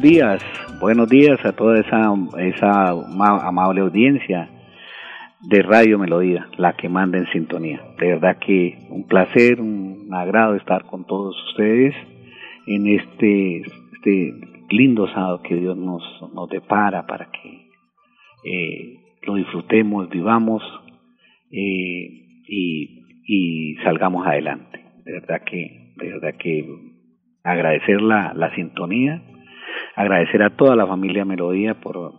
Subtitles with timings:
[0.00, 0.42] Buenos días,
[0.80, 4.48] buenos días a toda esa, esa ma- amable audiencia
[5.42, 7.82] de Radio Melodía, la que manda en sintonía.
[7.98, 11.94] De verdad que un placer, un agrado estar con todos ustedes
[12.66, 14.32] en este, este
[14.70, 16.02] lindo sábado que Dios nos,
[16.34, 17.68] nos depara para que
[18.50, 18.96] eh,
[19.26, 20.62] lo disfrutemos, vivamos
[21.52, 24.80] eh, y, y salgamos adelante.
[25.04, 26.64] De verdad que, de verdad que
[27.44, 29.24] agradecer la, la sintonía,
[29.96, 32.12] agradecer a toda la familia Melodía por,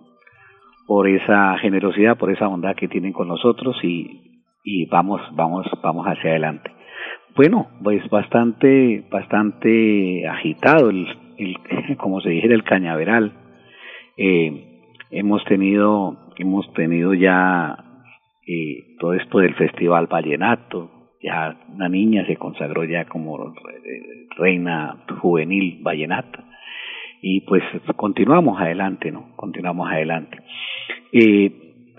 [0.88, 6.06] por esa generosidad, por esa bondad que tienen con nosotros y, y vamos, vamos, vamos
[6.06, 6.72] hacia adelante.
[7.36, 11.08] Bueno, pues bastante, bastante agitado el,
[11.98, 13.32] como se dijera el cañaveral.
[14.18, 17.78] Eh, hemos tenido, hemos tenido ya
[18.46, 20.92] eh, todo esto del Festival Vallenato,
[21.24, 26.51] ya una niña se consagró ya como eh, reina juvenil vallenata
[27.22, 27.64] y pues
[27.96, 29.36] continuamos adelante, ¿no?
[29.36, 30.38] Continuamos adelante.
[31.14, 31.52] Eh,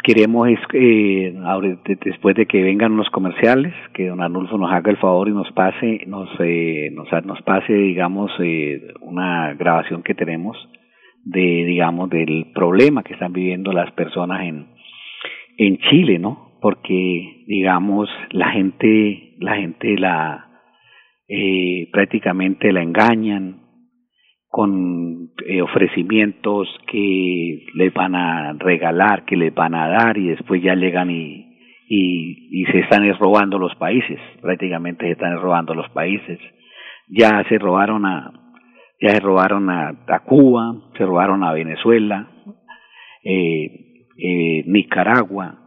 [0.02, 4.90] queremos, eh, ahora, de- después de que vengan los comerciales, que don Arnulfo nos haga
[4.90, 10.14] el favor y nos pase, nos, eh, nos, nos pase, digamos, eh, una grabación que
[10.14, 10.56] tenemos
[11.24, 14.66] de, digamos, del problema que están viviendo las personas en,
[15.56, 16.50] en Chile, ¿no?
[16.60, 20.48] Porque, digamos, la gente, la gente la,
[21.28, 23.61] eh, prácticamente la engañan,
[24.52, 30.62] con eh, ofrecimientos que les van a regalar, que les van a dar y después
[30.62, 31.56] ya llegan y,
[31.88, 36.38] y, y se están es robando los países, prácticamente se están robando los países.
[37.08, 38.30] Ya se robaron a,
[39.00, 42.28] ya se robaron a, a Cuba, se robaron a Venezuela,
[43.24, 45.60] eh, eh, Nicaragua,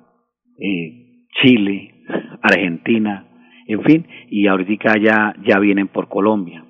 [0.59, 2.03] eh, Chile,
[2.43, 3.25] Argentina,
[3.67, 6.63] en fin, y ahorita ya, ya vienen por Colombia,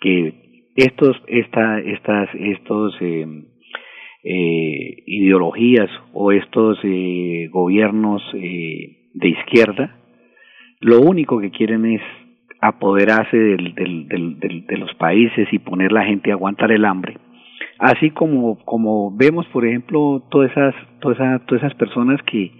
[0.00, 0.49] que
[0.82, 3.26] estos, esta, estas, estos eh,
[4.22, 9.96] eh, ideologías o estos eh, gobiernos eh, de izquierda,
[10.80, 12.02] lo único que quieren es
[12.60, 17.16] apoderarse del, del, del, de los países y poner la gente a aguantar el hambre.
[17.78, 22.52] Así como, como vemos, por ejemplo, todas esas, todas esas, todas esas personas que,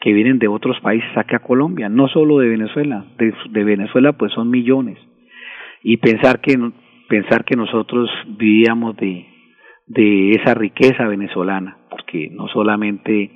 [0.00, 4.32] que vienen de otros países acá a Colombia, no solo de Venezuela, de Venezuela pues
[4.32, 4.98] son millones.
[5.82, 6.58] Y pensar que
[7.08, 9.26] pensar que nosotros vivíamos de,
[9.86, 13.30] de esa riqueza venezolana, porque no solamente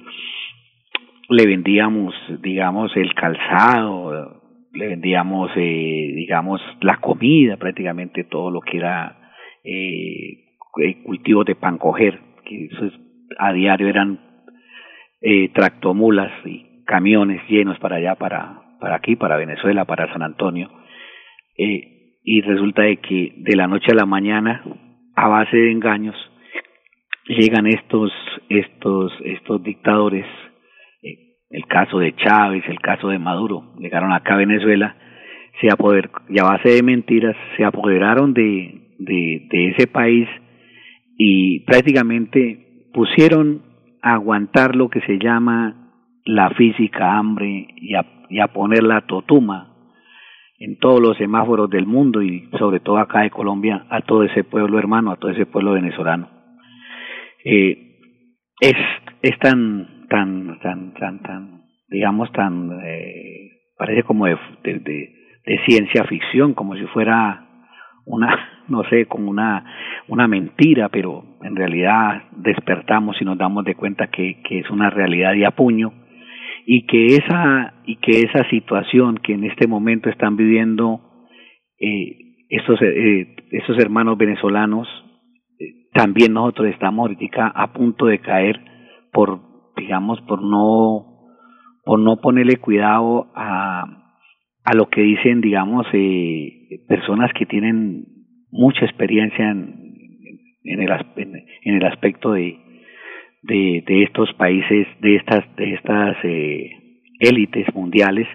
[1.29, 4.41] le vendíamos, digamos, el calzado,
[4.73, 9.33] le vendíamos, eh, digamos, la comida, prácticamente todo lo que era
[9.65, 10.57] eh,
[11.05, 12.93] cultivos de pan coger, que eso es,
[13.39, 14.19] a diario eran
[15.21, 20.69] eh, tractomulas y camiones llenos para allá, para, para aquí, para Venezuela, para San Antonio.
[21.57, 24.63] Eh, y resulta de que de la noche a la mañana,
[25.17, 26.17] a base de engaños,
[27.27, 28.13] llegan estos,
[28.49, 30.27] estos, estos dictadores,
[31.03, 34.97] eh, el caso de Chávez, el caso de Maduro, llegaron acá a Venezuela,
[35.61, 40.29] se apoder, y a base de mentiras, se apoderaron de, de, ese país
[41.19, 43.63] y prácticamente pusieron
[44.03, 45.93] a aguantar lo que se llama
[46.25, 49.70] la física hambre y a, y a poner la totuma
[50.61, 54.45] en todos los semáforos del mundo y sobre todo acá de Colombia a todo ese
[54.45, 56.29] pueblo hermano, a todo ese pueblo venezolano.
[57.45, 57.97] Eh,
[58.61, 58.77] es,
[59.23, 64.37] es tan, tan, tan, tan, tan, digamos, tan, eh, parece como de,
[65.67, 67.47] ciencia ficción, como si fuera
[68.05, 69.65] una, no sé, como una,
[70.09, 75.33] una mentira, pero en realidad despertamos y nos damos de cuenta que, es una realidad
[75.33, 75.93] de apuño
[76.67, 81.01] y que esa y que esa situación que en este momento están viviendo
[81.79, 82.17] eh,
[82.49, 83.37] estos eh,
[83.79, 84.89] hermanos venezolanos
[85.59, 88.61] eh, también nosotros estamos ahorita a punto de caer
[89.13, 89.41] por
[89.77, 91.07] digamos por no
[91.85, 93.85] por no ponerle cuidado a
[94.65, 98.05] a lo que dicen digamos eh, personas que tienen
[98.51, 99.75] mucha experiencia en,
[100.65, 100.91] en el
[101.63, 102.70] en el aspecto de
[103.43, 106.71] de, de estos países, de estas, de estas eh,
[107.19, 108.27] élites mundiales,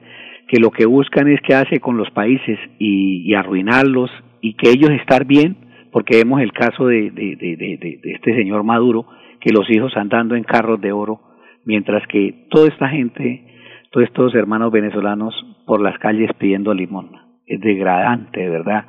[0.48, 4.12] que lo que buscan es qué hace con los países y, arruinarlos
[4.42, 5.58] y que ellos estar bien,
[5.92, 9.08] porque vemos el caso de, de, de, de, este señor Maduro,
[9.40, 11.22] que los hijos andando en carros de oro,
[11.66, 13.46] mientras que toda esta gente,
[13.92, 15.34] todos estos hermanos venezolanos
[15.66, 17.12] por las calles pidiendo limón.
[17.48, 18.86] Es degradante, ¿verdad?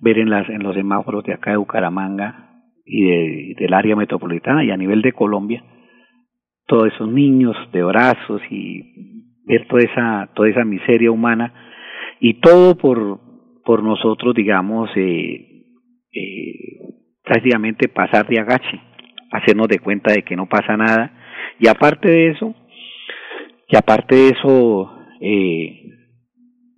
[0.00, 2.43] Ver en, las, en los semáforos de acá de Bucaramanga
[2.84, 5.64] y de, del área metropolitana y a nivel de Colombia,
[6.66, 11.52] todos esos niños de brazos y ver toda esa, toda esa miseria humana
[12.20, 13.20] y todo por,
[13.64, 15.64] por nosotros, digamos, eh,
[16.12, 16.78] eh,
[17.22, 18.80] prácticamente pasar de agache,
[19.30, 21.12] hacernos de cuenta de que no pasa nada.
[21.58, 22.54] Y aparte de eso,
[23.68, 25.93] y aparte de eso, eh,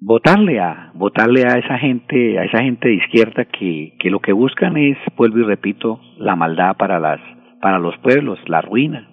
[0.07, 4.33] votarle a votarle a esa gente a esa gente de izquierda que, que lo que
[4.33, 7.19] buscan es vuelvo y repito la maldad para las
[7.61, 9.11] para los pueblos la ruina.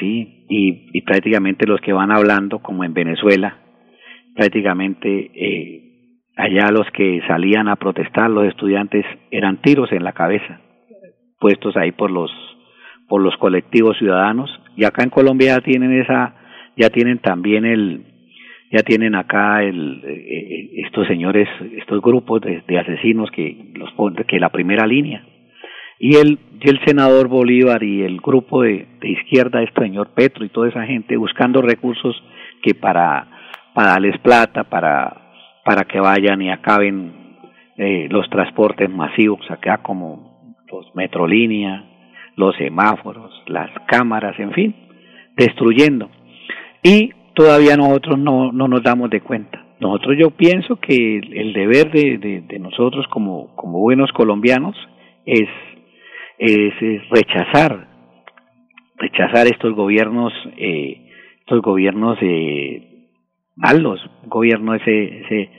[0.00, 3.58] Sí y, y prácticamente los que van hablando como en Venezuela
[4.34, 5.82] prácticamente eh,
[6.34, 10.60] allá los que salían a protestar los estudiantes eran tiros en la cabeza
[11.38, 12.32] puestos ahí por los
[13.08, 14.50] por los colectivos ciudadanos.
[14.76, 16.34] Y acá en Colombia ya tienen esa
[16.76, 18.13] ya tienen también el
[18.74, 23.90] ya tienen acá el, eh, eh, estos señores, estos grupos de, de, asesinos que los
[24.26, 25.24] que la primera línea.
[26.00, 30.44] Y el, y el senador Bolívar y el grupo de, de izquierda, este señor Petro
[30.44, 32.20] y toda esa gente buscando recursos
[32.62, 33.28] que para,
[33.74, 35.22] para darles plata, para,
[35.64, 37.12] para que vayan y acaben
[37.76, 41.84] eh, los transportes masivos acá como los metrolínea,
[42.34, 44.74] los semáforos, las cámaras, en fin,
[45.36, 46.10] destruyendo.
[46.82, 49.64] Y todavía nosotros no, no nos damos de cuenta.
[49.80, 54.76] Nosotros yo pienso que el, deber de, nosotros como, buenos colombianos
[55.26, 55.48] es
[57.10, 57.88] rechazar,
[58.96, 61.06] rechazar estos gobiernos, eh,
[61.40, 63.08] estos gobiernos eh,
[63.56, 65.50] malos, gobierno ese, ese,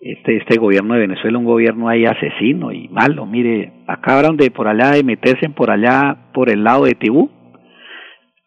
[0.00, 3.26] este, este gobierno de Venezuela, un gobierno ahí asesino y malo.
[3.26, 7.30] Mire, acabaron de por allá de meterse por allá, por el lado de Tibú,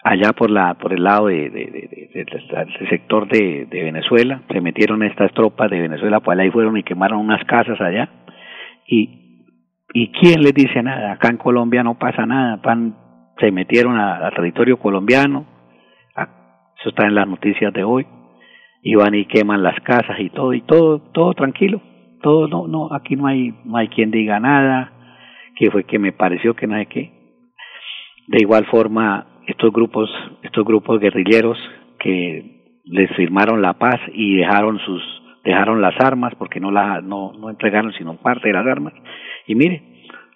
[0.08, 5.04] allá por la por el lado de, de, de, del sector de, Venezuela se metieron
[5.04, 8.10] estas tropas de Venezuela pues ahí fueron y quemaron unas casas allá.
[8.88, 9.46] Y
[9.94, 12.96] y quién les dice nada acá en Colombia no pasa nada pan
[13.40, 15.46] se metieron a, a territorio colombiano.
[16.16, 16.24] A,
[16.80, 18.08] eso está en las noticias de hoy.
[18.82, 21.82] Y van y queman las casas y todo y todo todo tranquilo.
[22.22, 24.94] Todo no no aquí no hay no hay quien diga nada
[25.56, 27.12] que fue que me pareció que no hay que
[28.28, 30.10] de igual forma estos grupos,
[30.44, 31.58] estos grupos guerrilleros
[32.00, 35.02] que les firmaron la paz y dejaron sus,
[35.44, 38.94] dejaron las armas porque no la, no, no entregaron sino parte de las armas.
[39.48, 39.82] Y mire,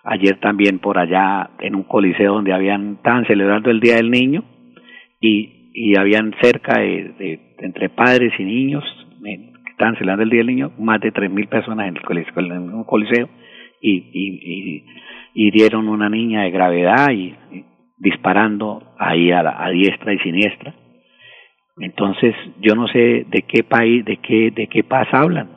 [0.04, 4.44] ayer también por allá en un coliseo donde habían, estaban celebrando el Día del Niño
[5.20, 8.84] y, y habían cerca de, entre padres y niños,
[9.22, 12.40] que estaban celebrando el Día del Niño, más de tres mil personas en el coliseo,
[12.40, 13.30] en un coliseo
[13.82, 14.30] y, y,
[14.74, 14.84] y,
[15.34, 17.36] y dieron una niña de gravedad y,
[18.02, 20.74] disparando ahí a, la, a diestra y siniestra.
[21.78, 25.50] Entonces, yo no sé de qué país, de qué, de qué paz hablan,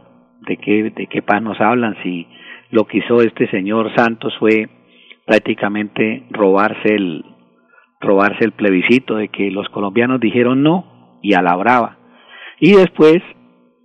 [0.47, 2.27] de qué, de qué paz nos hablan, si
[2.71, 4.69] lo que hizo este señor Santos fue
[5.27, 7.25] prácticamente robarse el,
[8.01, 11.99] robarse el plebiscito de que los colombianos dijeron no y a la brava.
[12.61, 13.19] Y después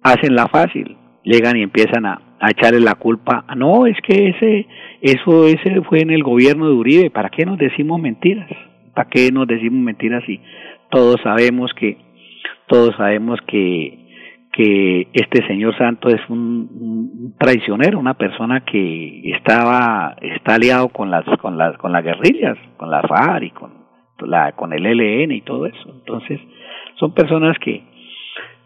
[0.04, 3.46] hacen la fácil, llegan y empiezan a, a echarle la culpa.
[3.56, 4.68] No, es que ese,
[5.02, 7.10] eso ese fue en el gobierno de Uribe.
[7.10, 8.50] ¿Para qué nos decimos mentiras?
[8.94, 10.40] ¿Para qué nos decimos mentiras si
[10.90, 11.98] todos sabemos que,
[12.68, 13.98] todos sabemos que,
[14.52, 21.26] que este señor Santos es un, traicionero, una persona que estaba está aliado con las
[21.40, 23.72] con las con las guerrillas, con la FARC y con
[24.22, 25.90] la con el LN y todo eso.
[25.90, 26.40] Entonces,
[26.96, 27.84] son personas que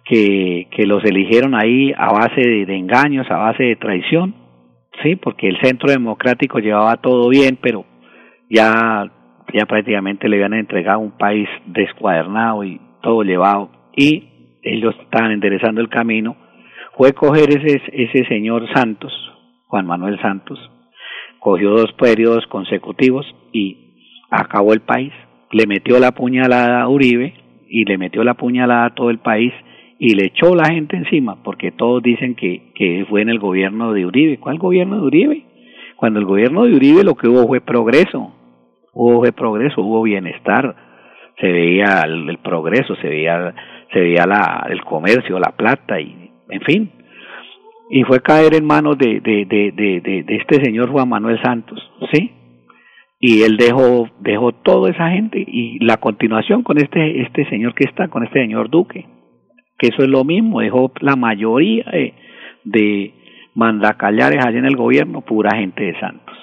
[0.05, 4.36] que, que los eligieron ahí a base de, engaños, a base de traición,
[5.01, 7.86] sí, porque el Centro Democrático llevaba todo bien, pero
[8.50, 9.12] ya
[9.53, 13.69] ya prácticamente le habían entregado un país descuadernado y todo llevado.
[13.95, 16.38] Y ellos estaban enderezando el camino.
[16.98, 19.12] Fue coger ese ese señor Santos
[19.67, 20.60] Juan Manuel Santos
[21.39, 23.95] cogió dos periodos consecutivos y
[24.29, 25.12] acabó el país.
[25.51, 27.33] Le metió la puñalada a Uribe
[27.67, 29.51] y le metió la puñalada a todo el país
[30.00, 33.94] y le echó la gente encima porque todos dicen que, que fue en el gobierno
[33.94, 34.40] de Uribe.
[34.40, 35.46] ¿cuál gobierno de Uribe?
[36.04, 38.34] cuando el gobierno de Uribe lo que hubo fue progreso.
[38.92, 40.76] Hubo progreso, hubo bienestar,
[41.40, 43.56] se veía el, progreso, se veía,
[43.92, 46.92] se veía la, el comercio, la plata y, en fin,
[47.90, 51.80] y fue caer en manos de, de, de, de, de este señor Juan Manuel Santos,
[52.12, 52.32] ¿sí?
[53.20, 57.86] Y él dejó, dejó toda esa gente y la continuación con este, este señor que
[57.86, 59.06] está, con este señor Duque,
[59.84, 62.13] que eso es lo mismo, dejó la mayoría de,
[62.63, 63.13] de
[63.54, 66.38] mandacallares allá en el gobierno, pura gente de Santos.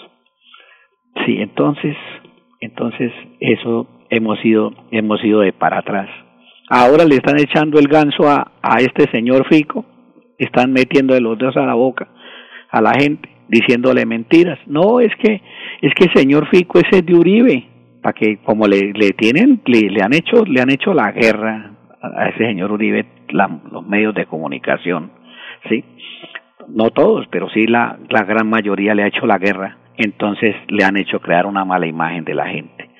[1.24, 1.96] Sí, entonces,
[2.60, 6.10] entonces, eso hemos ido, hemos ido de para atrás.
[6.68, 9.86] Ahora le están echando el ganso a, a este señor Fico,
[10.38, 12.08] están metiendo los dedos a la boca
[12.70, 14.58] a la gente, diciéndole mentiras.
[14.66, 15.40] No, es que,
[15.80, 17.64] es que el señor Fico ese es de Uribe,
[18.02, 22.28] para que como le, le tienen, le, han hecho, le han hecho la guerra a
[22.28, 25.10] ese señor Uribe, los medios de comunicación,
[25.68, 25.84] sí,
[26.68, 30.82] no todos, pero sí la, la gran mayoría le ha hecho la guerra entonces le
[30.82, 32.90] han hecho crear una mala imagen de la gente.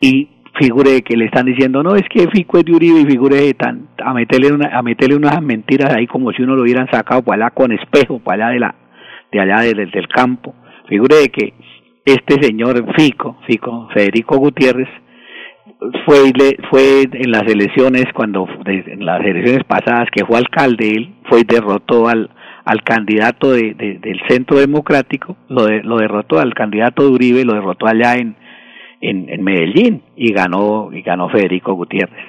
[0.00, 3.54] Y figure que le están diciendo, no, es que Fico es de Uribe y figure
[3.54, 7.22] tan, a meterle, una, a meterle unas mentiras ahí como si uno lo hubieran sacado
[7.22, 8.74] para allá con espejo, para allá de, la,
[9.32, 10.54] de allá del, del campo.
[10.88, 11.54] Figure que
[12.04, 14.88] este señor Fico, Fico, Federico Gutiérrez,
[16.04, 16.32] fue,
[16.70, 21.44] fue en las elecciones, cuando, en las elecciones pasadas que fue alcalde, él fue y
[21.44, 22.30] derrotó al,
[22.64, 27.86] al candidato de, del Centro Democrático, lo, lo derrotó al candidato de Uribe, lo derrotó
[27.86, 28.36] allá en,
[29.00, 32.26] en, Medellín y ganó, y ganó Federico Gutiérrez.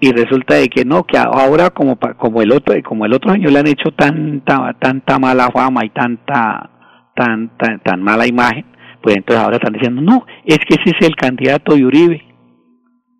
[0.00, 3.50] Y resulta de que no, que ahora como, como el otro, como el otro año
[3.50, 6.70] le han hecho tanta, tanta mala fama y tanta,
[7.14, 8.64] tan, tan, tan mala imagen,
[9.02, 12.27] pues entonces ahora están diciendo, no, es que ese es el candidato de Uribe.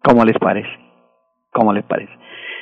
[0.09, 0.71] ¿Cómo les parece?
[1.53, 2.13] ¿Cómo les parece?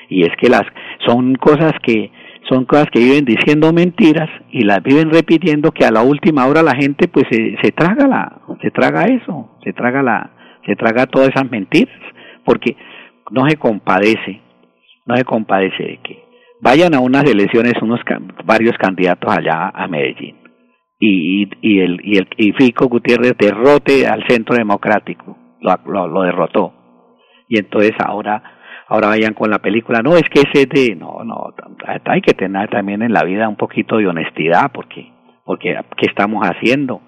[0.08, 0.64] Y es que las,
[1.06, 2.10] son cosas que,
[2.48, 6.64] son cosas que viven diciendo mentiras y las viven repitiendo que a la última hora
[6.64, 10.30] la gente pues se, se traga la se traga eso se traga la
[10.64, 11.94] se traga todas esas mentiras
[12.44, 12.76] porque
[13.30, 14.40] no se compadece
[15.06, 16.24] no se compadece de que
[16.60, 18.00] vayan a unas elecciones unos
[18.44, 20.36] varios candidatos allá a Medellín
[20.98, 26.22] y, y, el y el y Fico Gutiérrez derrote al Centro Democrático lo, lo, lo
[26.22, 26.85] derrotó
[27.48, 28.56] y entonces ahora
[28.88, 31.54] ahora vayan con la película, no, es que ese de, no, no,
[32.04, 35.12] hay que tener también en la vida un poquito de honestidad, porque,
[35.44, 37.00] porque, ¿qué estamos haciendo?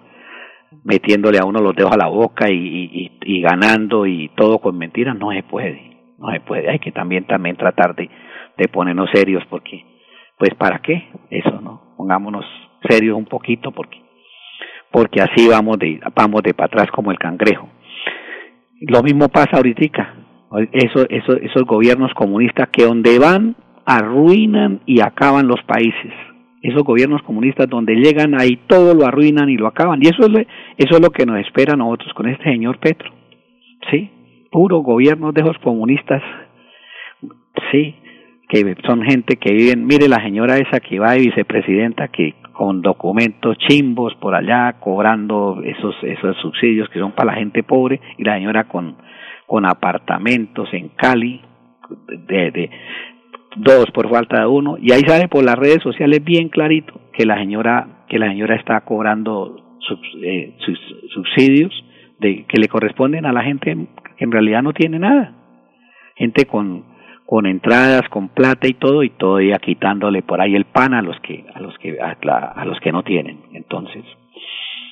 [0.84, 5.30] Metiéndole a uno los dedos a la boca y, ganando y todo con mentiras, no
[5.30, 8.10] se puede, no se puede, hay que también, también tratar de,
[8.56, 9.84] de ponernos serios, porque,
[10.36, 11.08] pues, ¿para qué?
[11.30, 11.94] Eso, ¿no?
[11.96, 12.44] Pongámonos
[12.88, 14.02] serios un poquito, porque,
[14.90, 17.68] porque así vamos de, vamos de para atrás como el cangrejo.
[18.80, 20.14] Lo mismo pasa ahorita,
[20.72, 26.12] eso, eso, esos gobiernos comunistas que donde van arruinan y acaban los países.
[26.62, 30.00] Esos gobiernos comunistas donde llegan ahí todo lo arruinan y lo acaban.
[30.02, 33.10] Y eso es, eso es lo que nos espera a nosotros con este señor Petro.
[33.90, 34.10] Sí,
[34.50, 36.22] puro gobierno de esos comunistas.
[37.70, 37.94] Sí,
[38.48, 42.82] que son gente que viven, mire la señora esa que va de vicepresidenta que con
[42.82, 48.24] documentos chimbos por allá cobrando esos esos subsidios que son para la gente pobre y
[48.24, 48.96] la señora con
[49.48, 51.40] con apartamentos en Cali,
[52.28, 52.70] de,
[53.56, 57.24] dos por falta de uno, y ahí sale por las redes sociales bien clarito que
[57.24, 59.78] la señora, que la señora está cobrando
[60.22, 60.78] eh, sus
[61.14, 61.72] subsidios
[62.20, 63.74] de, que le corresponden a la gente
[64.18, 65.32] que en realidad no tiene nada.
[66.14, 66.84] Gente con,
[67.24, 71.18] con entradas, con plata y todo, y todavía quitándole por ahí el pan a los
[71.20, 72.18] que, a los que, a,
[72.54, 73.38] a los que no tienen.
[73.54, 74.04] Entonces,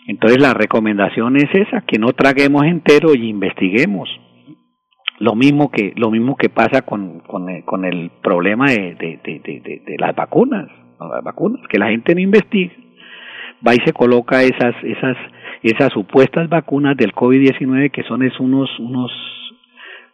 [0.07, 4.09] entonces la recomendación es esa, que no traguemos entero y investiguemos
[5.19, 9.21] lo mismo que lo mismo que pasa con con, el, con el problema de, de,
[9.25, 10.69] de, de, las vacunas
[11.25, 12.73] vacunas que la gente no investiga
[13.67, 15.17] va y se coloca esas esas
[15.63, 19.11] esas supuestas vacunas del COVID-19 que son es unos unos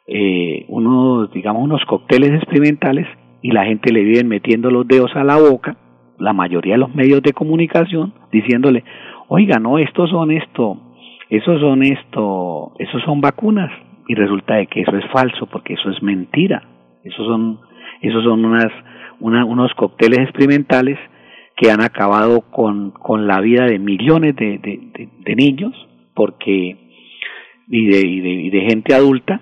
[0.06, 3.06] eh, unos digamos unos cócteles experimentales
[3.42, 5.76] y la gente le viven metiendo los dedos a la boca,
[6.18, 8.84] la mayoría de los medios de comunicación, diciéndole,
[9.28, 10.78] oiga, no, estos son esto,
[11.28, 13.70] esos son esto, esos son vacunas,
[14.12, 16.62] y resulta de que eso es falso, porque eso es mentira,
[17.02, 17.60] esos son,
[18.02, 18.70] esos son unas,
[19.20, 20.98] unos cócteles experimentales
[21.56, 25.72] que han acabado con, con la vida de millones de, de, de, niños,
[26.14, 26.76] porque,
[27.68, 29.40] y de, y de gente adulta,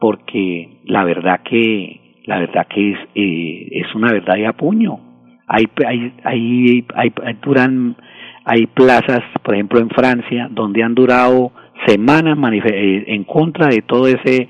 [0.00, 4.98] porque la verdad que la verdad que es eh, es una verdad de puño.
[5.46, 7.96] Hay hay hay hay, duran
[8.44, 11.52] hay plazas por ejemplo en Francia donde han durado
[11.86, 14.48] semanas eh, en contra de todo ese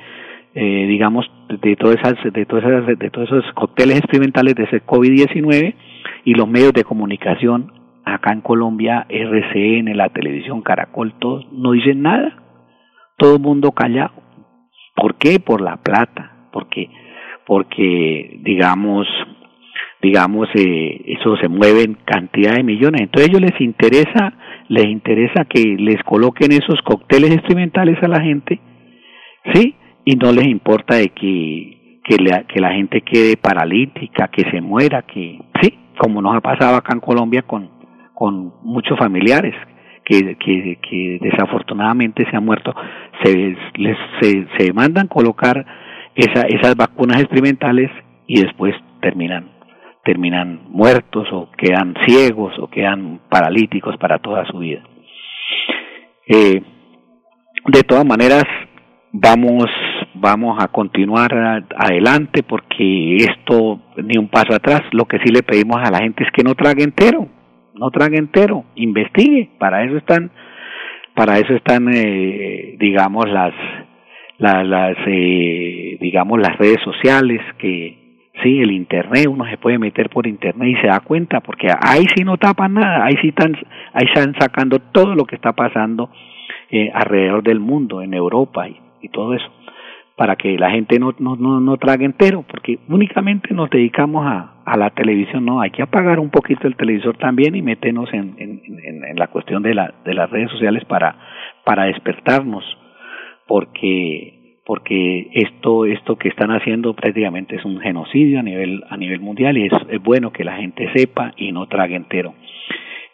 [0.55, 4.83] eh, digamos de todas esas de todas esas, de todos esos cócteles experimentales de ese
[4.85, 5.75] COVID-19
[6.25, 7.73] y los medios de comunicación
[8.05, 12.43] acá en Colombia RCN la televisión Caracol todos no dicen nada.
[13.19, 14.27] Todo el mundo callado
[14.97, 15.39] ¿Por qué?
[15.39, 16.89] Por la plata, porque
[17.47, 19.07] porque digamos
[20.03, 23.03] digamos eh, eso se mueve en cantidad de millones.
[23.03, 24.33] Entonces ellos les interesa
[24.69, 28.61] les interesa que les coloquen esos cócteles experimentales a la gente
[29.55, 35.03] sí y no les importa de que que la, gente quede paralítica que se muera
[35.03, 37.71] que sí como nos ha pasado acá en Colombia con
[38.15, 39.55] con muchos familiares
[40.07, 42.73] que, que, que desafortunadamente se han muerto,
[43.23, 45.67] se, les, se, se mandan colocar
[46.15, 47.91] esa, esas vacunas experimentales
[48.27, 49.56] y después terminan
[50.07, 54.83] terminan muertos o quedan ciegos o quedan paralíticos para toda su vida.
[56.29, 56.63] Eh,
[57.67, 58.45] de todas maneras,
[59.13, 59.65] vamos,
[60.15, 61.31] vamos a continuar
[61.77, 64.83] adelante porque esto ni un paso atrás.
[64.93, 67.27] Lo que sí le pedimos a la gente es que no trague entero,
[67.75, 70.31] no trague entero, investigue, para eso están,
[71.17, 73.55] para eso están, eh, digamos, las,
[74.39, 78.06] las, eh, digamos, las redes sociales que,
[78.43, 82.05] sí, el internet, uno se puede meter por internet y se da cuenta, porque ahí
[82.15, 83.57] sí no tapan nada, ahí sí están,
[83.93, 86.11] ahí están sacando todo lo que está pasando
[86.71, 88.81] eh, alrededor del mundo, en Europa y,
[89.13, 89.47] todo eso
[90.17, 94.57] para que la gente no, no, no, no trague entero, porque únicamente nos dedicamos a,
[94.65, 98.35] a la televisión, no, hay que apagar un poquito el televisor también y meternos en,
[98.39, 101.15] en, en, la cuestión de, la, de las redes sociales para,
[101.65, 102.65] para despertarnos,
[103.47, 104.36] porque,
[104.67, 109.57] porque esto, esto que están haciendo prácticamente es un genocidio a nivel, a nivel mundial
[109.57, 112.35] y es, es bueno que la gente sepa y no trague entero.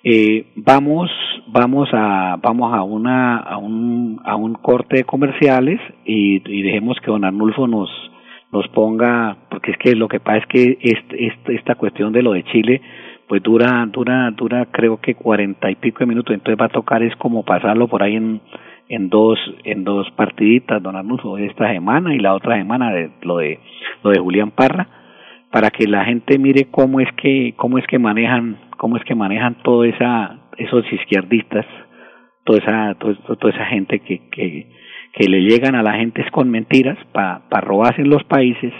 [0.02, 1.10] Eh, vamos
[1.46, 7.10] vamos a vamos a una a un a un corte de comerciales y, dejemos que
[7.10, 7.88] don Arnulfo nos
[8.50, 12.32] nos ponga porque es que lo que pasa es que este, esta cuestión de lo
[12.32, 12.80] de Chile
[13.28, 17.04] pues dura dura dura creo que cuarenta y pico de minutos entonces va a tocar
[17.04, 18.40] es como pasarlo por ahí en
[18.88, 23.38] en dos en dos partiditas don Arnulfo esta semana y la otra semana de lo
[23.38, 23.58] de
[24.02, 24.86] lo de Julián Parra
[25.50, 29.14] para que la gente mire cómo es que cómo es que manejan cómo es que
[29.14, 31.66] manejan toda esa esos izquierdistas
[32.44, 34.66] toda esa toda, esa gente que, que
[35.14, 38.72] que le llegan a la gente con mentiras para pa robarse en los países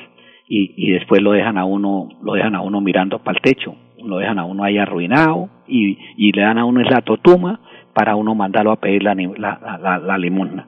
[0.49, 3.77] y, y después lo dejan a uno lo dejan a uno mirando para el techo
[4.05, 7.61] lo dejan a uno ahí arruinado y, y le dan a uno es la totuma
[7.95, 10.67] para uno mandarlo a pedir la, la, la, la limosna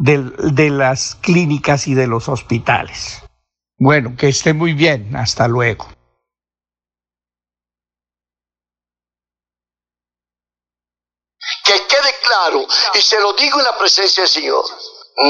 [0.00, 3.20] de, las clínicas y de los hospitales.
[3.78, 5.14] Bueno, que esté muy bien.
[5.14, 5.88] Hasta luego.
[11.64, 14.64] Que quede claro, y se lo digo en la presencia del Señor,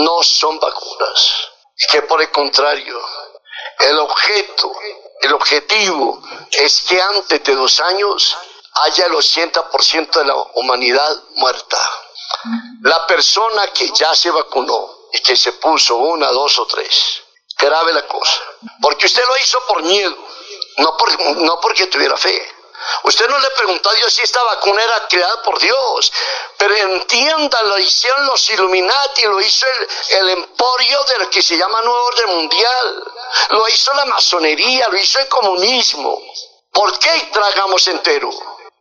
[0.05, 1.51] no son vacunas.
[1.91, 2.99] Que por el contrario,
[3.81, 4.73] el objeto,
[5.23, 8.37] el objetivo es que antes de dos años
[8.87, 11.79] haya el 80% de la humanidad muerta.
[12.83, 17.23] La persona que ya se vacunó y que se puso una, dos o tres,
[17.57, 18.41] grave la cosa.
[18.81, 20.17] Porque usted lo hizo por miedo,
[20.79, 22.57] no, por, no porque tuviera fe.
[23.03, 26.13] Usted no le preguntó a Dios si esta vacuna era creada por Dios,
[26.57, 29.89] pero entienda, lo hicieron los Illuminati, lo hizo el,
[30.19, 33.13] el emporio de lo que se llama Nuevo Orden Mundial,
[33.51, 36.23] lo hizo la masonería, lo hizo el comunismo.
[36.73, 38.31] ¿Por qué tragamos entero?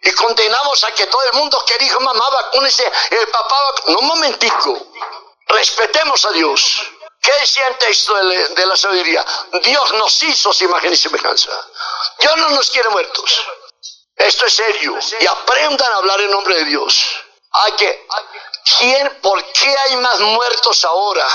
[0.02, 3.56] Y condenamos a que todo el mundo que dijo mamá vacúnese, el papá
[3.88, 4.78] No, un momentico.
[5.48, 6.82] Respetemos a Dios.
[7.22, 9.26] ¿Qué decía el texto de, la sabiduría?
[9.64, 11.52] Dios nos hizo su imagen y semejanza.
[12.20, 13.46] Dios no nos quiere muertos.
[14.16, 14.98] Esto es serio.
[15.20, 17.20] Y aprendan a hablar en nombre de Dios.
[17.52, 18.08] Hay que,
[18.78, 21.28] ¿quién, ¿Por qué hay más muertos ahora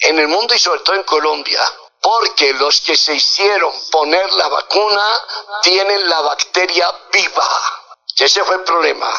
[0.00, 1.60] en el mundo y sobre todo en Colombia?
[2.00, 5.06] Porque los que se hicieron poner la vacuna
[5.62, 7.83] tienen la bacteria viva.
[8.16, 9.10] Ese fue el problema.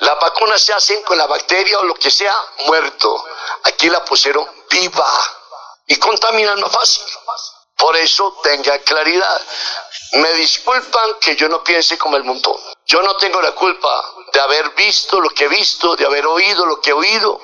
[0.00, 2.34] Las vacunas se hacen con la bacteria o lo que sea
[2.66, 3.24] muerto.
[3.64, 5.08] Aquí la pusieron viva
[5.86, 7.04] y contaminan más fácil.
[7.76, 9.40] Por eso tenga claridad.
[10.12, 12.58] Me disculpan que yo no piense como el montón.
[12.86, 16.64] Yo no tengo la culpa de haber visto lo que he visto, de haber oído
[16.66, 17.40] lo que he oído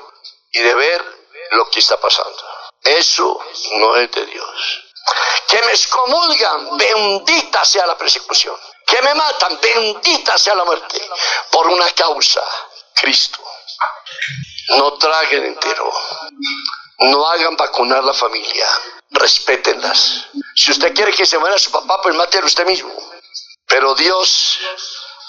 [0.53, 1.05] y de ver
[1.51, 2.43] lo que está pasando.
[2.83, 3.39] Eso
[3.75, 4.85] no es de Dios.
[5.49, 8.55] Que me excomulgan, bendita sea la persecución
[8.89, 11.01] que me matan, bendita sea la muerte,
[11.51, 12.43] por una causa,
[12.95, 13.39] Cristo.
[14.77, 15.93] No traguen entero,
[17.01, 18.67] no hagan vacunar la familia,
[19.11, 20.27] respétenlas.
[20.55, 22.93] Si usted quiere que se muera su papá, pues mátelo usted mismo.
[23.67, 24.59] Pero Dios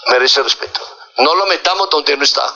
[0.08, 0.82] merece respeto.
[1.18, 2.56] No lo metamos donde no está.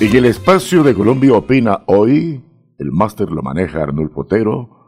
[0.00, 2.42] En el espacio de Colombia Opina hoy,
[2.78, 4.80] el máster lo maneja Arnulfo Potero,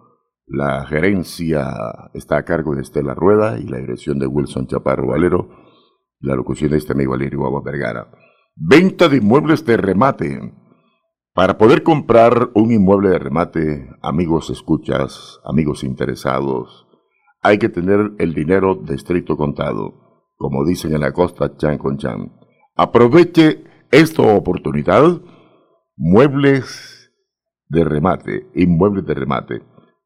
[0.46, 1.68] la gerencia
[2.14, 5.50] está a cargo de Estela Rueda y la dirección de Wilson Chaparro Valero,
[6.18, 8.10] la locución de este amigo Valerio Guava Vergara.
[8.56, 10.54] Venta de inmuebles de remate.
[11.34, 16.86] Para poder comprar un inmueble de remate, amigos escuchas, amigos interesados,
[17.42, 21.98] hay que tener el dinero de estricto contado, como dicen en la costa chan con
[21.98, 22.32] chan.
[22.76, 25.20] Aproveche esta oportunidad,
[25.96, 27.12] muebles
[27.68, 29.62] de remate, inmuebles de remate.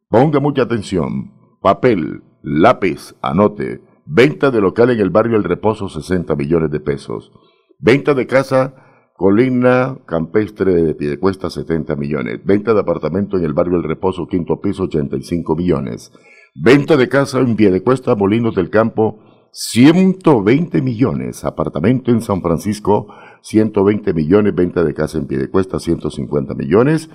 [0.09, 1.33] Ponga mucha atención.
[1.62, 3.81] Papel, lápiz, anote.
[4.05, 7.33] Venta de local en el barrio El Reposo, 60 millones de pesos.
[7.79, 8.75] Venta de casa,
[9.14, 12.40] colina campestre de Piedecuesta, 70 millones.
[12.44, 16.12] Venta de apartamento en el barrio El Reposo, quinto piso, 85 millones.
[16.55, 19.20] Venta de casa en Piedecuesta, Molinos del Campo,
[19.53, 21.44] 120 millones.
[21.44, 23.09] Apartamento en San Francisco,
[23.47, 27.09] 120 millones, venta de casa en pie de cuesta, 150 millones.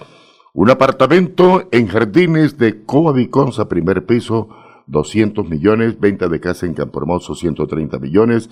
[0.54, 4.48] Un apartamento en Jardines de Coaviconza, primer piso,
[4.88, 8.50] 200 millones, venta de casa en Campo Hermoso, 130 millones,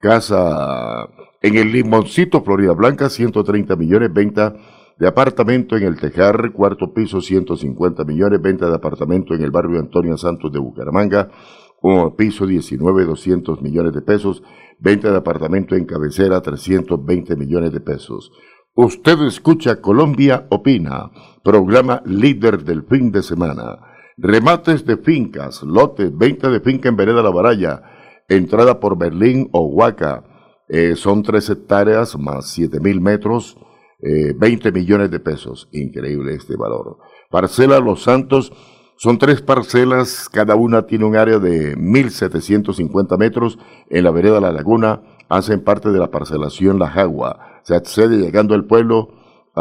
[0.00, 1.06] casa
[1.42, 4.54] en el Limoncito, Florida Blanca, 130 millones, venta
[4.98, 9.78] de apartamento en el Tejar, cuarto piso, 150 millones, venta de apartamento en el barrio
[9.78, 11.30] Antonio Santos de Bucaramanga,
[11.82, 14.42] un piso 19, 200 millones de pesos,
[14.78, 18.30] venta de apartamento en cabecera, 320 millones de pesos.
[18.74, 21.10] Usted escucha Colombia Opina,
[21.42, 23.78] programa líder del fin de semana.
[24.16, 27.82] Remates de fincas, lotes, venta de finca en Vereda La Baraya,
[28.28, 30.24] entrada por Berlín o Huaca.
[30.68, 33.56] Eh, son tres hectáreas más siete mil metros,
[34.00, 35.68] 20 eh, millones de pesos.
[35.72, 36.98] Increíble este valor.
[37.30, 38.52] Parcela Los Santos,
[38.98, 43.56] son tres parcelas, cada una tiene un área de 1.750 metros
[43.88, 47.60] en la vereda La Laguna, hacen parte de la parcelación La Jagua.
[47.62, 49.10] Se accede llegando al pueblo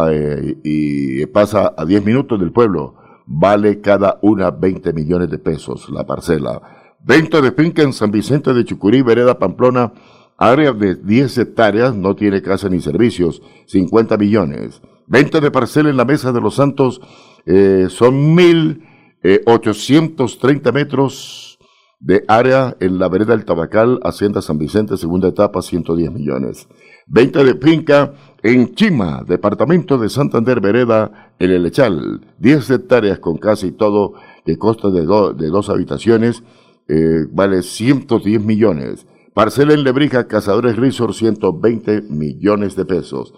[0.10, 2.96] eh, y pasa a 10 minutos del pueblo.
[3.28, 6.96] Vale cada una 20 millones de pesos la parcela.
[7.00, 9.94] Venta de finca en San Vicente de Chucurí, vereda Pamplona,
[10.36, 14.82] área de 10 hectáreas, no tiene casa ni servicios, 50 millones.
[15.06, 17.02] Venta de parcela en la Mesa de los Santos,
[17.46, 18.97] eh, son mil
[19.46, 21.60] 830 eh, metros
[22.00, 26.68] de área en la vereda del Tabacal, Hacienda San Vicente, segunda etapa, 110 millones.
[27.08, 28.14] Venta de finca
[28.44, 32.22] en Chima, departamento de Santander Vereda, en el Echal.
[32.40, 34.14] 10 hectáreas con casi todo,
[34.46, 36.44] que consta de, de dos habitaciones,
[36.88, 39.08] eh, vale 110 millones.
[39.34, 43.34] Parcela en Lebrija, Cazadores Resort, 120 millones de pesos.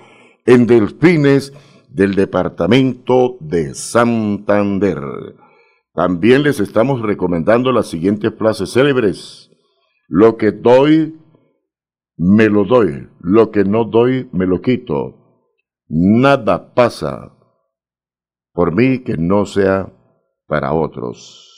[0.46, 1.52] en delfines
[1.90, 5.02] del departamento de Santander.
[5.94, 9.50] También les estamos recomendando las siguientes frases célebres.
[10.08, 11.20] Lo que doy,
[12.16, 13.10] me lo doy.
[13.20, 15.44] Lo que no doy, me lo quito.
[15.88, 17.34] Nada pasa
[18.54, 19.92] por mí que no sea
[20.46, 21.57] para otros.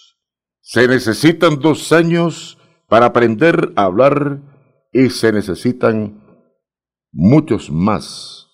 [0.72, 4.40] Se necesitan dos años para aprender a hablar
[4.94, 6.24] y se necesitan
[7.12, 8.52] muchos más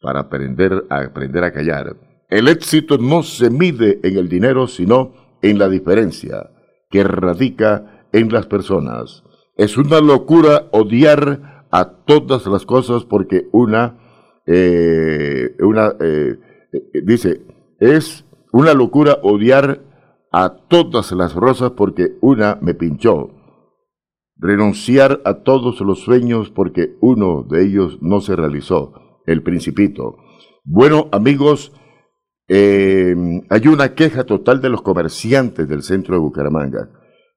[0.00, 1.96] para aprender a aprender a callar.
[2.28, 6.52] El éxito no se mide en el dinero, sino en la diferencia
[6.88, 9.24] que radica en las personas.
[9.56, 13.98] Es una locura odiar a todas las cosas porque una,
[14.46, 16.38] eh, una eh,
[16.72, 17.40] eh, dice,
[17.80, 19.89] es una locura odiar
[20.32, 23.30] a todas las rosas porque una me pinchó.
[24.36, 30.16] Renunciar a todos los sueños porque uno de ellos no se realizó, el principito.
[30.64, 31.72] Bueno, amigos,
[32.48, 33.14] eh,
[33.48, 36.90] hay una queja total de los comerciantes del centro de Bucaramanga.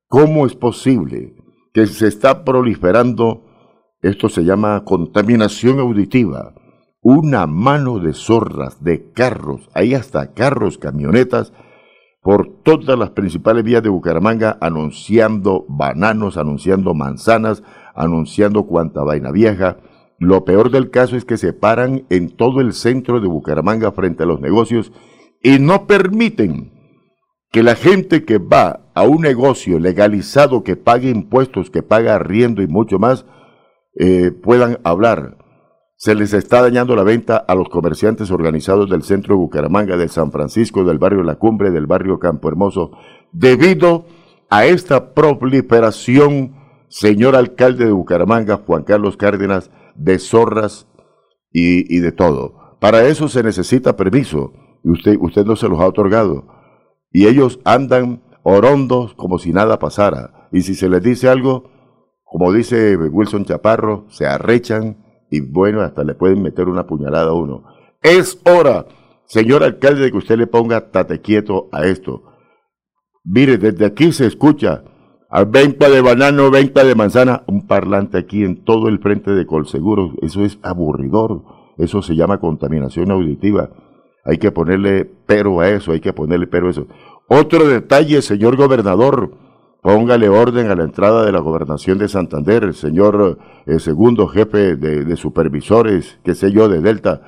[0.07, 1.35] ¿Cómo es posible
[1.73, 3.45] que se está proliferando,
[4.01, 6.53] esto se llama contaminación auditiva,
[7.01, 11.51] una mano de zorras, de carros, hay hasta carros, camionetas,
[12.23, 19.77] por todas las principales vías de Bucaramanga anunciando bananos, anunciando manzanas, anunciando cuanta vaina vieja.
[20.19, 24.23] Lo peor del caso es que se paran en todo el centro de Bucaramanga frente
[24.23, 24.93] a los negocios
[25.41, 26.71] y no permiten
[27.51, 32.61] que la gente que va a un negocio legalizado, que pague impuestos, que paga arriendo
[32.61, 33.25] y mucho más,
[33.99, 35.42] eh, puedan hablar
[35.95, 40.09] se les está dañando la venta a los comerciantes organizados del centro de Bucaramanga, de
[40.09, 42.91] San Francisco, del barrio La Cumbre, del barrio Campo Hermoso,
[43.31, 44.05] debido
[44.49, 46.55] a esta proliferación,
[46.89, 50.87] señor alcalde de Bucaramanga, Juan Carlos Cárdenas, de zorras
[51.51, 52.77] y, de todo.
[52.79, 54.53] Para eso se necesita permiso
[54.83, 56.47] y usted, usted no se los ha otorgado.
[57.11, 60.49] Y ellos andan orondos como si nada pasara.
[60.51, 61.71] Y si se les dice algo,
[62.23, 65.02] como dice Wilson Chaparro, se arrechan
[65.33, 67.63] y bueno, hasta le pueden meter una puñalada a uno.
[68.03, 68.85] Es hora,
[69.25, 72.21] señor alcalde, de que usted le ponga tate quieto a esto.
[73.23, 74.83] Mire, desde aquí se escucha
[75.31, 79.47] a venta de banano, venta de manzana, un parlante aquí en todo el frente de
[79.47, 80.11] Colseguros.
[80.21, 81.41] Eso es aburridor.
[81.79, 83.71] Eso se llama contaminación auditiva.
[84.25, 86.85] Hay que ponerle pero a eso, hay que ponerle pero a eso.
[87.27, 89.31] Otro detalle, señor gobernador,
[89.83, 94.77] Póngale orden a la entrada de la gobernación de Santander, el señor el segundo jefe
[94.77, 97.21] de, supervisores, qué sé yo, de Delta.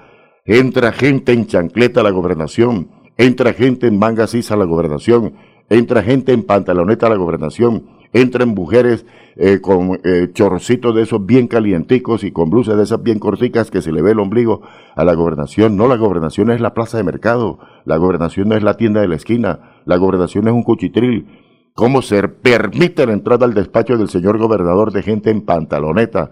[0.45, 2.89] Entra gente en chancleta a la gobernación.
[3.17, 5.33] entra gente en manga a la gobernación,
[5.69, 11.25] entra gente en pantaloneta a la gobernación, entran mujeres eh, con eh, chorrocitos de esos
[11.25, 14.61] bien calienticos y con blusas de esas bien corticas que se le ve el ombligo
[14.95, 15.75] a la gobernación.
[15.75, 19.09] No, la gobernación es la plaza de mercado, la gobernación no es la tienda de
[19.09, 21.43] la esquina, la gobernación es un cuchitril.
[21.75, 26.31] ¿Cómo se permite la entrada al despacho del señor gobernador de gente en pantaloneta,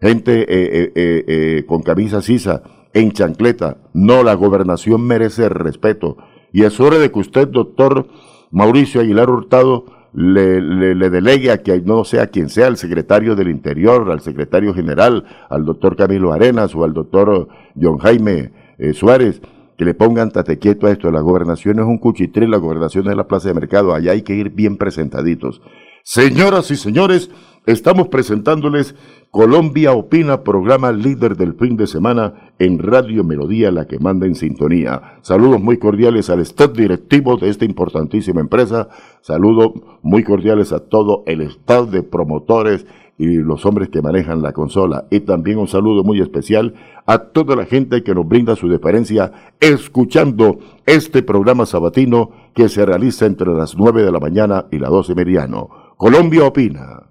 [0.00, 2.62] gente eh, con camisa sisa,
[2.94, 3.76] en chancleta?
[3.92, 6.16] No, la gobernación merece respeto.
[6.52, 8.06] Y es hora de que usted, doctor
[8.52, 9.84] Mauricio Aguilar Hurtado,
[10.14, 14.72] le, le, delegue a que no sea quien sea, el secretario del Interior, al secretario
[14.72, 17.48] general, al doctor Camilo Arenas o al doctor
[17.80, 19.42] John Jaime eh, Suárez,
[19.76, 21.10] que le pongan tate quieto a esto.
[21.10, 24.34] La gobernación es un cuchitril, la gobernación es la plaza de mercado, allá hay que
[24.34, 25.60] ir bien presentaditos.
[26.06, 27.30] Señoras y señores,
[27.64, 28.94] estamos presentándoles
[29.30, 34.34] Colombia Opina, programa líder del fin de semana en Radio Melodía, la que manda en
[34.34, 35.18] sintonía.
[35.22, 38.90] Saludos muy cordiales al staff directivo de esta importantísima empresa.
[39.22, 39.72] Saludos
[40.02, 42.86] muy cordiales a todo el staff de promotores
[43.18, 45.06] y los hombres que manejan la consola.
[45.10, 46.74] Y también un saludo muy especial
[47.06, 52.84] a toda la gente que nos brinda su deferencia escuchando este programa sabatino que se
[52.84, 55.94] realiza entre las 9 de la mañana y las 12 meridiano.
[55.96, 57.10] Colombia Opina.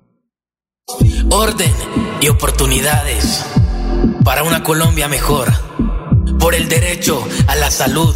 [1.31, 1.71] Orden
[2.21, 3.45] y oportunidades
[4.25, 5.47] para una Colombia mejor.
[6.39, 8.13] Por el derecho a la salud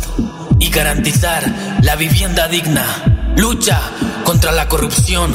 [0.60, 1.44] y garantizar
[1.84, 3.34] la vivienda digna.
[3.38, 3.80] Lucha
[4.26, 5.32] contra la corrupción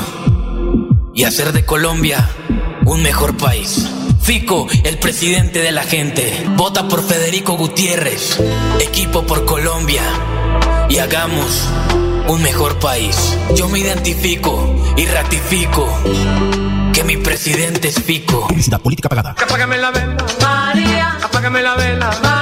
[1.15, 2.29] y hacer de Colombia
[2.85, 3.89] un mejor país.
[4.23, 6.45] Fico, el presidente de la gente.
[6.57, 8.39] Vota por Federico Gutiérrez.
[8.81, 10.03] Equipo por Colombia.
[10.89, 11.69] Y hagamos
[12.29, 13.37] un mejor país.
[13.57, 15.89] Yo me identifico y ratifico
[16.93, 18.47] que mi presidente es Fico.
[18.49, 19.31] Publicidad política pagada.
[19.31, 21.19] Apágame la vela, María.
[21.23, 22.41] Apágame la vela, María.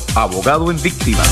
[0.15, 1.23] abogado en víctima.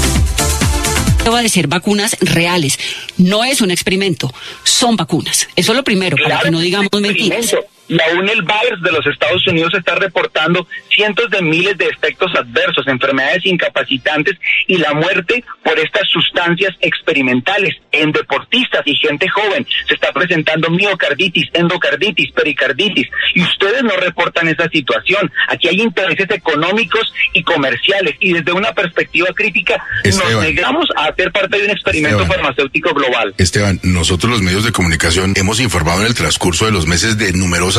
[1.32, 2.80] Va a ser vacunas reales.
[3.18, 5.48] No es un experimento, son vacunas.
[5.56, 7.56] Eso es lo primero, para que no digamos mentiras.
[7.90, 12.88] La UNEL Virus de los Estados Unidos está reportando cientos de miles de efectos adversos,
[12.88, 14.38] enfermedades incapacitantes
[14.68, 19.66] y la muerte por estas sustancias experimentales en deportistas y gente joven.
[19.88, 25.32] Se está presentando miocarditis, endocarditis, pericarditis y ustedes no reportan esa situación.
[25.48, 31.32] Aquí hay intereses económicos y comerciales y desde una perspectiva crítica nos negamos a hacer
[31.32, 33.34] parte de un experimento farmacéutico global.
[33.40, 37.34] Esteban, nosotros los medios de comunicación hemos informado en el transcurso de los meses de
[37.34, 37.79] numerosas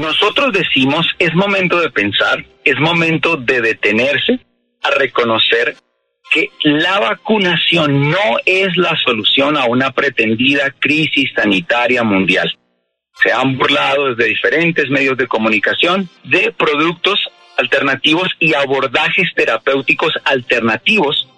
[0.00, 4.38] Nosotros decimos, es momento de pensar, es momento de detenerse
[4.82, 5.76] a reconocer
[6.30, 12.56] que la vacunación no es la solución a una pretendida crisis sanitaria mundial.
[13.22, 17.18] Se han burlado desde diferentes medios de comunicación de productos
[17.56, 21.28] alternativos y abordajes terapéuticos alternativos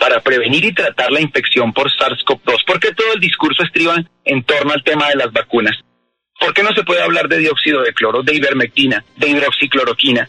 [0.00, 4.72] para prevenir y tratar la infección por SARS-CoV-2, porque todo el discurso estriba en torno
[4.72, 5.76] al tema de las vacunas.
[6.42, 10.28] ¿Por qué no se puede hablar de dióxido de cloro, de ivermectina, de hidroxicloroquina?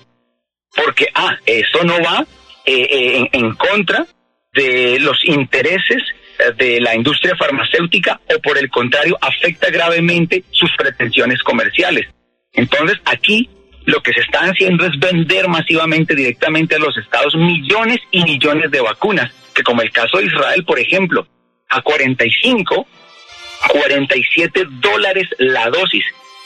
[0.76, 2.24] Porque, ah, eso no va
[2.66, 4.06] eh, eh, en, contra
[4.54, 6.04] de los intereses
[6.38, 12.08] eh, de la industria farmacéutica o por el contrario afecta gravemente sus pretensiones comerciales.
[12.52, 13.50] Entonces aquí
[13.86, 18.70] lo que se está haciendo es vender masivamente directamente a los estados millones y millones
[18.70, 21.28] de vacunas, que como el caso de Israel, por ejemplo,
[21.70, 22.88] a 45,
[23.68, 26.06] 47 dólares la dosis.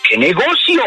[0.09, 0.83] ¡Qué negocio!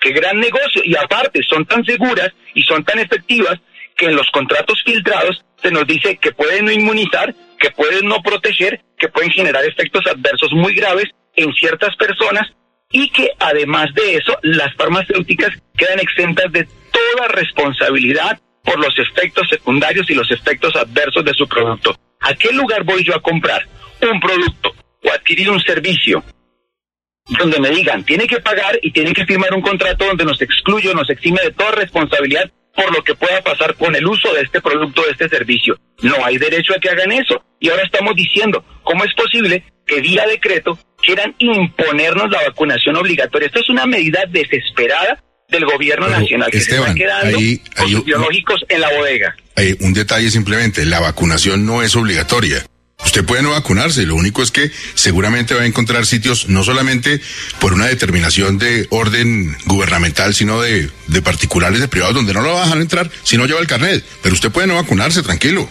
[0.00, 0.82] ¡Qué gran negocio!
[0.84, 3.58] Y aparte, son tan seguras y son tan efectivas
[3.96, 8.20] que en los contratos filtrados se nos dice que pueden no inmunizar, que pueden no
[8.22, 11.06] proteger, que pueden generar efectos adversos muy graves
[11.36, 12.48] en ciertas personas
[12.90, 19.48] y que además de eso las farmacéuticas quedan exentas de toda responsabilidad por los efectos
[19.48, 21.96] secundarios y los efectos adversos de su producto.
[22.20, 23.66] ¿A qué lugar voy yo a comprar
[24.00, 24.73] un producto
[25.04, 26.24] o adquirir un servicio
[27.26, 30.90] donde me digan, tiene que pagar y tiene que firmar un contrato donde nos excluye
[30.90, 34.42] o nos exime de toda responsabilidad por lo que pueda pasar con el uso de
[34.42, 35.78] este producto, de este servicio.
[36.02, 37.42] No hay derecho a que hagan eso.
[37.60, 43.46] Y ahora estamos diciendo, ¿cómo es posible que vía decreto quieran imponernos la vacunación obligatoria?
[43.46, 47.38] Esto es una medida desesperada del gobierno nacional que se está quedando
[47.76, 49.36] con biológicos en la bodega.
[49.56, 52.64] Hay un detalle simplemente, la vacunación no es obligatoria.
[53.04, 57.20] Usted puede no vacunarse, lo único es que seguramente va a encontrar sitios no solamente
[57.60, 62.54] por una determinación de orden gubernamental, sino de, de particulares, de privados, donde no lo
[62.54, 64.04] va a entrar si no lleva el carnet.
[64.22, 65.68] Pero usted puede no vacunarse, tranquilo.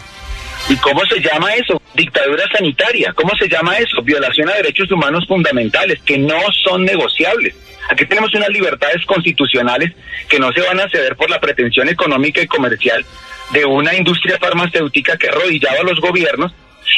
[0.69, 1.81] ¿Y cómo se llama eso?
[1.93, 3.11] Dictadura sanitaria.
[3.13, 4.01] ¿Cómo se llama eso?
[4.01, 7.53] Violación a derechos humanos fundamentales que no son negociables.
[7.89, 9.91] Aquí tenemos unas libertades constitucionales
[10.29, 13.05] que no se van a ceder por la pretensión económica y comercial
[13.51, 16.53] de una industria farmacéutica que arrodillaba a los gobiernos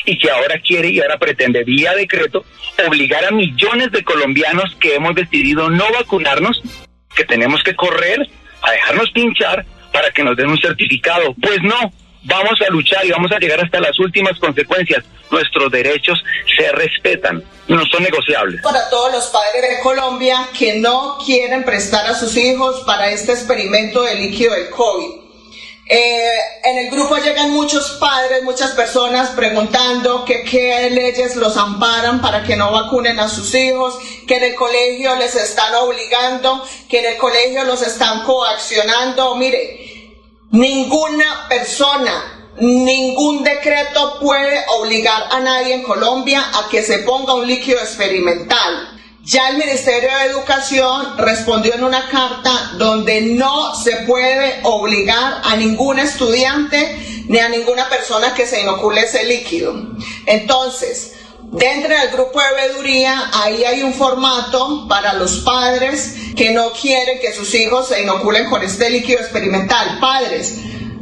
[0.06, 2.46] y que ahora quiere y ahora pretende vía decreto
[2.88, 6.62] obligar a millones de colombianos que hemos decidido no vacunarnos,
[7.16, 8.28] que tenemos que correr
[8.62, 11.34] a dejarnos pinchar para que nos den un certificado.
[11.42, 11.94] Pues no,
[12.24, 15.06] vamos a luchar y vamos a llegar hasta las últimas consecuencias.
[15.32, 16.22] Nuestros derechos
[16.58, 18.62] se respetan, no son negociables.
[18.62, 23.32] Para todos los padres de Colombia que no quieren prestar a sus hijos para este
[23.32, 25.25] experimento de líquido del COVID
[25.88, 32.44] eh, en el grupo llegan muchos padres, muchas personas preguntando qué leyes los amparan para
[32.44, 33.96] que no vacunen a sus hijos,
[34.28, 39.36] que en el colegio les están obligando, que en el colegio los están coaccionando.
[39.36, 40.10] Mire,
[40.50, 47.46] ninguna persona, ningún decreto puede obligar a nadie en Colombia a que se ponga un
[47.46, 48.92] líquido experimental.
[49.26, 55.56] Ya el Ministerio de Educación respondió en una carta donde no se puede obligar a
[55.56, 59.74] ningún estudiante ni a ninguna persona que se inocule ese líquido.
[60.28, 66.70] Entonces, dentro del grupo de veeduría, ahí hay un formato para los padres que no
[66.74, 69.98] quieren que sus hijos se inoculen con este líquido experimental.
[70.00, 70.54] Padres,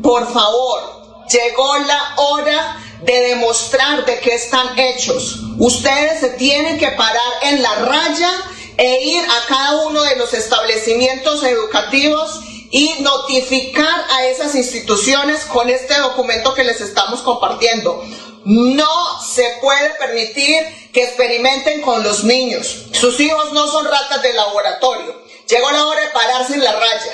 [0.02, 5.40] por favor, llegó la hora de demostrar de qué están hechos.
[5.58, 8.32] Ustedes se tienen que parar en la raya
[8.78, 12.42] e ir a cada uno de los establecimientos educativos
[12.72, 18.04] y notificar a esas instituciones con este documento que les estamos compartiendo.
[18.46, 22.86] No se puede permitir que experimenten con los niños.
[22.94, 25.22] Sus hijos no son ratas de laboratorio.
[25.48, 27.14] Llegó la hora de pararse en la raya.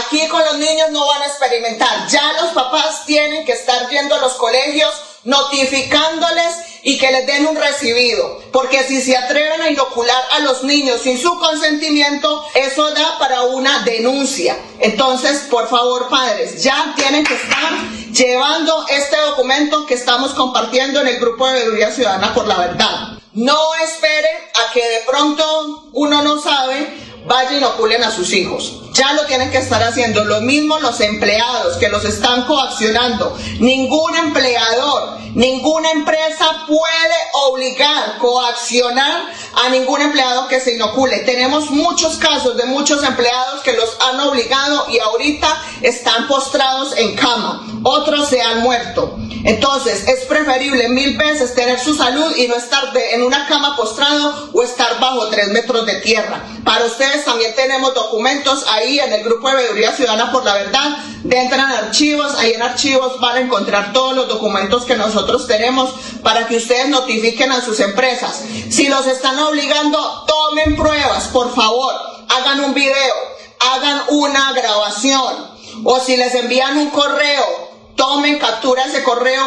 [0.00, 2.08] Aquí con los niños no van a experimentar.
[2.08, 4.92] Ya los papás tienen que estar yendo a los colegios
[5.26, 8.40] notificándoles y que les den un recibido.
[8.52, 13.42] Porque si se atreven a inocular a los niños sin su consentimiento, eso da para
[13.42, 14.56] una denuncia.
[14.78, 17.72] Entonces, por favor, padres, ya tienen que estar
[18.12, 23.18] llevando este documento que estamos compartiendo en el grupo de Veeduría Ciudadana por la Verdad.
[23.32, 26.88] No espere a que de pronto uno no sabe,
[27.26, 28.82] vaya y inoculen a sus hijos.
[28.92, 30.24] Ya lo tienen que estar haciendo.
[30.24, 33.36] Lo mismo los empleados que los están coaccionando.
[33.60, 37.16] Ningún empleador, ninguna empresa puede
[37.50, 39.24] obligar, coaccionar
[39.56, 41.18] a ningún empleado que se inocule.
[41.20, 47.16] Tenemos muchos casos de muchos empleados que los han obligado y ahorita están postrados en
[47.16, 47.66] cama.
[47.82, 49.16] Otros se han muerto.
[49.44, 54.50] Entonces, es preferible mil veces tener su salud y no estar en una cama postrado
[54.52, 56.42] o estar bajo tres metros de tierra.
[56.64, 60.96] Para ustedes también tenemos documentos ahí en el grupo de Veeduría Ciudadana por la Verdad.
[61.30, 65.94] Entran archivos, ahí en archivos van a encontrar todos los documentos que nosotros tenemos
[66.24, 68.42] para que ustedes notifiquen a sus empresas.
[68.68, 71.94] Si los están obligando, tomen pruebas, por favor.
[72.28, 73.14] Hagan un video,
[73.60, 75.56] hagan una grabación.
[75.84, 77.66] O si les envían un correo,
[77.96, 79.44] tomen captura ese correo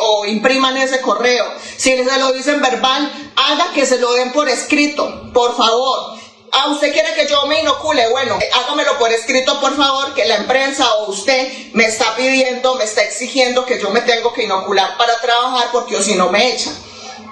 [0.00, 1.46] o, impriman ese correo.
[1.76, 6.18] Si se lo dicen verbal, haga que se lo den por escrito, por favor.
[6.52, 10.36] Ah, usted quiere que yo me inocule, bueno, hágamelo por escrito, por favor, que la
[10.36, 14.96] empresa o usted me está pidiendo, me está exigiendo que yo me tengo que inocular
[14.96, 16.74] para trabajar porque o si no me echan.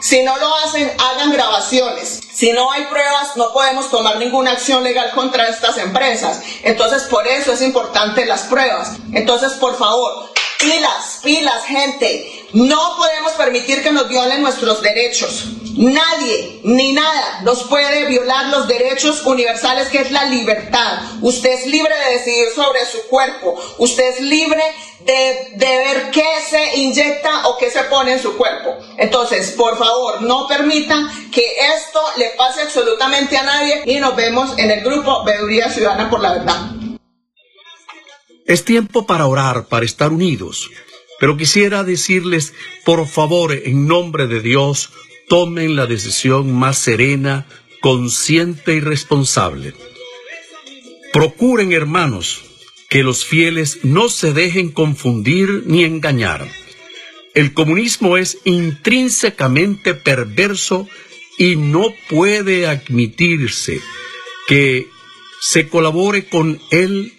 [0.01, 2.21] Si no lo hacen, hagan grabaciones.
[2.33, 6.41] Si no hay pruebas, no podemos tomar ninguna acción legal contra estas empresas.
[6.63, 8.93] Entonces, por eso es importante las pruebas.
[9.13, 12.47] Entonces, por favor, pilas, pilas, gente.
[12.53, 15.45] No podemos permitir que nos violen nuestros derechos.
[15.77, 20.99] Nadie ni nada nos puede violar los derechos universales que es la libertad.
[21.21, 23.55] Usted es libre de decidir sobre su cuerpo.
[23.79, 24.63] Usted es libre
[25.01, 28.77] de, de, ver qué se inyecta o qué se pone en su cuerpo.
[28.97, 31.45] Entonces, por favor, no permitan que
[31.77, 36.21] esto le pase absolutamente a nadie y nos vemos en el grupo Veeduría Ciudadana por
[36.21, 36.78] la Verdad.
[38.49, 40.71] Es tiempo para orar, para estar unidos.
[41.21, 44.91] Pero quisiera decirles, por favor, en nombre de Dios,
[45.29, 47.47] tomen la decisión más serena,
[47.81, 49.75] consciente y responsable.
[51.13, 52.43] Procuren, hermanos,
[52.89, 56.49] que los fieles no se dejen confundir ni engañar.
[57.35, 60.89] El comunismo es intrínsecamente perverso
[61.37, 63.83] y no puede admitirse
[64.47, 64.89] que
[65.41, 67.18] se colabore con él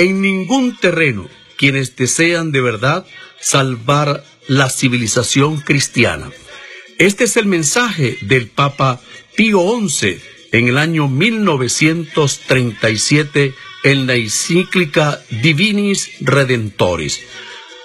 [0.00, 1.28] en ningún terreno
[1.58, 3.04] quienes desean de verdad
[3.38, 6.30] salvar la civilización cristiana.
[6.96, 8.98] Este es el mensaje del Papa
[9.36, 10.18] Pío XI
[10.52, 13.52] en el año 1937
[13.84, 17.20] en la encíclica Divinis Redentoris.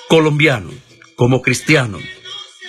[0.07, 0.72] Colombiano,
[1.18, 1.99] como cristiano,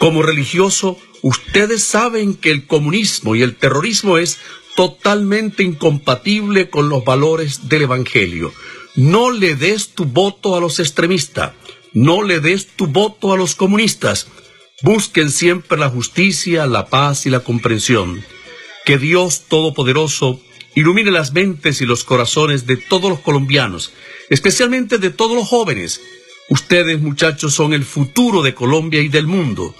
[0.00, 4.40] como religioso, ustedes saben que el comunismo y el terrorismo es
[4.74, 8.52] totalmente incompatible con los valores del Evangelio.
[8.96, 11.52] No le des tu voto a los extremistas,
[11.92, 14.26] no le des tu voto a los comunistas.
[14.82, 18.24] Busquen siempre la justicia, la paz y la comprensión.
[18.86, 20.40] Que Dios Todopoderoso
[20.74, 23.92] ilumine las mentes y los corazones de todos los colombianos,
[24.30, 26.00] especialmente de todos los jóvenes.
[26.48, 29.74] Ustedes, muchachos, son el futuro de Colombia y del mundo.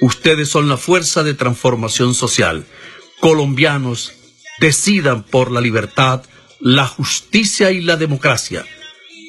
[0.00, 2.66] Ustedes son la fuerza de transformación social.
[3.18, 4.12] Colombianos,
[4.60, 6.22] decidan por la libertad,
[6.60, 8.66] la justicia y la democracia.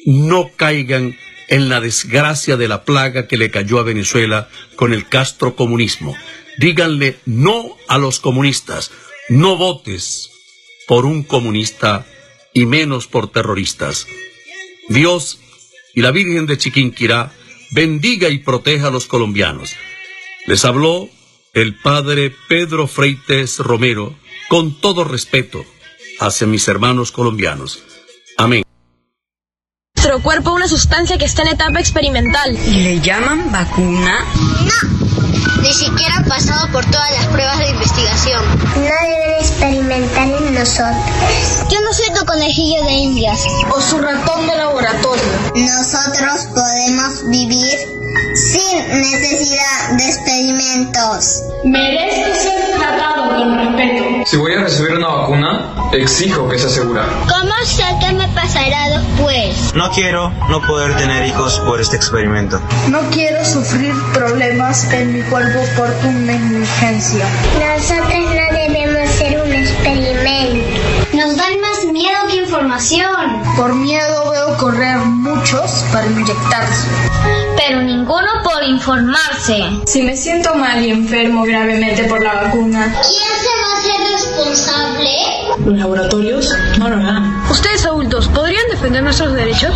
[0.04, 1.16] No caigan
[1.48, 6.16] en la desgracia de la plaga que le cayó a Venezuela con el Castro comunismo.
[6.58, 8.90] Díganle no a los comunistas.
[9.28, 10.30] No votes
[10.86, 12.06] por un comunista
[12.52, 14.06] y menos por terroristas.
[14.88, 15.38] Dios
[15.94, 17.32] y la Virgen de Chiquinquirá
[17.70, 19.74] bendiga y proteja a los colombianos.
[20.46, 21.08] Les habló
[21.54, 24.14] el padre Pedro Freites Romero
[24.48, 25.64] con todo respeto
[26.20, 27.82] hacia mis hermanos colombianos.
[28.36, 28.62] Amén.
[29.96, 32.58] Nuestro cuerpo es una sustancia que está en etapa experimental.
[32.66, 34.24] ¿Y le llaman vacuna?
[34.64, 38.42] No, ni siquiera ha pasado por todas las pruebas de investigación.
[38.74, 40.96] No deben experimentar en nosotros.
[41.70, 43.44] Yo no soy tu conejillo de indias.
[43.70, 45.22] O su ratón de laboratorio.
[45.54, 48.01] Nosotros podemos vivir
[48.34, 51.42] sin necesidad de experimentos.
[51.64, 54.04] Merezco ser tratado con respeto.
[54.26, 57.06] Si voy a recibir una vacuna, exijo que sea segura.
[57.28, 59.74] ¿Cómo sé qué me pasará después?
[59.74, 62.60] No quiero no poder tener hijos por este experimento.
[62.88, 67.24] No quiero sufrir problemas en mi cuerpo por tu negligencia.
[67.58, 70.80] Nosotros no debemos ser un experimento.
[71.12, 73.42] Nos dan más miedo que información.
[73.56, 76.86] Por miedo veo correr muchos para inyectarse.
[77.56, 79.64] Pero ninguno por informarse.
[79.84, 82.84] Si me siento mal y enfermo gravemente por la vacuna.
[82.84, 85.10] ¿Quién se va a hacer responsable?
[85.64, 86.54] ¿Los laboratorios?
[86.78, 87.44] No lo harán.
[87.50, 89.74] Ustedes adultos, ¿podrían defender nuestros derechos?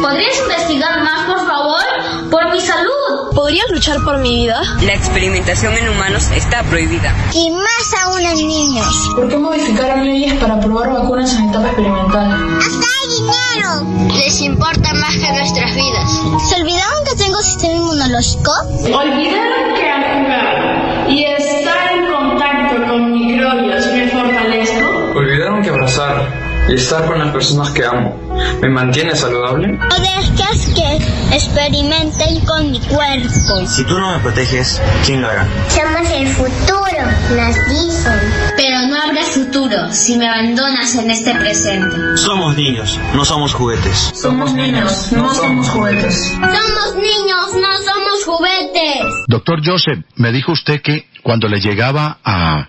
[0.00, 2.30] ¿Podrías investigar más, por favor?
[2.30, 3.34] Por mi salud.
[3.34, 4.60] ¿Podrías luchar por mi vida?
[4.82, 7.14] La experimentación en humanos está prohibida.
[7.34, 9.10] Y más aún en niños.
[9.14, 12.58] ¿Por qué modificaron leyes para probar vacunas en etapa experimental?
[12.58, 14.14] ¡Hasta hay dinero!
[14.16, 16.10] Les importa más que nuestras vidas.
[16.48, 18.52] ¿Se olvidaron que tengo sistema inmunológico?
[18.84, 25.18] Olvidaron que al jugar y estar en contacto con microbios me fortalezco.
[25.18, 28.16] Olvidaron que abrazar estar con las personas que amo
[28.60, 29.68] me mantiene saludable.
[29.68, 33.66] No dejes que experimenten con mi cuerpo.
[33.66, 35.46] Si tú no me proteges, ¿quién lo hará?
[35.68, 37.02] Somos el futuro,
[37.36, 38.20] nos dicen.
[38.56, 42.16] Pero no habrá futuro si me abandonas en este presente.
[42.16, 44.12] Somos niños, no somos juguetes.
[44.14, 46.32] Somos niños, no somos juguetes.
[46.32, 49.02] Somos niños, no somos juguetes.
[49.26, 52.68] Doctor Joseph, me dijo usted que cuando le llegaba a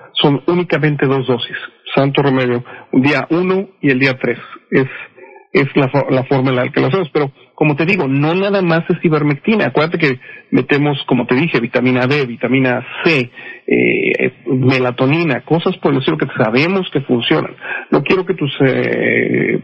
[0.13, 1.57] son únicamente dos dosis.
[1.95, 4.39] Santo remedio, día uno y el día tres.
[4.69, 4.87] Es,
[5.53, 7.09] es la, la forma en la que lo hacemos.
[7.11, 9.67] Pero, como te digo, no nada más es ivermectina.
[9.67, 10.19] Acuérdate que
[10.51, 13.29] metemos, como te dije, vitamina D, vitamina C,
[13.67, 17.55] eh, melatonina, cosas por el estilo que sabemos que funcionan.
[17.89, 19.61] No quiero que tus eh,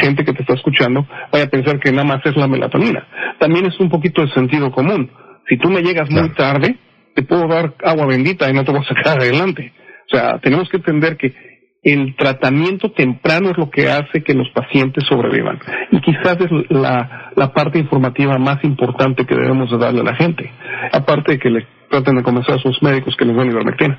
[0.00, 3.06] gente que te está escuchando vaya a pensar que nada más es la melatonina.
[3.38, 5.10] También es un poquito de sentido común.
[5.48, 6.76] Si tú me llegas muy tarde,
[7.14, 9.72] te puedo dar agua bendita y no te voy a sacar adelante.
[10.10, 11.34] O sea, tenemos que entender que
[11.82, 15.60] el tratamiento temprano es lo que hace que los pacientes sobrevivan.
[15.92, 20.16] Y quizás es la, la parte informativa más importante que debemos de darle a la
[20.16, 20.50] gente.
[20.92, 23.98] Aparte de que le traten de convencer a sus médicos que les den ivermectina.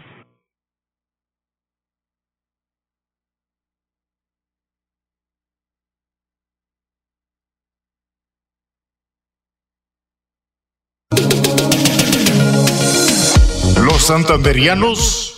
[13.85, 15.37] Los santanderianos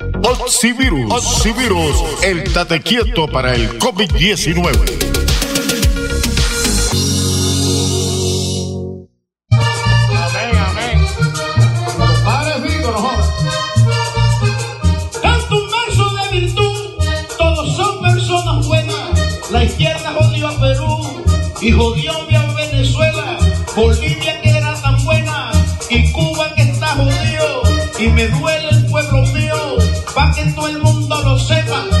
[0.23, 1.11] Oxivirus.
[1.11, 4.69] Oxivirus, el tate quieto para el COVID-19.
[9.49, 11.07] Amén, amén.
[12.23, 13.27] Padre Fico, no jodas.
[15.21, 17.03] Canto un verso de virtud,
[17.37, 19.51] todos son personas buenas.
[19.51, 21.23] La izquierda jodió a Perú
[21.61, 23.37] y jodió a Venezuela.
[23.75, 25.51] Bolivia que era tan buena
[25.89, 27.63] y Cuba que está jodido.
[27.99, 28.80] Y me duele
[30.13, 32.00] pa' que todo el mundo lo sepa.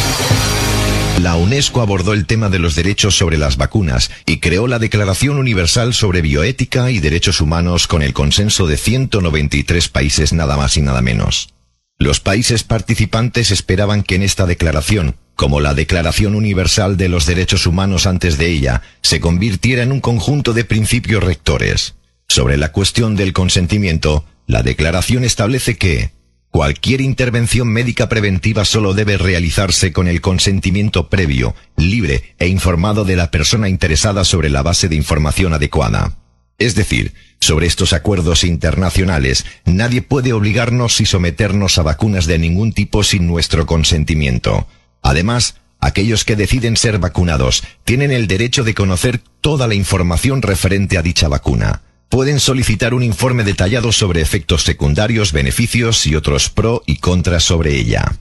[1.21, 5.37] La UNESCO abordó el tema de los derechos sobre las vacunas y creó la Declaración
[5.37, 10.81] Universal sobre Bioética y Derechos Humanos con el consenso de 193 países nada más y
[10.81, 11.53] nada menos.
[11.99, 17.67] Los países participantes esperaban que en esta declaración, como la Declaración Universal de los Derechos
[17.67, 21.93] Humanos antes de ella, se convirtiera en un conjunto de principios rectores.
[22.29, 26.09] Sobre la cuestión del consentimiento, la declaración establece que
[26.51, 33.15] Cualquier intervención médica preventiva solo debe realizarse con el consentimiento previo, libre e informado de
[33.15, 36.17] la persona interesada sobre la base de información adecuada.
[36.59, 42.73] Es decir, sobre estos acuerdos internacionales, nadie puede obligarnos y someternos a vacunas de ningún
[42.73, 44.67] tipo sin nuestro consentimiento.
[45.01, 50.97] Además, aquellos que deciden ser vacunados tienen el derecho de conocer toda la información referente
[50.97, 51.81] a dicha vacuna
[52.11, 57.75] pueden solicitar un informe detallado sobre efectos secundarios, beneficios y otros pro y contras sobre
[57.75, 58.19] ella.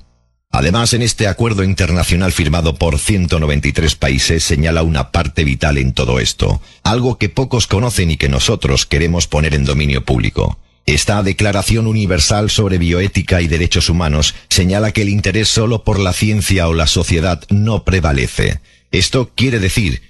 [0.52, 6.20] Además, en este acuerdo internacional firmado por 193 países señala una parte vital en todo
[6.20, 10.58] esto, algo que pocos conocen y que nosotros queremos poner en dominio público.
[10.86, 16.12] Esta Declaración Universal sobre Bioética y Derechos Humanos señala que el interés solo por la
[16.12, 18.60] ciencia o la sociedad no prevalece.
[18.92, 20.09] Esto quiere decir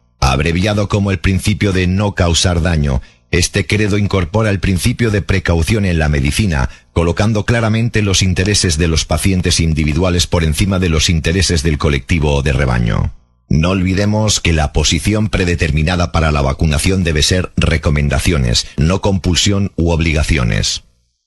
[0.31, 3.01] abreviado como el principio de no causar daño.
[3.31, 8.87] Este credo incorpora el principio de precaución en la medicina, colocando claramente los intereses de
[8.87, 13.13] los pacientes individuales por encima de los intereses del colectivo o de rebaño.
[13.47, 19.91] No olvidemos que la posición predeterminada para la vacunación debe ser recomendaciones, no compulsión u
[19.91, 20.83] obligaciones.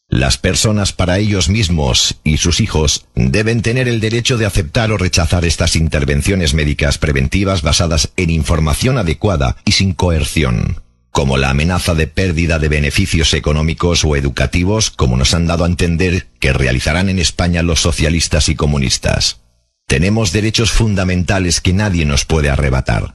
[0.09, 4.99] Las personas para ellos mismos y sus hijos deben tener el derecho de aceptar o
[4.99, 10.85] rechazar estas intervenciones médicas preventivas basadas en información adecuada y sin coerción
[11.15, 15.69] como la amenaza de pérdida de beneficios económicos o educativos, como nos han dado a
[15.69, 19.41] entender que realizarán en España los socialistas y comunistas.
[19.87, 23.15] Tenemos derechos fundamentales que nadie nos puede arrebatar.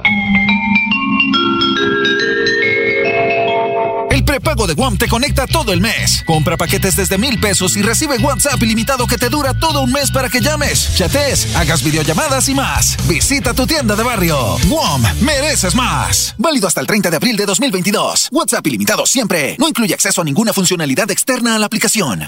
[4.31, 6.23] Prepago de Guam te conecta todo el mes.
[6.25, 10.09] Compra paquetes desde mil pesos y recibe WhatsApp ilimitado que te dura todo un mes
[10.09, 12.95] para que llames, chatees, hagas videollamadas y más.
[13.09, 14.57] Visita tu tienda de barrio.
[14.69, 16.33] Guam, mereces más.
[16.37, 18.29] Válido hasta el 30 de abril de 2022.
[18.31, 19.57] WhatsApp ilimitado siempre.
[19.59, 22.25] No incluye acceso a ninguna funcionalidad externa a la aplicación.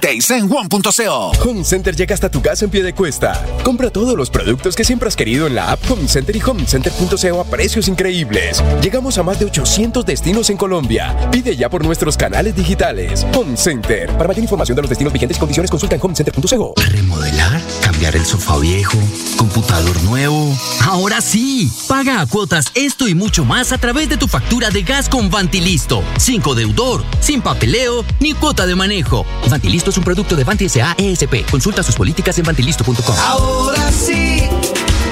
[0.50, 1.32] Guam.co.
[1.42, 3.42] Home Center llega hasta tu casa en pie de cuesta.
[3.64, 7.40] Compra todos los productos que siempre has querido en la app Home Center y homecenter.co
[7.40, 8.62] a precios increíbles.
[8.82, 11.16] Llegamos a más de 800 destinos en Colombia.
[11.32, 13.24] Pide ya por nuestro nuestros canales digitales.
[13.36, 14.08] Home Center.
[14.14, 16.74] Para mayor información de los destinos vigentes y condiciones, consulta en homecenter.co.
[16.90, 18.98] Remodelar, cambiar el sofá viejo,
[19.38, 20.58] computador nuevo.
[20.82, 24.82] Ahora sí, paga a cuotas esto y mucho más a través de tu factura de
[24.82, 26.04] gas con Vantilisto.
[26.18, 29.24] Sin deudor, sin papeleo ni cuota de manejo.
[29.48, 30.96] Vantilisto es un producto de Vanti S.A.
[30.98, 31.48] ESP.
[31.52, 33.16] Consulta sus políticas en vantilisto.com.
[33.20, 34.42] Ahora sí,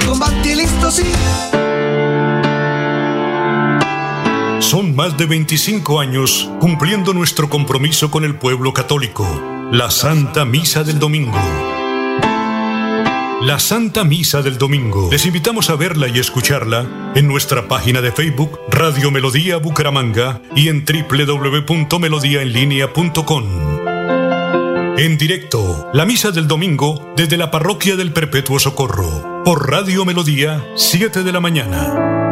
[0.08, 1.04] con Vantilisto sí.
[4.62, 9.26] Son más de 25 años cumpliendo nuestro compromiso con el pueblo católico,
[9.72, 11.40] la Santa Misa del Domingo.
[13.42, 15.10] La Santa Misa del Domingo.
[15.12, 20.68] Les invitamos a verla y escucharla en nuestra página de Facebook Radio Melodía Bucaramanga y
[20.70, 23.46] en www.melodiaenlinea.com.
[25.00, 30.64] En directo, la Misa del Domingo desde la Parroquia del Perpetuo Socorro, por Radio Melodía,
[30.76, 32.31] 7 de la mañana.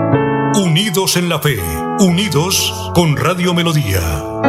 [0.80, 1.60] Unidos en la fe,
[2.00, 4.49] unidos con Radio Melodía.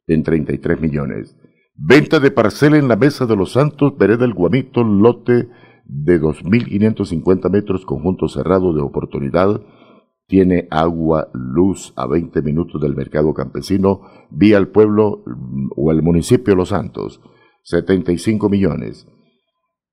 [0.09, 1.37] en 33 millones.
[1.75, 5.49] Venta de parcela en la Mesa de los Santos, Vereda el Guamito, lote
[5.85, 9.61] de 2.550 metros, conjunto cerrado de oportunidad.
[10.27, 16.03] Tiene agua, luz a 20 minutos del mercado campesino, vía al pueblo mm, o el
[16.03, 17.21] municipio Los Santos.
[17.63, 19.07] 75 millones.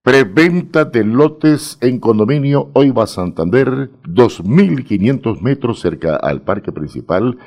[0.04, 7.38] Preventa de lotes en condominio Oiva Santander, 2.500 metros cerca al parque principal,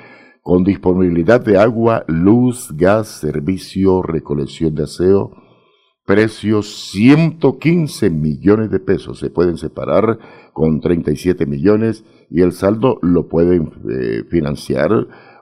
[0.49, 5.31] con disponibilidad de agua, luz, gas, servicio, recolección de aseo.
[6.07, 9.19] Precios 115 millones de pesos.
[9.19, 10.19] Se pueden separar
[10.55, 14.89] con 37 millones y el saldo lo pueden eh, financiar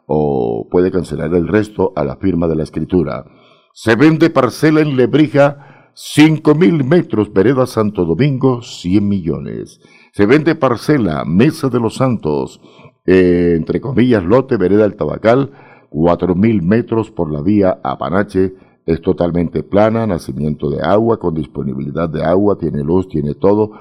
[0.09, 3.26] o puede cancelar el resto a la firma de la escritura.
[3.74, 9.80] Se vende parcela en Lebrija Cinco mil metros, Vereda Santo Domingo, 100 millones.
[10.12, 12.61] Se vende parcela, Mesa de los Santos,
[13.07, 15.50] eh, entre comillas, lote, Vereda El Tabacal,
[15.88, 18.54] cuatro mil metros por la vía Apanache.
[18.84, 23.72] Es totalmente plana, nacimiento de agua, con disponibilidad de agua, tiene luz, tiene todo.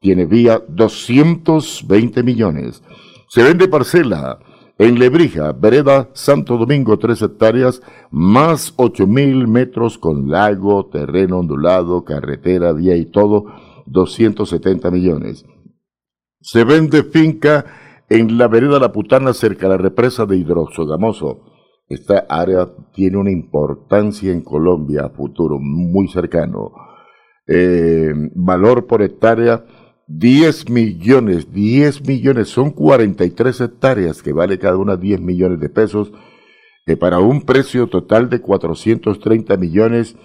[0.00, 2.82] Tiene vía 220 millones.
[3.28, 4.38] Se vende parcela,
[4.80, 12.02] en Lebrija, vereda Santo Domingo, tres hectáreas, más ocho mil metros con lago, terreno ondulado,
[12.02, 13.44] carretera, vía y todo,
[13.84, 15.44] 270 millones.
[16.40, 17.66] Se vende finca
[18.10, 21.44] en la vereda La Putana, cerca de la represa de Hidroxogamoso.
[21.88, 26.72] Esta área tiene una importancia en Colombia futuro, muy cercano.
[27.46, 29.64] Eh, valor por hectárea
[30.08, 36.12] 10 millones, 10 millones, son 43 hectáreas que vale cada una 10 millones de pesos,
[36.86, 40.16] que para un precio total de 430 millones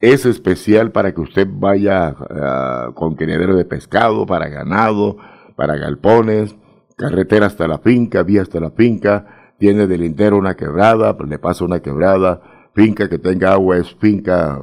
[0.00, 5.16] es especial para que usted vaya uh, con criadero de pescado, para ganado,
[5.56, 6.54] para galpones,
[6.98, 11.80] carretera hasta la finca, vía hasta la finca, tiene lindero una quebrada, le pasa una
[11.80, 12.42] quebrada,
[12.74, 14.60] finca que tenga agua es finca,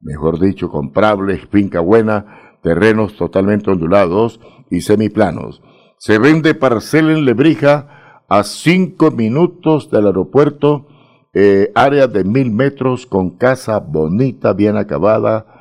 [0.00, 5.62] mejor dicho, comprable, es finca buena, terrenos totalmente ondulados y semiplanos.
[5.96, 10.86] Se vende parcela en Lebrija a cinco minutos del aeropuerto,
[11.32, 15.57] eh, área de mil metros con casa bonita, bien acabada.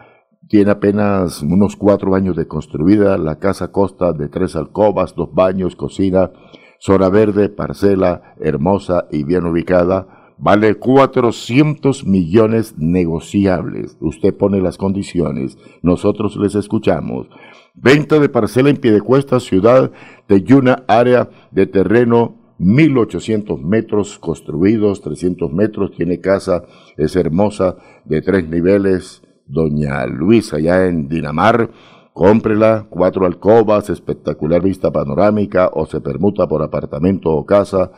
[0.47, 3.17] Tiene apenas unos cuatro años de construida.
[3.17, 6.31] La casa consta de tres alcobas, dos baños, cocina,
[6.79, 13.97] zona verde, parcela hermosa y bien ubicada vale 400 millones negociables.
[13.99, 17.27] Usted pone las condiciones, nosotros les escuchamos.
[17.73, 19.91] Venta de parcela en Piedecuesta, ciudad
[20.27, 26.63] de Yuna, área de terreno 1800 metros construidos, 300 metros, tiene casa,
[26.97, 31.69] es hermosa, de tres niveles, Doña Luisa, allá en Dinamar.
[32.13, 37.91] Cómprela, cuatro alcobas, espectacular vista panorámica, o se permuta por apartamento o casa,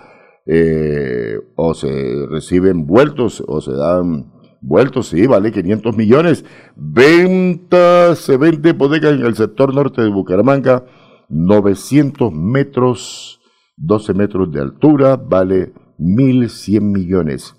[0.46, 4.32] eh, o se reciben vueltos o se dan
[4.62, 6.46] vueltos, sí, vale 500 millones.
[6.76, 10.86] Venta, se vende bodega en el sector norte de Bucaramanga,
[11.30, 13.40] 900 metros,
[13.78, 17.56] 12 metros de altura, vale 1.100 millones.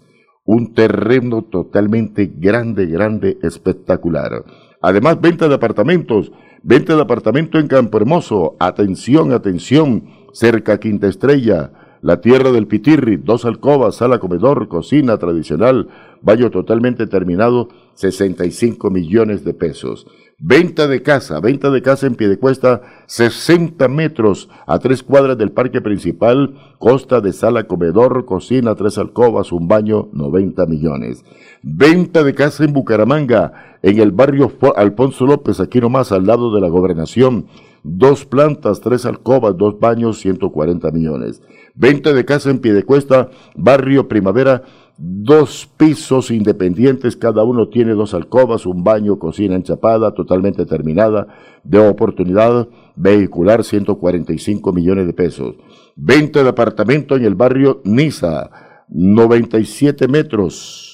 [0.52, 4.44] Un terreno totalmente grande, grande, espectacular.
[4.82, 6.32] Además, venta de apartamentos,
[6.64, 11.70] venta de apartamento en Campo Hermoso, atención, atención, cerca Quinta Estrella,
[12.02, 15.86] la tierra del Pitirri, dos alcobas, sala comedor, cocina tradicional,
[16.22, 20.06] baño totalmente terminado, 65 millones de pesos.
[20.42, 25.82] Venta de casa, venta de casa en Piedecuesta, 60 metros a tres cuadras del parque
[25.82, 31.26] principal, costa de sala comedor, cocina, tres alcobas, un baño, 90 millones.
[31.62, 36.62] Venta de casa en Bucaramanga, en el barrio Alfonso López, aquí nomás al lado de
[36.62, 37.48] la gobernación,
[37.82, 41.42] dos plantas, tres alcobas, dos baños, 140 millones.
[41.74, 44.62] Venta de casa en Piedecuesta, barrio Primavera,
[45.02, 51.26] dos pisos independientes, cada uno tiene dos alcobas, un baño, cocina enchapada, totalmente terminada,
[51.64, 55.56] de oportunidad vehicular, 145 millones de pesos.
[55.96, 58.50] Venta de apartamento en el barrio Niza,
[58.90, 60.90] 97 metros,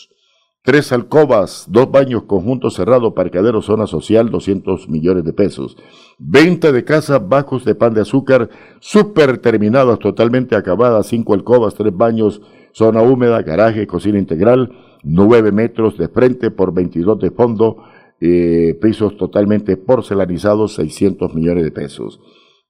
[0.67, 5.77] Tres alcobas, dos baños, conjunto cerrado, parqueadero, zona social, 200 millones de pesos.
[6.19, 8.51] Venta de casa, bajos de pan de azúcar,
[8.81, 12.43] super terminadas, totalmente acabadas, cinco alcobas, tres baños,
[12.77, 14.71] zona húmeda, garaje, cocina integral,
[15.03, 17.83] nueve metros de frente por 22 de fondo,
[18.21, 22.21] eh, pisos totalmente porcelanizados, 600 millones de pesos.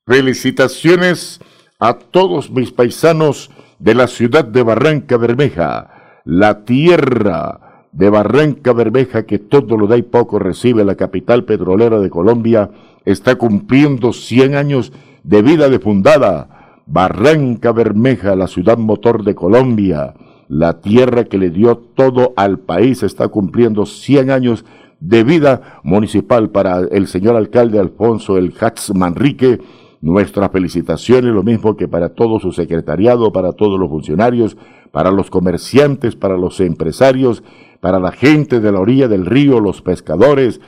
[0.06, 1.40] Felicitaciones
[1.80, 3.50] a todos mis paisanos
[3.80, 9.96] de la ciudad de Barranca Bermeja, la tierra de Barranca Bermeja, que todo lo da
[9.96, 12.70] y poco recibe, la capital petrolera de Colombia,
[13.04, 14.92] está cumpliendo 100 años
[15.24, 16.55] de vida de fundada.
[16.86, 20.14] Barranca Bermeja, la ciudad motor de Colombia,
[20.48, 24.64] la tierra que le dio todo al país, está cumpliendo 100 años
[25.00, 29.58] de vida municipal para el señor alcalde Alfonso El Hatz Manrique.
[30.00, 34.56] Nuestras felicitaciones, lo mismo que para todo su secretariado, para todos los funcionarios,
[34.92, 37.42] para los comerciantes, para los empresarios,
[37.80, 40.60] para la gente de la orilla del río, los pescadores,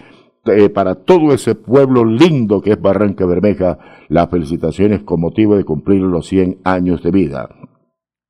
[0.46, 3.78] eh, para todo ese pueblo lindo que es Barranca Bermeja,
[4.08, 7.48] las felicitaciones con motivo de cumplir los 100 años de vida.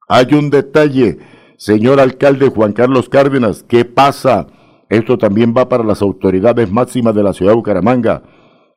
[0.08, 1.18] Hay un detalle,
[1.56, 4.46] señor alcalde Juan Carlos Cárdenas, ¿qué pasa?
[4.88, 8.22] Esto también va para las autoridades máximas de la ciudad de Bucaramanga.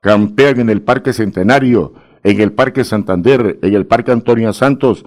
[0.02, 5.06] Campean en el Parque Centenario, en el Parque Santander, en el Parque Antonio Santos.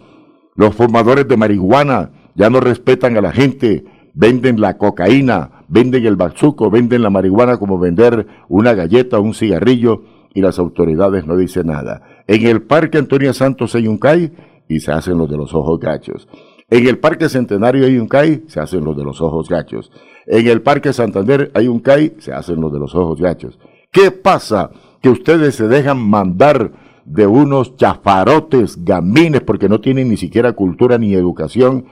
[0.57, 6.17] Los formadores de marihuana ya no respetan a la gente, venden la cocaína, venden el
[6.17, 10.03] bazuco, venden la marihuana como vender una galleta o un cigarrillo
[10.35, 12.03] y las autoridades no dicen nada.
[12.27, 14.33] En el Parque Antonio Santos hay un CAI
[14.69, 16.29] y se hacen los de los ojos gachos.
[16.71, 19.93] En el Parque Centenario hay un CAI, se hacen los de los ojos gachos.
[20.27, 23.59] En el Parque Santander hay un CAI, se hacen los de los ojos gachos.
[23.93, 24.71] ¿Qué pasa?
[25.01, 26.73] Que ustedes se dejan mandar
[27.05, 31.85] de unos chafarotes gamines porque no tienen ni siquiera cultura ni educación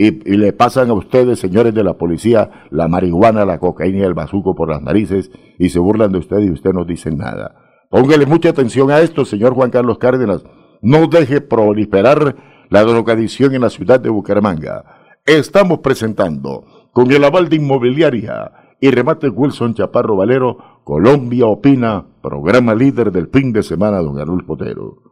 [0.00, 4.14] y, le pasan a ustedes, señores de la policía, la marihuana, la cocaína y el
[4.14, 7.56] bazuco por las narices y se burlan de usted y usted no dice nada.
[7.90, 10.44] Póngale mucha atención a esto, señor Juan Carlos Cárdenas.
[10.82, 12.36] No deje proliferar
[12.70, 14.84] la drogadicción en la ciudad de Bucaramanga.
[15.26, 22.72] Estamos presentando con el aval de Inmobiliaria y remate Wilson Chaparro Valero, Colombia Opina, programa
[22.72, 25.07] líder del fin de semana, don Arnulfo Potero.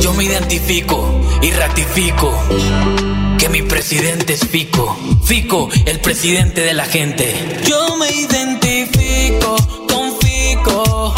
[0.00, 2.32] Yo me identifico y ratifico
[3.38, 4.96] que mi presidente es Fico.
[5.24, 7.34] Fico, el presidente de la gente.
[7.64, 9.56] Yo me identifico
[9.88, 11.14] con Fico,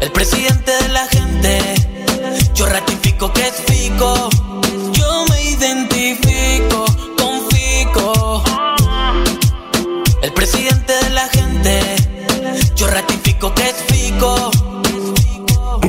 [0.00, 1.58] el presidente de la gente.
[2.54, 4.28] Yo ratifico que es Fico.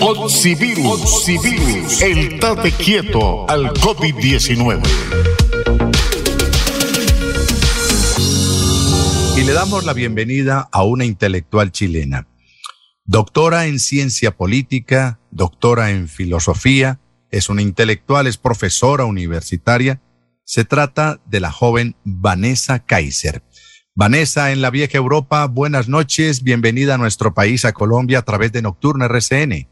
[0.00, 1.28] Oxivirus,
[2.02, 4.80] el tate quieto al COVID-19.
[9.36, 12.28] Y le damos la bienvenida a una intelectual chilena,
[13.04, 20.00] doctora en ciencia política, doctora en filosofía, es una intelectual, es profesora universitaria.
[20.44, 23.42] Se trata de la joven Vanessa Kaiser.
[23.96, 28.52] Vanessa, en la vieja Europa, buenas noches, bienvenida a nuestro país, a Colombia, a través
[28.52, 29.66] de Nocturna RCN.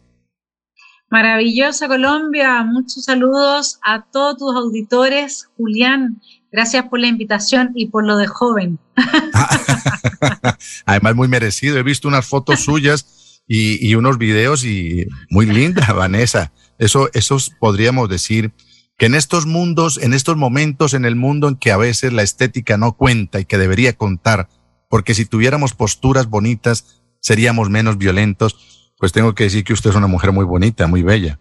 [1.08, 5.48] Maravillosa Colombia, muchos saludos a todos tus auditores.
[5.56, 8.80] Julián, gracias por la invitación y por lo de joven.
[10.86, 11.78] Además, muy merecido.
[11.78, 16.52] He visto unas fotos suyas y, unos videos y muy linda, Vanessa.
[16.78, 18.52] Eso, esos podríamos decir
[18.98, 22.22] que en estos mundos, en estos momentos en el mundo en que a veces la
[22.22, 24.48] estética no cuenta y que debería contar,
[24.88, 29.96] porque si tuviéramos posturas bonitas seríamos menos violentos, pues tengo que decir que usted es
[29.96, 31.38] una mujer muy bonita, muy bella.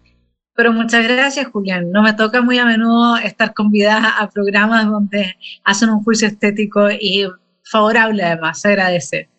[0.55, 1.91] Pero muchas gracias, Julián.
[1.91, 5.35] No me toca muy a menudo estar convidada a programas donde
[5.65, 7.27] hacen un juicio estético y
[7.63, 9.29] favorable además, se agradece.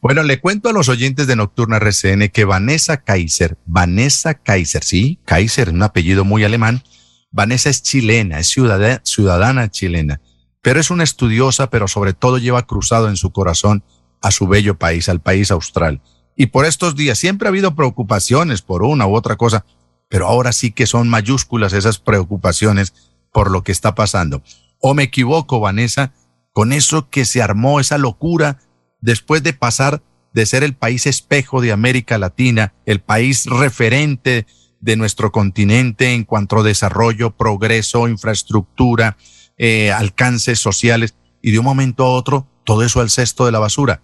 [0.00, 5.18] Bueno, le cuento a los oyentes de Nocturna RCN que Vanessa Kaiser, Vanessa Kaiser, sí,
[5.24, 6.82] Kaiser, un apellido muy alemán,
[7.30, 10.20] Vanessa es chilena, es ciudadana, ciudadana chilena,
[10.60, 13.84] pero es una estudiosa, pero sobre todo lleva cruzado en su corazón
[14.20, 16.00] a su bello país, al país austral.
[16.36, 19.64] Y por estos días siempre ha habido preocupaciones por una u otra cosa,
[20.08, 22.94] pero ahora sí que son mayúsculas esas preocupaciones
[23.32, 24.42] por lo que está pasando.
[24.80, 26.12] ¿O me equivoco, Vanessa,
[26.52, 28.58] con eso que se armó esa locura
[29.00, 30.02] después de pasar
[30.32, 34.46] de ser el país espejo de América Latina, el país referente
[34.80, 39.16] de nuestro continente en cuanto a desarrollo, progreso, infraestructura,
[39.58, 43.58] eh, alcances sociales, y de un momento a otro todo eso al cesto de la
[43.58, 44.00] basura.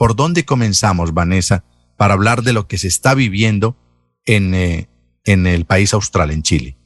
[0.00, 1.62] ¿Por dónde comenzamos, Vanessa,
[1.98, 3.76] para hablar de lo que se está viviendo
[4.24, 4.88] en, eh,
[5.26, 6.78] en el país austral, en Chile?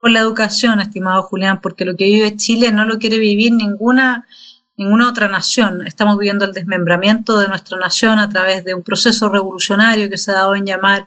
[0.00, 4.26] Por la educación, estimado Julián, porque lo que vive Chile no lo quiere vivir ninguna
[4.76, 5.86] ninguna otra nación.
[5.86, 10.32] Estamos viviendo el desmembramiento de nuestra nación a través de un proceso revolucionario que se
[10.32, 11.06] ha dado en llamar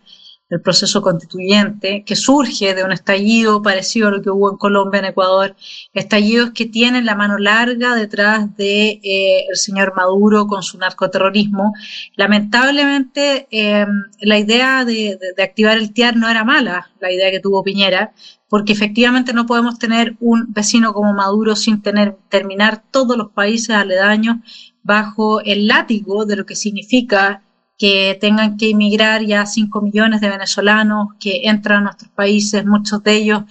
[0.49, 4.99] el proceso constituyente, que surge de un estallido parecido a lo que hubo en Colombia,
[4.99, 5.55] en Ecuador,
[5.93, 11.73] estallidos que tienen la mano larga detrás de eh, el señor Maduro con su narcoterrorismo.
[12.15, 13.87] Lamentablemente, eh,
[14.21, 18.13] la idea de, de, activar el TIAR no era mala, la idea que tuvo Piñera,
[18.47, 23.71] porque efectivamente no podemos tener un vecino como Maduro sin tener, terminar todos los países
[23.71, 24.37] aledaños
[24.83, 27.41] bajo el látigo de lo que significa
[27.77, 33.03] que tengan que emigrar ya 5 millones de venezolanos que entran a nuestros países, muchos
[33.03, 33.43] de ellos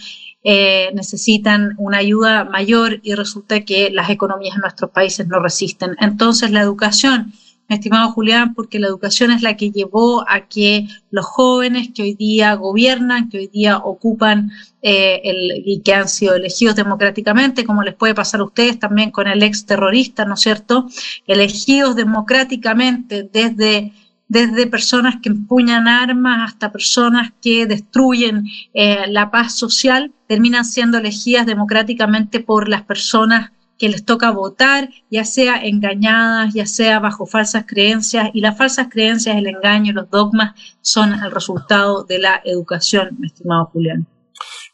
[0.47, 5.97] eh, necesitan una ayuda mayor y resulta que las economías en nuestros países no resisten.
[6.01, 7.33] Entonces la educación,
[7.69, 12.15] estimado Julián, porque la educación es la que llevó a que los jóvenes que hoy
[12.15, 14.51] día gobiernan, que hoy día ocupan
[14.83, 19.11] eh, el, y que han sido elegidos democráticamente, como les puede pasar a ustedes también
[19.11, 20.87] con el ex terrorista, ¿no es cierto?
[21.27, 23.95] Elegidos democráticamente desde
[24.35, 30.99] desde personas que empuñan armas hasta personas que destruyen eh, la paz social, terminan siendo
[30.99, 37.27] elegidas democráticamente por las personas que les toca votar, ya sea engañadas, ya sea bajo
[37.27, 42.43] falsas creencias, y las falsas creencias, el engaño, los dogmas son el resultado de la
[42.45, 44.05] educación, mi estimado Julián.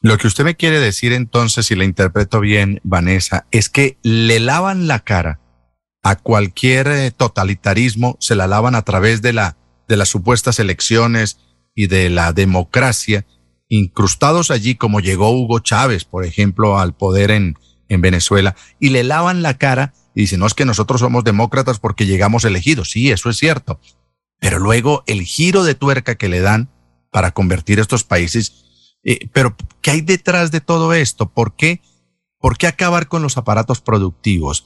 [0.00, 4.40] Lo que usted me quiere decir entonces, si le interpreto bien, Vanessa, es que le
[4.40, 5.39] lavan la cara
[6.02, 9.56] a cualquier eh, totalitarismo se la lavan a través de la
[9.88, 11.38] de las supuestas elecciones
[11.74, 13.26] y de la democracia
[13.68, 17.56] incrustados allí como llegó Hugo Chávez, por ejemplo, al poder en,
[17.88, 21.78] en Venezuela y le lavan la cara y dicen, no es que nosotros somos demócratas
[21.78, 22.90] porque llegamos elegidos.
[22.90, 23.80] Sí, eso es cierto.
[24.38, 26.68] Pero luego el giro de tuerca que le dan
[27.10, 28.96] para convertir estos países.
[29.04, 31.30] Eh, pero, ¿qué hay detrás de todo esto?
[31.30, 31.80] ¿Por qué?
[32.38, 34.64] ¿Por qué acabar con los aparatos productivos?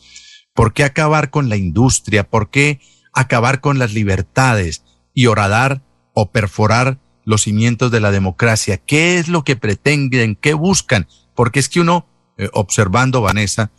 [0.55, 2.31] ¿Por qué acabar con la industria?
[2.31, 2.81] ¿Por qué
[3.12, 5.82] acabar con las libertades y horadar
[6.14, 8.76] o perforar los cimientos de la democracia?
[8.76, 10.36] ¿Qué es lo que pretenden?
[10.36, 11.09] ¿Qué buscan?
[11.35, 12.06] Porque es que uno,
[12.39, 13.72] eh, observando Vanessa,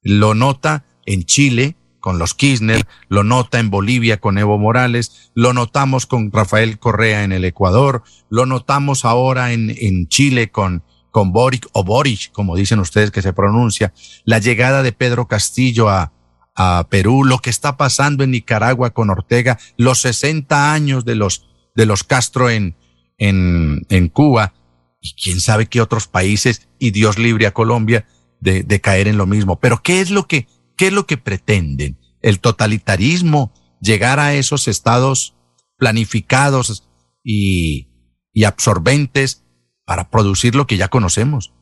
[0.00, 5.52] lo nota en Chile con los Kirchner, lo nota en Bolivia con Evo Morales, lo
[5.52, 11.68] notamos con Rafael Correa en el Ecuador, lo notamos ahora en, Chile con, con Boric
[11.72, 13.92] o Boric, como dicen ustedes que se pronuncia,
[14.24, 16.12] la llegada de Pedro Castillo a,
[16.54, 21.48] a Perú, lo que está pasando en Nicaragua con Ortega, los 60 años de los,
[21.74, 22.76] de los Castro en,
[23.18, 24.54] en, en Cuba,
[25.00, 28.06] y quién sabe qué otros países, y Dios libre a Colombia
[28.40, 29.58] de, de caer en lo mismo.
[29.58, 30.46] Pero ¿qué es lo que,
[30.76, 31.98] qué es lo que pretenden?
[32.20, 35.34] El totalitarismo, llegar a esos estados
[35.76, 36.88] planificados
[37.24, 37.88] y,
[38.32, 39.44] y absorbentes
[39.84, 41.52] para producir lo que ya conocemos.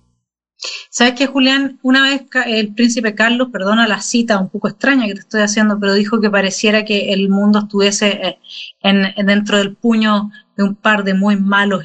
[0.91, 1.79] ¿Sabes qué, Julián?
[1.83, 5.79] Una vez el príncipe Carlos, perdona la cita un poco extraña que te estoy haciendo,
[5.79, 8.39] pero dijo que pareciera que el mundo estuviese eh,
[8.83, 11.85] en, dentro del puño de un par de muy malos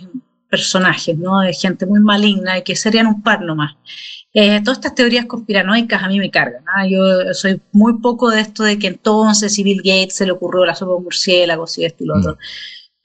[0.49, 1.41] personajes, ¿no?
[1.41, 3.75] De gente muy maligna y que serían un par nomás.
[4.37, 6.61] Eh, todas estas teorías conspiranoicas a mí me cargan.
[6.65, 6.89] ¿no?
[6.89, 10.75] Yo soy muy poco de esto de que entonces Bill Gates se le ocurrió la
[10.75, 12.37] sopa murciélagos y esto y lo otro.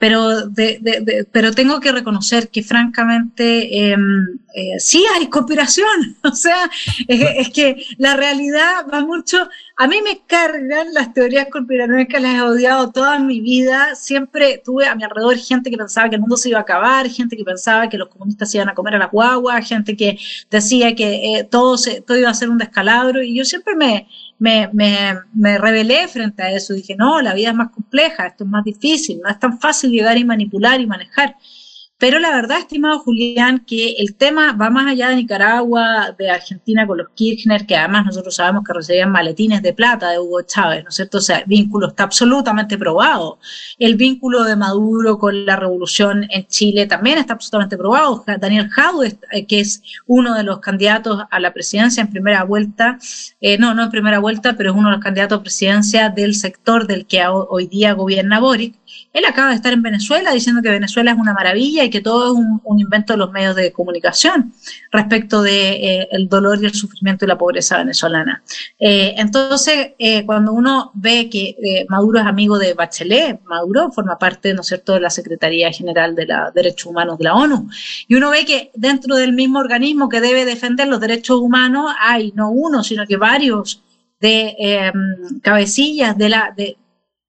[0.01, 6.17] Pero, de, pero tengo que reconocer que francamente em, eh, sí hay cooperación.
[6.23, 6.71] O sea,
[7.07, 9.37] es, que la realidad va mucho.
[9.77, 13.93] A mí me cargan las teorías conspiranoicas, las he odiado toda mi vida.
[13.93, 17.07] Siempre tuve a mi alrededor gente que pensaba que el mundo se iba a acabar,
[17.09, 20.17] gente que pensaba que los comunistas se iban a comer a la guagua, gente que
[20.49, 23.21] decía que eh, todo, se, todo iba a ser un descalabro.
[23.21, 24.07] Y yo siempre me,
[24.41, 26.73] me, me, me rebelé frente a eso.
[26.73, 29.91] Dije, no, la vida es más compleja, esto es más difícil, no es tan fácil
[29.91, 31.35] llegar y manipular y manejar.
[32.01, 36.87] Pero la verdad, estimado Julián, que el tema va más allá de Nicaragua, de Argentina
[36.87, 40.81] con los Kirchner, que además nosotros sabemos que recibían maletines de plata de Hugo Chávez,
[40.83, 41.19] ¿no es cierto?
[41.19, 43.37] O sea, el vínculo está absolutamente probado.
[43.77, 48.23] El vínculo de Maduro con la revolución en Chile también está absolutamente probado.
[48.39, 52.97] Daniel Jadue, eh, que es uno de los candidatos a la presidencia en primera vuelta,
[53.41, 56.33] eh, no, no en primera vuelta, pero es uno de los candidatos a presidencia del
[56.33, 58.73] sector del que hoy día gobierna Boric,
[59.13, 62.33] él acaba de estar en Venezuela diciendo que Venezuela es una maravilla y que todo
[62.33, 64.53] es un, invento de los medios de comunicación
[64.91, 68.41] respecto de eh, el dolor y el sufrimiento y la pobreza venezolana.
[68.79, 74.53] Eh, entonces, eh, cuando uno ve que Maduro es amigo de Bachelet, Maduro forma parte,
[74.53, 77.69] ¿no es de la Secretaría General de los Derechos Humanos de la ONU,
[78.07, 82.31] y uno ve que dentro del mismo organismo que debe defender los derechos humanos hay
[82.35, 83.83] no uno, sino que varios
[84.19, 84.91] de
[85.41, 86.77] cabecillas de la, de,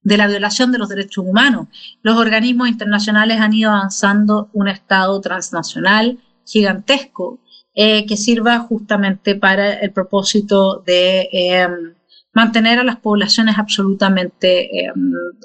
[0.02, 1.68] de la violación de los derechos humanos.
[2.02, 7.38] Los organismos internacionales han ido avanzando un Estado transnacional gigantesco
[7.74, 11.94] eh, que sirva justamente para el propósito de, em,
[12.32, 14.92] mantener a las poblaciones absolutamente eh,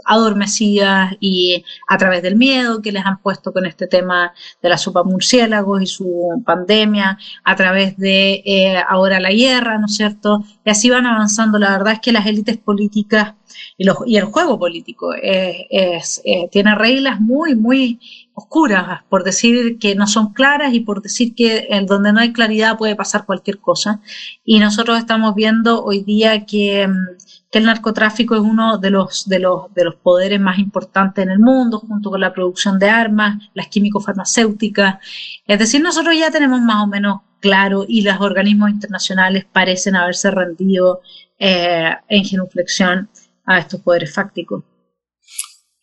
[0.05, 4.77] adormecidas y a través del miedo que les han puesto con este tema de la
[4.77, 10.43] sopa murciélagos y su pandemia, a través de eh, ahora la guerra, ¿no es cierto?
[10.63, 11.59] Y así van avanzando.
[11.59, 13.33] La verdad es que las élites políticas
[13.77, 17.99] y, los, y el juego político es, eh, tiene reglas muy, muy
[18.39, 22.33] oscuras, por decir que no son claras y por decir que en donde no hay
[22.33, 23.99] claridad puede pasar cualquier cosa.
[24.45, 27.17] Y nosotros estamos viendo hoy día que, mm,
[27.51, 31.31] que el narcotráfico es uno de los, de, los, de los poderes más importantes en
[31.31, 34.99] el mundo, junto con la producción de armas, las químico-farmacéuticas.
[35.47, 40.29] Es decir, nosotros ya tenemos más o menos claro y los organismos internacionales parecen haberse
[40.29, 41.01] rendido
[41.39, 43.09] eh, en genuflexión
[43.47, 44.63] a estos poderes fácticos.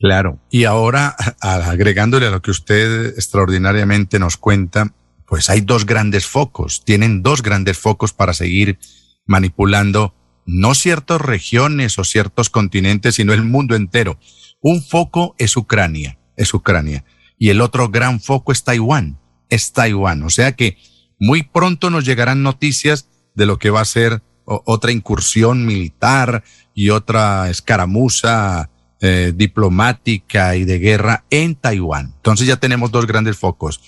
[0.05, 0.39] Claro.
[0.51, 4.93] Y ahora, agregándole a lo que usted extraordinariamente nos cuenta,
[5.27, 8.79] pues hay dos grandes focos, tienen dos grandes focos para seguir
[9.25, 10.15] manipulando
[10.45, 14.19] no ciertas regiones o ciertos continentes, sino el mundo entero.
[14.61, 17.07] Un foco es Ucrania, es Ucrania,
[17.39, 19.19] y el otro gran foco es Taiwán,
[19.49, 20.23] es Taiwán.
[20.25, 20.77] O sea que
[21.19, 26.45] muy pronto nos llegarán noticias de lo que va a ser otra incursión militar
[26.75, 28.69] y otra escaramuza
[29.07, 32.15] eh, diplomática y de guerra en Taiwán.
[32.17, 33.83] Entonces ya tenemos dos grandes focos.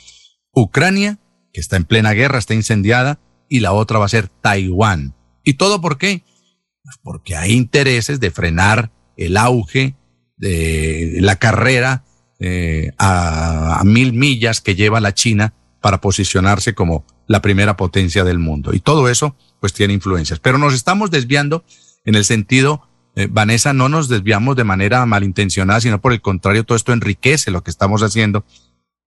[0.53, 1.19] Ucrania,
[1.55, 3.19] que está en plena guerra, está incendiada,
[3.49, 5.15] y la otra va a ser Taiwán.
[5.43, 6.23] ¿Y todo por qué?
[6.83, 9.97] Pues porque hay intereses de frenar el auge
[10.37, 12.05] de la carrera
[12.39, 18.23] eh, a, a mil millas que lleva la China para posicionarse como la primera potencia
[18.23, 18.75] del mundo.
[18.75, 20.41] Y todo eso pues tiene influencias.
[20.41, 21.65] Pero nos estamos desviando
[22.05, 22.87] en el sentido
[23.17, 27.51] eh, Vanessa, no nos desviamos de manera malintencionada, sino por el contrario, todo esto enriquece
[27.51, 28.45] lo que estamos haciendo.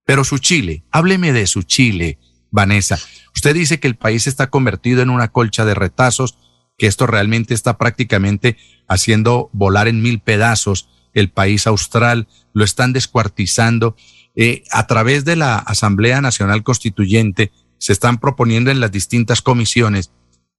[0.04, 2.18] Pero su Chile, hábleme de su Chile,
[2.50, 2.98] Vanessa.
[3.34, 6.36] Usted dice que el país está convertido en una colcha de retazos,
[6.76, 8.56] que esto realmente está prácticamente
[8.88, 13.94] haciendo volar en mil pedazos el país austral, lo están descuartizando.
[14.34, 20.10] Eh, a través de la Asamblea Nacional Constituyente se están proponiendo en las distintas comisiones,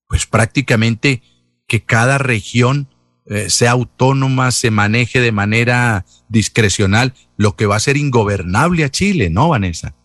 [0.07, 1.21] pues prácticamente
[1.67, 2.87] que cada región
[3.31, 8.89] eh, sea autónoma, se maneje de manera discrecional, lo que va a ser ingobernable a
[8.89, 9.95] Chile, ¿no, Vanessa?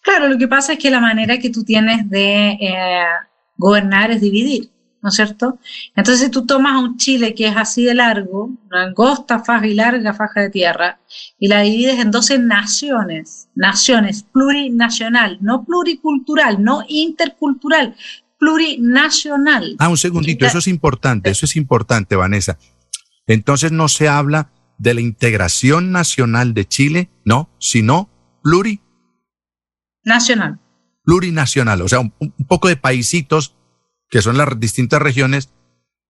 [0.00, 3.04] Claro, lo que pasa es que la manera que tú tienes de eh,
[3.56, 5.60] gobernar es dividir, ¿no es cierto?
[5.94, 9.74] Entonces, si tú tomas un Chile que es así de largo, una angosta faja y
[9.74, 10.98] larga faja de tierra,
[11.38, 17.94] y la divides en 12 naciones, naciones plurinacional, no pluricultural, no intercultural,
[18.42, 19.76] plurinacional.
[19.78, 22.58] Ah, un segundito, eso es importante, eso es importante, Vanessa.
[23.28, 28.10] Entonces no se habla de la integración nacional de Chile, no, sino
[28.42, 28.80] pluri.
[30.02, 30.58] Nacional.
[31.04, 32.12] Plurinacional, o sea, un,
[32.48, 33.54] poco de paisitos
[34.10, 35.52] que son las distintas regiones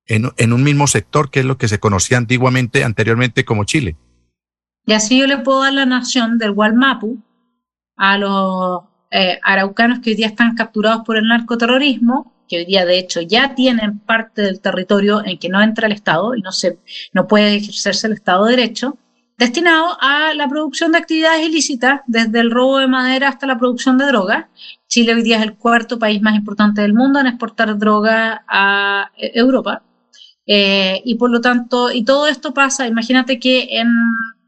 [0.07, 3.99] en, en, un mismo sector, que es lo que se conocía antiguamente, anteriormente como Chile.
[4.87, 7.23] Y así yo le puedo dar la nación del Gualmapu
[7.99, 12.87] a los eh, araucanos que hoy día están capturados por el narcoterrorismo, que hoy día
[12.87, 16.51] de hecho ya tienen parte del territorio en que no entra el Estado y no,
[16.51, 16.79] se,
[17.13, 18.99] no puede ejercerse el Estado de Derecho,
[19.39, 23.99] destinado a la producción de actividades ilícitas, desde el robo de madera hasta la producción
[23.99, 24.47] de drogas.
[24.89, 29.11] Chile hoy día es el cuarto país más importante del mundo en exportar droga a
[29.17, 29.83] eh, Europa.
[30.47, 33.89] Eh, y por lo tanto, y todo esto pasa, imagínate que en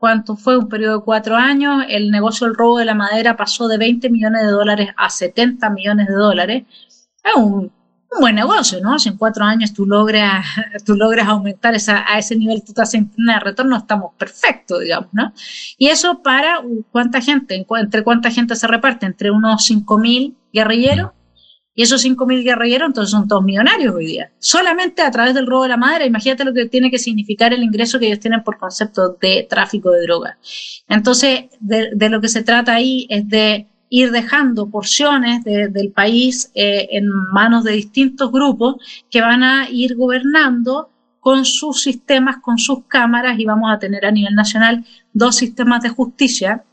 [0.04, 3.68] cuanto fue un periodo de cuatro años, el negocio del robo de la madera pasó
[3.68, 6.64] de 20 millones de dólares a 70 millones de dólares.
[7.24, 7.72] Es un,
[8.20, 8.98] buen negocio, ¿no?
[8.98, 10.44] Si en cuatro años tú logras,
[10.84, 15.32] tú logras aumentar esa, a ese nivel tu tasa de retorno, estamos perfectos, digamos, ¿no?
[15.78, 16.58] Y eso para
[16.92, 21.12] cuánta gente, entre cuánta gente se reparte, entre unos 5.000 guerrilleros
[21.74, 24.30] y esos 5.000 guerrilleros entonces son todos millonarios hoy día.
[24.38, 27.62] Solamente a través del robo de la madera, imagínate lo que tiene que significar el
[27.62, 30.36] ingreso que ellos tienen por concepto de tráfico de drogas.
[30.88, 36.88] Entonces, de, lo que se trata ahí es de ir dejando porciones del país eh,
[36.92, 38.76] en manos de distintos grupos
[39.10, 40.90] que van a ir gobernando
[41.20, 45.82] con sus sistemas, con sus cámaras y vamos a tener a nivel nacional dos sistemas
[45.82, 46.64] de justicia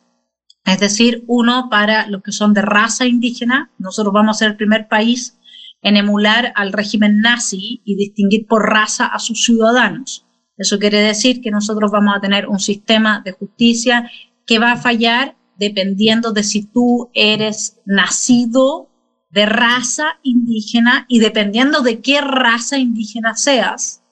[0.65, 3.71] es decir, uno para los que son de raza indígena.
[3.77, 5.37] Nosotros vamos a ser el primer país
[5.81, 10.25] en emular al régimen nazi y distinguir por raza a sus ciudadanos.
[10.57, 14.11] Eso quiere decir que nosotros vamos a tener un sistema de justicia
[14.45, 18.89] que va a fallar dependiendo de si tú eres nacido
[19.31, 24.03] de raza indígena y dependiendo de qué raza indígena seas.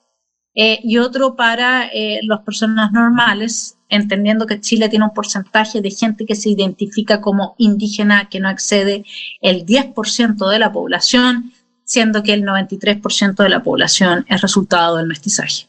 [0.54, 5.90] Eh, y otro para eh, las personas normales, entendiendo que Chile tiene un porcentaje de
[5.90, 9.04] gente que se identifica como indígena que no excede
[9.40, 11.52] el 10% de la población,
[11.84, 15.66] siendo que el 93% de la población es resultado del mestizaje.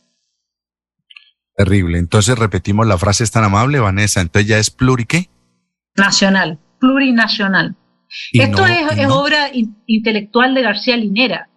[1.55, 1.97] Terrible.
[1.97, 4.21] Entonces repetimos la frase es tan amable, Vanessa.
[4.21, 5.29] Entonces ya es pluri qué?
[5.95, 7.75] Nacional, plurinacional.
[8.33, 9.49] Esto es, obra
[9.85, 11.49] intelectual de García Linera.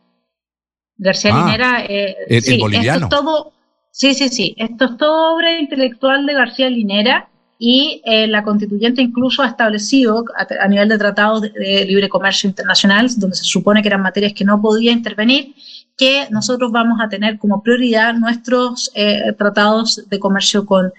[0.97, 3.07] García Ah, Linera, eh, el- boliviano.
[3.07, 3.53] Esto es todo,
[3.95, 4.55] sí, sí, sí.
[4.59, 10.25] Esto es todo obra intelectual de García Linera y eh, la constituyente incluso ha establecido
[10.37, 14.45] a, nivel de tratados de, libre comercio internacional, donde se supone que eran materias que
[14.45, 15.55] no podía intervenir,
[15.97, 20.93] que nosotros vamos a tener como prioridad nuestros eh, tratados de comercio con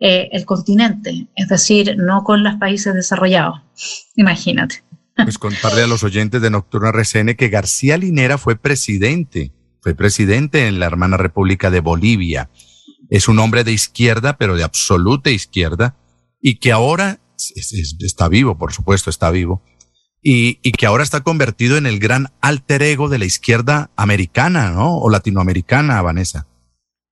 [0.00, 3.60] eh, el continente, es decir, no con los países desarrollados.
[4.16, 4.82] Imagínate.
[5.14, 9.50] Pues contarle a los oyentes de Nocturno RCN que García Linera fue presidente,
[9.80, 12.50] fue presidente en la hermana República de Bolivia.
[13.10, 15.96] Es un hombre de izquierda, pero de absoluta izquierda,
[16.40, 19.62] y que ahora es- es- está vivo, por supuesto, está vivo,
[20.22, 24.98] y, que ahora está convertido en el gran alter ego de la izquierda americana, ¿no?
[24.98, 26.46] O latinoamericana, Vanessa.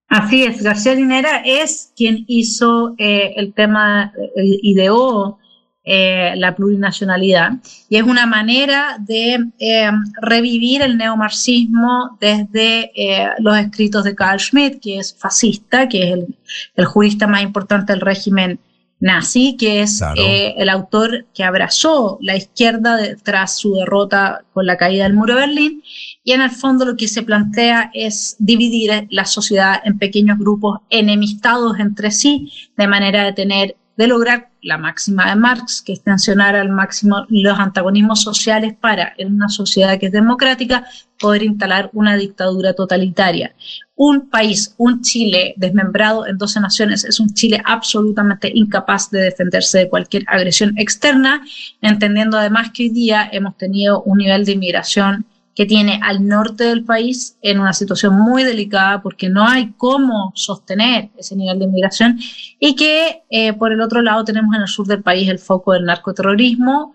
[0.09, 5.39] Así es, García Linera es quien hizo eh, el tema, eh, ideó
[5.87, 7.53] eh, la plurinacionalidad
[7.89, 9.91] y es una manera de eh,
[10.21, 16.13] revivir el neomarxismo desde eh, los escritos de Carl Schmitt, que es fascista, que es
[16.15, 16.27] el,
[16.75, 18.59] el jurista más importante del régimen
[18.99, 20.23] nazi, que es Claro.
[20.25, 25.35] el autor que abrazó la izquierda de- tras su derrota con la caída del muro
[25.35, 25.83] de Berlín
[26.25, 30.79] y en el fondo lo que se plantea es dividir la sociedad en pequeños grupos
[30.91, 36.03] enemistados entre sí, de manera de tener, de lograr la máxima de Marx, que es
[36.03, 40.85] tensionar al máximo los antagonismos sociales para, en una sociedad que es democrática,
[41.19, 43.55] poder instalar una dictadura totalitaria.
[43.95, 49.79] Un país, un Chile desmembrado en 12 naciones, es un Chile absolutamente incapaz de defenderse
[49.79, 51.43] de cualquier agresión externa,
[51.81, 56.65] entendiendo además que hoy día hemos tenido un nivel de inmigración que tiene al norte
[56.65, 61.65] del país en una situación muy delicada porque no hay cómo sostener ese nivel de
[61.65, 62.19] inmigración
[62.61, 65.73] y que eh, por el otro lado tenemos en el sur del país el foco
[65.73, 66.95] del narcoterrorismo,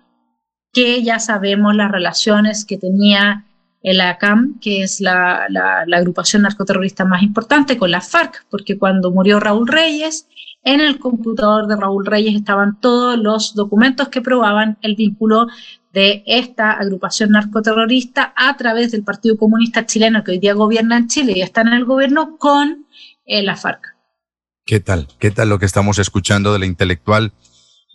[0.71, 3.45] que ya sabemos las relaciones que tenía
[3.83, 8.77] el ACAM, que es la, la- la agrupación narcoterrorista más importante, con la FARC, porque
[8.77, 10.27] cuando murió Raúl Reyes,
[10.63, 15.47] en el computador de Raúl Reyes estaban todos los documentos que probaban el vínculo
[15.91, 21.07] de esta agrupación narcoterrorista a través del Partido Comunista Chileno que hoy día gobierna en
[21.07, 22.85] Chile y está en el gobierno con
[23.25, 23.95] eh, la FARC.
[24.65, 25.07] ¿Qué tal?
[25.19, 27.33] ¿Qué tal lo que estamos escuchando de la intelectual,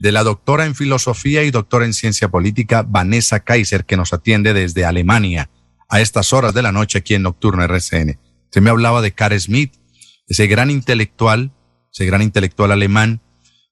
[0.00, 4.52] de la doctora en filosofía y doctora en ciencia política, Vanessa Kaiser, que nos atiende
[4.52, 5.48] desde Alemania
[5.88, 8.18] a estas horas de la noche aquí en Nocturno RCN?
[8.50, 9.74] Se me hablaba de Carl Smith,
[10.26, 11.52] ese gran intelectual,
[11.96, 13.22] ese gran intelectual alemán,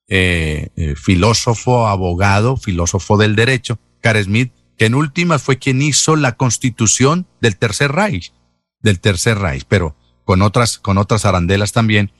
[0.08, 6.16] eh, eh, filósofo, abogado, filósofo del derecho, Carl Smith, que en últimas fue quien hizo
[6.16, 8.32] la constitución del Tercer Reich,
[8.80, 9.94] del Tercer Reich, pero
[10.24, 12.12] con otras, con otras arandelas también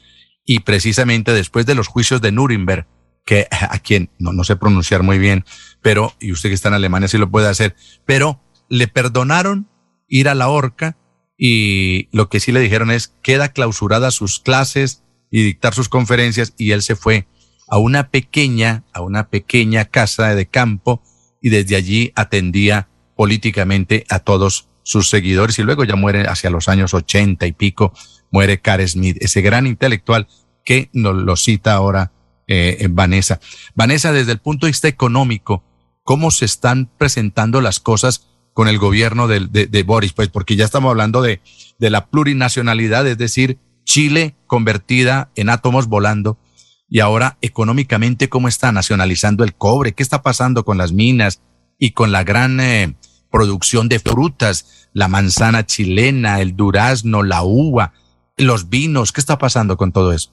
[0.45, 2.87] y precisamente después de los juicios de Nuremberg,
[3.25, 5.47] que a quien no, no sé pronunciar muy bien,
[5.81, 9.71] pero, y usted que está en Alemania sí lo puede hacer, pero le perdonaron
[10.07, 10.99] ir a la horca
[11.39, 15.01] y lo que sí le dijeron es queda clausurada sus clases
[15.37, 17.27] y dictar sus conferencias y él se fue
[17.67, 21.03] a una pequeña, a una pequeña casa de campo
[21.43, 26.69] y desde allí atendía políticamente a todos sus seguidores y luego ya muere hacia los
[26.69, 27.93] años ochenta y pico,
[28.31, 30.29] muere Carl Smith, ese gran intelectual
[30.65, 32.13] que nos lo cita ahora
[32.47, 33.41] eh, Vanessa.
[33.75, 35.65] Vanessa, desde el punto de vista económico,
[36.05, 40.13] ¿cómo se están presentando las cosas con el gobierno de, de- de Boris?
[40.13, 41.41] Pues porque ya estamos hablando de,
[41.81, 46.39] de la plurinacionalidad, es decir, Chile convertida en átomos volando.
[46.89, 49.93] Y ahora, económicamente, ¿cómo está nacionalizando el cobre?
[49.93, 51.43] ¿Qué está pasando con las minas
[51.79, 52.97] y con la gran eh,
[53.31, 54.89] producción de frutas?
[54.93, 57.93] La manzana chilena, el durazno, la uva,
[58.37, 59.13] los vinos.
[59.13, 60.31] ¿Qué está pasando con todo eso?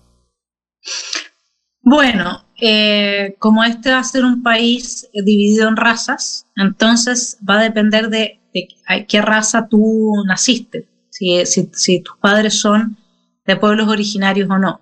[1.84, 7.60] Bueno, eh, como este va a ser un país eh, dividido en razas, entonces va
[7.60, 12.98] a depender de, de qué raza tú naciste, si, si, si tus padres son
[13.45, 14.81] de pueblos originarios o no.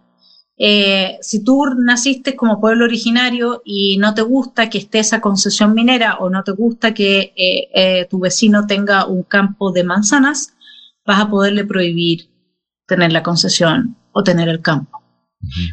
[0.62, 5.74] Eh, si tú naciste como pueblo originario y no te gusta que esté esa concesión
[5.74, 10.54] minera o no te gusta que eh, eh, tu vecino tenga un campo de manzanas,
[11.06, 12.30] vas a poderle prohibir
[12.86, 15.02] tener la concesión o tener el campo.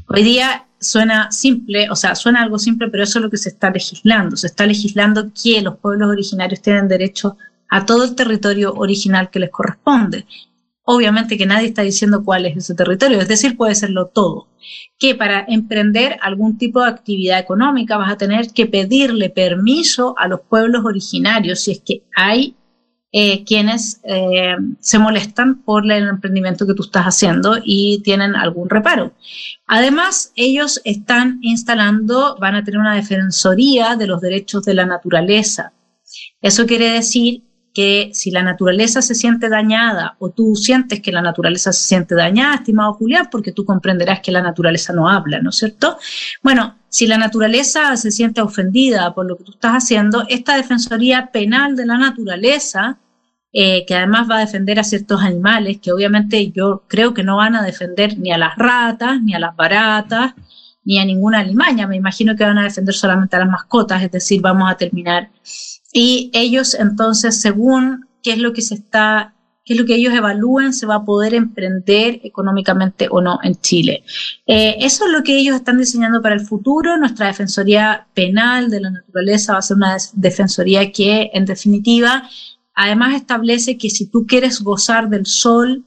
[0.09, 3.49] Hoy día suena simple, o sea, suena algo simple, pero eso es lo que se
[3.49, 4.37] está legislando.
[4.37, 7.37] Se está legislando que los pueblos originarios tienen derecho
[7.69, 10.27] a todo el territorio original que les corresponde.
[10.89, 14.47] Obviamente que nadie está diciendo cuál es ese territorio, es decir, puede serlo todo.
[15.01, 20.29] Que para emprender algún tipo de actividad económica vas a tener que pedirle permiso a
[20.29, 22.55] los pueblos originarios si es que hay
[23.11, 28.71] eh, quienes eh, se molestan por el emprendimiento que tú estás haciendo y tienen algún
[28.71, 29.13] reparo.
[29.67, 35.73] Además, ellos están instalando, van a tener una defensoría de los derechos de la naturaleza.
[36.41, 37.43] Eso quiere decir
[37.77, 42.15] que si la naturaleza se siente dañada o tú sientes que la naturaleza se siente
[42.15, 45.99] dañada, estimado Julián, porque tú comprenderás que la naturaleza no habla, ¿no es cierto?
[46.43, 51.27] Bueno, si la naturaleza se siente ofendida por lo que tú estás haciendo, esta Defensoría
[51.31, 52.97] Penal de la Naturaleza,
[53.53, 57.37] eh, que además va a defender a ciertos animales, que obviamente yo creo que no
[57.37, 60.33] van a defender ni a las ratas, ni a las baratas,
[60.83, 64.11] ni a ninguna alimaña, me imagino que van a defender solamente a las mascotas, es
[64.11, 65.29] decir, vamos a terminar
[65.93, 69.35] y ellos entonces, según qué es lo que se está,
[69.65, 73.57] qué es lo que ellos evalúen, se va a poder emprender económicamente o no en
[73.57, 74.05] Chile.
[74.47, 76.97] Eh, eso es lo que ellos están diseñando para el futuro.
[76.97, 82.29] Nuestra Defensoría Penal de la Naturaleza va a ser una defensoría que, en definitiva,
[82.75, 85.85] además establece que si tú quieres gozar del sol,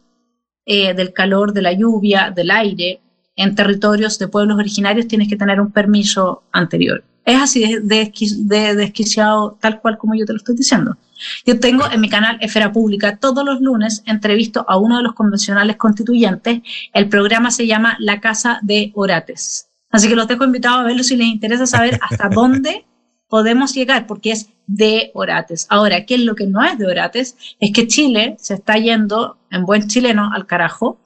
[0.65, 3.01] eh, del calor, de la lluvia, del aire,
[3.35, 7.03] en territorios de pueblos originarios, tienes que tener un permiso anterior.
[7.29, 10.97] Es así de, desquiciado, tal cual como yo te lo estoy diciendo.
[11.45, 15.13] Yo tengo en mi canal Esfera Pública todos los lunes entrevisto a uno de los
[15.13, 16.61] convencionales constituyentes.
[16.91, 19.69] El programa se llama La Casa de Orates.
[19.91, 22.87] Así que los dejo invitados a verlo si les interesa saber hasta dónde
[23.27, 25.67] podemos llegar, porque es de Orates.
[25.69, 27.37] Ahora, ¿qué es lo que no es de Orates?
[27.59, 30.99] Es que Chile se está yendo, en buen chileno, al carajo,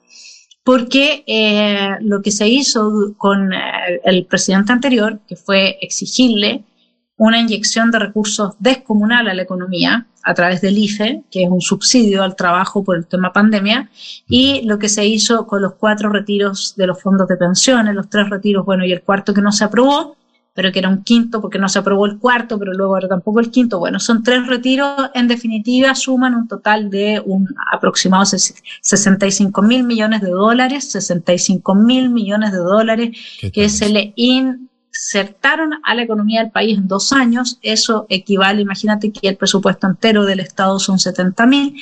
[0.64, 6.64] porque eh, lo que se hizo con eh, el presidente anterior, que fue exigirle
[7.16, 11.60] una inyección de recursos descomunal a la economía a través del IFE, que es un
[11.60, 13.90] subsidio al trabajo por el tema pandemia,
[14.26, 18.08] y lo que se hizo con los cuatro retiros de los fondos de pensiones, los
[18.08, 20.16] tres retiros, bueno, y el cuarto que no se aprobó,
[20.54, 23.40] pero que era un quinto porque no se aprobó el cuarto, pero luego era tampoco
[23.40, 23.80] el quinto.
[23.80, 30.22] Bueno, son tres retiros, en definitiva suman un total de un aproximado 65 mil millones
[30.22, 33.18] de dólares, 65 mil millones de dólares
[33.52, 37.58] que se le insertaron a la economía del país en dos años.
[37.60, 41.74] Eso equivale, imagínate que el presupuesto entero del Estado son 70 mil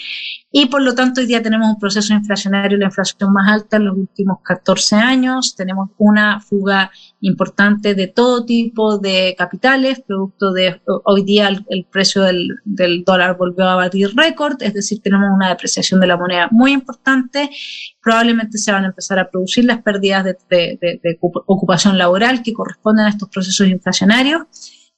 [0.55, 3.87] y por lo tanto hoy día tenemos un proceso inflacionario, la inflación más alta en
[3.87, 10.83] los últimos 14 años, tenemos una fuga importante de todo tipo de capitales, producto de
[11.05, 16.01] hoy día el, precio del, dólar volvió a batir récord, es decir, tenemos una depreciación
[16.01, 17.49] de la moneda muy importante,
[18.03, 23.07] probablemente se van a empezar a producir las pérdidas de, de ocupación laboral que corresponden
[23.07, 24.43] a estos procesos inflacionarios.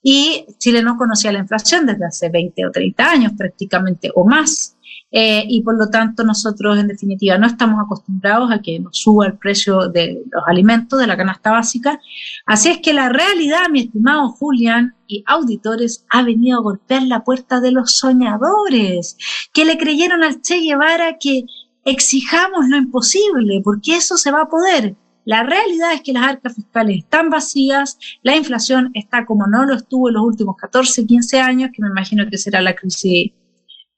[0.07, 4.74] Y Chile no conocía la inflación desde hace 20 o 30 años prácticamente o más.
[5.17, 9.27] Eh, y por lo tanto nosotros en definitiva no estamos acostumbrados a que nos suba
[9.27, 12.01] el precio de los alimentos, de la canasta básica.
[12.47, 17.23] Así es que la realidad, mi estimado Julián y auditores, ha venido a golpear la
[17.23, 19.17] puerta de los soñadores,
[19.53, 21.45] que le creyeron al Che Guevara que
[21.85, 24.97] exijamos lo imposible, porque eso se va a poder.
[25.25, 29.77] La realidad es que las arcas fiscales están vacías, la inflación está como no lo
[29.77, 33.31] estuvo en los últimos 14, 15 años, que me imagino que será la crisis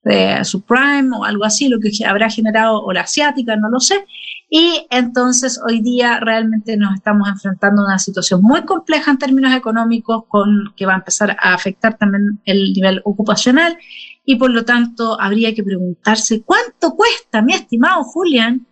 [0.07, 4.07] de subprime o algo así, lo que habrá generado, o la asiática, no lo sé.
[4.49, 9.53] Y entonces hoy día realmente nos estamos enfrentando a una situación muy compleja en términos
[9.53, 13.77] económicos, con, que va a empezar a afectar también el nivel ocupacional.
[14.24, 18.65] Y por lo tanto, habría que preguntarse cuánto cuesta, mi estimado Julián,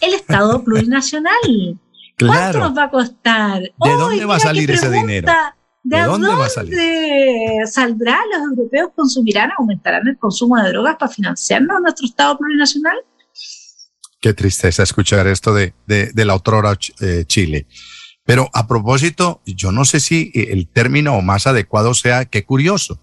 [0.00, 1.78] el Estado plurinacional.
[2.18, 3.60] ¿Cuánto nos va a costar?
[3.60, 5.30] ¿De dónde va a salir ese dinero?
[5.82, 6.76] ¿De, dónde, va a salir?
[7.66, 8.18] ¿Saldrá?
[8.32, 12.96] ¿Los europeos consumirán, aumentarán el consumo de drogas para financiarnos nuestro Estado plurinacional?
[14.20, 17.66] Qué tristeza escuchar esto de, de, la otrora eh, Chile.
[18.24, 23.00] Pero a propósito, yo no sé si el término más adecuado sea qué curioso.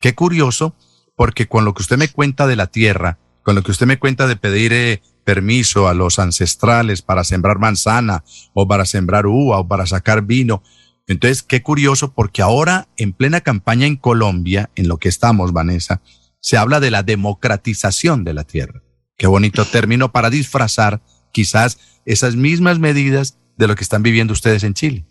[0.00, 0.76] Qué curioso,
[1.16, 3.98] porque con lo que usted me cuenta de la tierra, con lo que usted me
[3.98, 8.24] cuenta de pedir eh, permiso a los ancestrales para sembrar manzana
[8.54, 10.62] o para sembrar uva o para sacar vino,
[11.06, 16.00] entonces, qué curioso, porque ahora en plena campaña en Colombia, en lo que estamos, Vanessa,
[16.40, 18.82] se habla de la democratización de la tierra.
[19.16, 21.00] Qué bonito término para disfrazar
[21.32, 25.04] quizás esas mismas medidas de lo que están viviendo ustedes en Chile.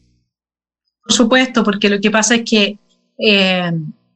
[1.04, 2.80] Por supuesto, porque lo que pasa es que
[3.18, 3.72] eh,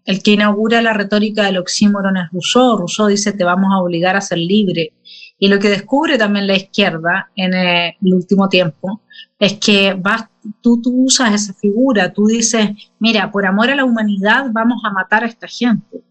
[0.06, 2.78] el que inaugura la retórica del oxímoron es Rousseau.
[2.78, 4.94] Rousseau dice te vamos a obligar a ser libre.
[5.38, 9.02] Y lo que descubre también la izquierda en eh, el último tiempo
[9.40, 10.26] es que vas,
[10.62, 12.70] tú, tú usas esa figura, tú dices,
[13.00, 16.04] mira, por amor a la humanidad vamos a matar a esta gente.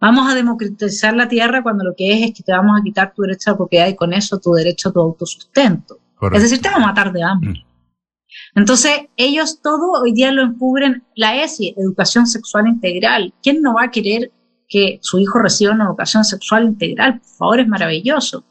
[0.00, 3.12] Vamos a democratizar la tierra cuando lo que es es que te vamos a quitar
[3.14, 5.98] tu derecho a propiedad y con eso tu derecho a tu autosustento.
[6.32, 7.50] Es decir, te vamos a matar de hambre.
[7.50, 8.58] Mm.
[8.58, 13.34] Entonces, ellos todo hoy día lo encubren la ESI, Educación Sexual Integral.
[13.42, 14.32] ¿Quién no va a querer
[14.72, 18.42] que su hijo reciba una educación sexual integral, por favor, es maravilloso.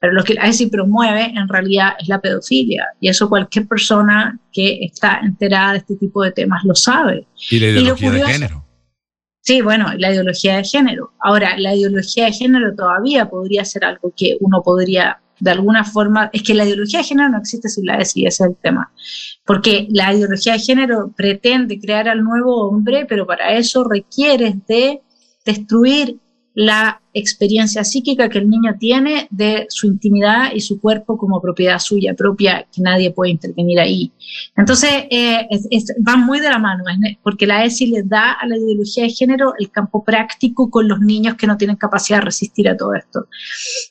[0.00, 2.86] Pero lo que la ESI promueve en realidad es la pedofilia.
[3.00, 7.26] Y eso cualquier persona que está enterada de este tipo de temas lo sabe.
[7.50, 8.64] Y la ideología de género.
[9.40, 11.12] Sí, bueno, la ideología de género.
[11.20, 16.28] Ahora, la ideología de género todavía podría ser algo que uno podría, de alguna forma,
[16.32, 18.92] es que la ideología de género no existe sin la ESI, ese es el tema.
[19.46, 25.00] Porque la ideología de género pretende crear al nuevo hombre, pero para eso requiere de
[25.46, 26.18] destruir
[26.60, 31.78] la experiencia psíquica que el niño tiene de su intimidad y su cuerpo como propiedad
[31.78, 34.10] suya propia, que nadie puede intervenir ahí.
[34.56, 35.46] Entonces, eh,
[36.16, 36.82] muy de la mano,
[37.22, 40.98] porque la ESI les da a la ideología de género el campo práctico con los
[40.98, 43.28] niños que no tienen capacidad de resistir a todo esto.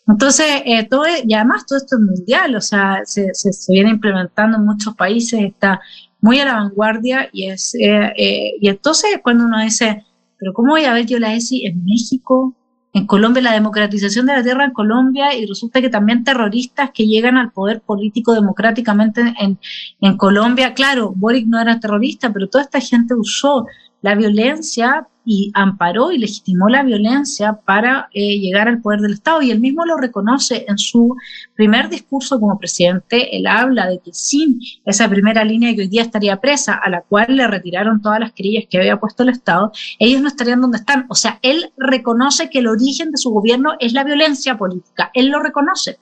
[0.06, 3.31] Entonces, eh, todo, y además todo esto es mundial, o sea, se,
[3.69, 5.80] viene implementando en muchos países, está
[6.19, 10.03] muy a la vanguardia y es, eh, y entonces cuando uno dice,
[10.38, 12.55] pero ¿cómo voy a ver yo la ESI en México,
[12.93, 17.05] en Colombia, la democratización de la tierra en Colombia, y resulta que también terroristas que
[17.05, 19.59] llegan al poder político democráticamente en,
[20.01, 23.65] en Colombia, claro, Boric no era terrorista, pero toda esta gente usó
[24.01, 29.41] la violencia y amparó y legitimó la violencia para eh, llegar al poder del Estado.
[29.41, 31.17] Y él mismo lo reconoce en su
[31.53, 33.35] primer discurso como presidente.
[33.35, 37.01] Él habla de que sin esa primera línea que hoy día estaría presa, a la
[37.01, 40.77] cual le retiraron todas las querellas que había puesto el Estado, ellos no estarían donde
[40.77, 41.05] están.
[41.09, 45.11] O sea, él reconoce que el origen de su gobierno es la violencia política.
[45.13, 45.99] Él lo reconoce.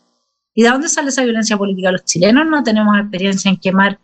[0.54, 1.92] ¿Y de dónde sale esa violencia política?
[1.92, 4.00] Los chilenos no tenemos experiencia en quemar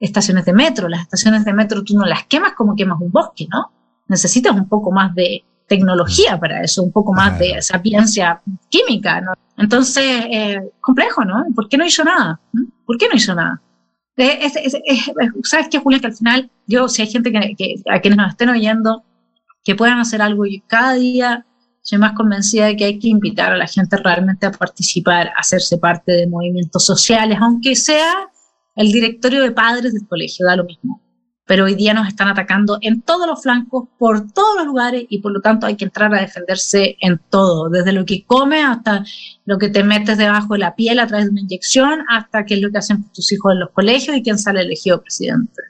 [0.00, 0.88] estaciones de metro.
[0.88, 3.70] Las estaciones de metro tú no las quemas como quemas un bosque, ¿no?
[4.08, 9.32] Necesitas un poco más de tecnología para eso, un poco más de sapiencia química, ¿no?
[9.56, 11.44] Entonces, eh, complejo, ¿no?
[11.54, 12.40] ¿Por qué no hizo nada?
[12.52, 12.64] ¿Mm?
[12.84, 13.62] ¿Por qué no hizo nada?
[15.44, 16.00] ¿Sabes qué, Julián?
[16.00, 19.04] Que al final, yo, si hay gente que, a quienes nos estén oyendo,
[19.64, 21.46] que puedan hacer algo y cada día
[21.80, 25.40] soy más convencida de que hay que invitar a la gente realmente a participar, a
[25.40, 28.28] hacerse parte de movimientos sociales, aunque sea
[28.76, 31.00] el directorio de padres del colegio, da lo mismo.
[31.44, 35.18] Pero hoy día nos están atacando en todos los flancos, por todos los lugares, y
[35.18, 39.04] por lo tanto hay que entrar a defenderse en todo, desde lo que comes hasta
[39.44, 42.54] lo que te metes debajo de la piel a través de una inyección, hasta qué
[42.54, 45.62] es lo que hacen tus hijos en los colegios y quién sale elegido presidente.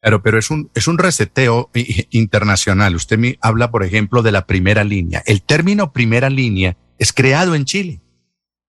[0.00, 1.70] Claro, pero es un, es un reseteo
[2.10, 2.94] internacional.
[2.94, 5.22] Usted me habla, por ejemplo, de la primera línea.
[5.26, 8.00] El término primera línea es creado en Chile.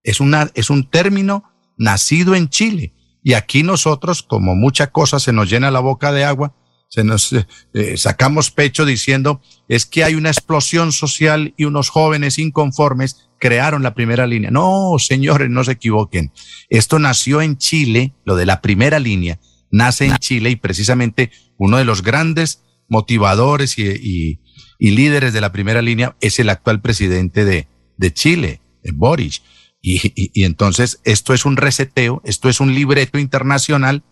[0.01, 1.43] Es, una, es un término
[1.77, 2.93] nacido en Chile.
[3.23, 6.53] Y aquí nosotros, como mucha cosa se nos llena la boca de agua,
[6.89, 11.89] se nos eh, eh, sacamos pecho diciendo es que hay una explosión social y unos
[11.89, 14.51] jóvenes inconformes crearon la primera línea.
[14.51, 16.31] No, señores, no se equivoquen.
[16.69, 19.39] Esto nació en Chile, lo de la primera línea,
[19.71, 24.39] nace en Chile y precisamente uno de los grandes motivadores y,
[24.79, 27.67] líderes de la primera línea es el actual presidente de,
[27.97, 28.61] de Chile,
[28.93, 29.43] Boris.
[29.81, 34.03] Y, entonces esto es un reseteo, esto es un libreto internacional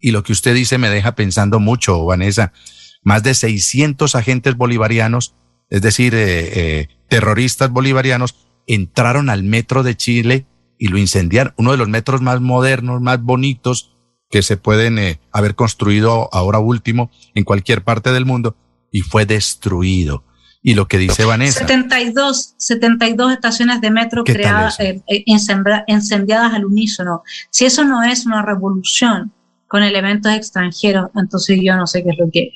[0.00, 2.52] y lo que usted dice me deja pensando mucho, Vanessa.
[3.02, 5.34] Más de 600 agentes bolivarianos,
[5.68, 10.46] es decir, eh, eh, terroristas bolivarianos, entraron al metro de Chile
[10.78, 11.54] y lo incendiaron.
[11.56, 13.96] Uno de los metros más modernos, más bonitos
[14.30, 18.56] que se pueden eh, haber construido ahora último en cualquier parte del mundo
[18.92, 20.24] y fue destruido
[20.66, 21.60] y lo que dice Vanessa.
[21.60, 27.22] 72, 72 estaciones de metro creadas, eh, eh, incendiadas al unísono.
[27.50, 29.32] Si eso no es una revolución
[29.68, 32.54] con elementos extranjeros, entonces yo no sé qué es lo que es.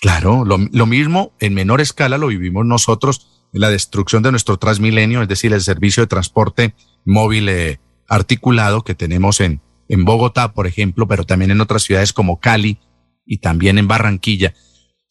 [0.00, 5.20] Claro, lo, mismo en menor escala lo vivimos nosotros en la destrucción de nuestro Transmilenio,
[5.20, 6.74] es decir, el servicio de transporte
[7.04, 7.78] móvil eh,
[8.08, 12.78] articulado que tenemos en, en Bogotá, por ejemplo, pero también en otras ciudades como Cali
[13.26, 14.54] y también en Barranquilla.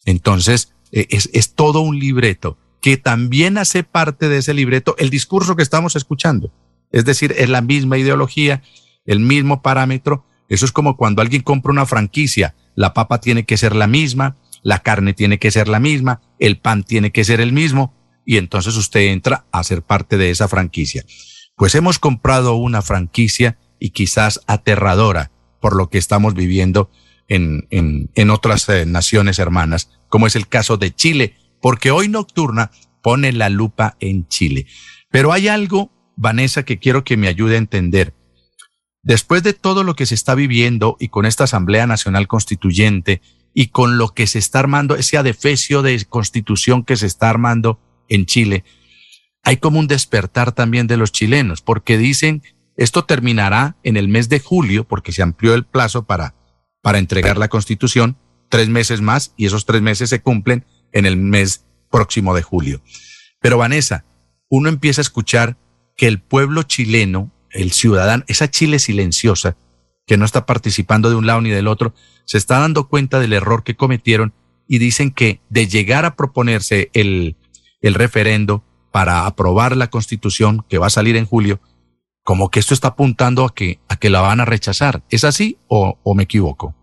[0.06, 5.10] Entonces, eh, es, es todo un libreto que también hace parte de ese libreto el
[5.10, 6.52] discurso que estamos escuchando.
[6.92, 8.64] Es decir, es la misma ideología,
[9.06, 10.26] el mismo parámetro.
[10.48, 12.56] Eso es como cuando alguien compra una franquicia.
[12.76, 16.58] La papa tiene que ser la misma, la carne tiene que ser la misma, el
[16.58, 17.94] pan tiene que ser el mismo,
[18.26, 21.04] y entonces usted entra a ser parte de esa franquicia.
[21.56, 26.90] Pues hemos comprado una franquicia y quizás aterradora por lo que estamos viviendo
[27.30, 32.10] en, en, en otras eh, naciones hermanas, como es el caso de Chile, porque hoy
[32.10, 34.66] Nocturna pone la lupa en Chile.
[35.10, 38.14] Pero hay algo, Vanessa, que quiero que me ayude a entender.
[39.02, 43.22] Después de todo lo que se está viviendo y con esta Asamblea Nacional Constituyente
[43.54, 47.80] y con lo que se está armando, ese adefesio de constitución que se está armando
[48.10, 48.66] en Chile,
[49.44, 52.44] hay como un despertar también de los chilenos, porque dicen,
[52.76, 56.36] esto terminará en el mes de julio, porque se amplió el plazo para
[56.82, 58.18] para entregar la constitución,
[58.50, 62.82] tres meses más y esos tres meses se cumplen en el mes próximo de julio.
[63.40, 64.06] Pero Vanessa,
[64.50, 65.58] uno empieza a escuchar
[65.96, 69.58] que el pueblo chileno, el ciudadano, esa Chile silenciosa,
[70.06, 71.94] que no está participando de un lado ni del otro,
[72.26, 74.34] se está dando cuenta del error que cometieron
[74.68, 77.36] y dicen que de llegar a proponerse el,
[77.82, 81.60] el referendo para aprobar la constitución que va a salir en julio,
[82.30, 85.02] como que esto está apuntando a que, a que la van a rechazar.
[85.10, 86.76] ¿Es así o, me equivoco?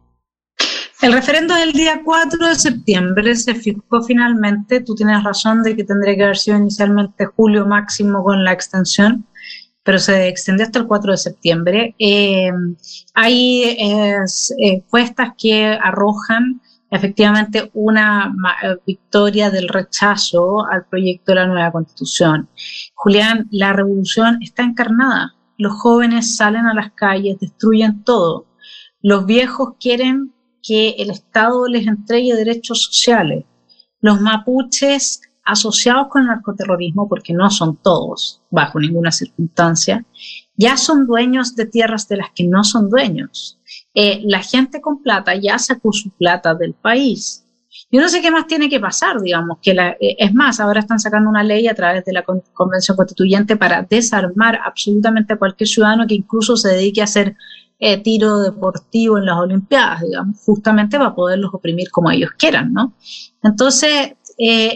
[1.01, 5.85] El referendo del día 4 de septiembre se fijó finalmente, tú tienes razón de que
[5.85, 9.24] tendría que haber sido inicialmente julio máximo con la extensión,
[9.85, 11.94] pero se extendió hasta el 4 de septiembre.
[12.01, 12.51] Eh,
[13.14, 14.18] hay eh,
[14.59, 16.60] encuestas que arrojan
[16.90, 18.34] efectivamente una
[18.86, 22.48] victoria del rechazo al proyecto de la nueva constitución.
[22.94, 25.34] Julián, la revolución está encarnada.
[25.58, 28.46] Los jóvenes salen a las calles, destruyen todo.
[29.02, 30.32] Los viejos quieren
[30.62, 33.44] que el Estado les entregue derechos sociales.
[34.00, 40.04] Los mapuches asociados con el narcoterrorismo, porque no son todos, bajo ninguna circunstancia,
[40.56, 43.58] ya son dueños de tierras de las que no son dueños.
[43.98, 47.47] Eh, la gente con plata ya sacó su plata del país.
[47.90, 50.81] Yo no sé qué más tiene que pasar, digamos, que la, eh, es más, ahora
[50.81, 55.66] están sacando una ley a través de la Convención Constituyente para desarmar absolutamente a cualquier
[55.66, 57.36] ciudadano que incluso se dedique a hacer
[57.78, 62.93] eh, tiro deportivo en las Olimpiadas, digamos, justamente para poderlos oprimir como ellos quieran, ¿no?
[63.43, 64.12] Entonces,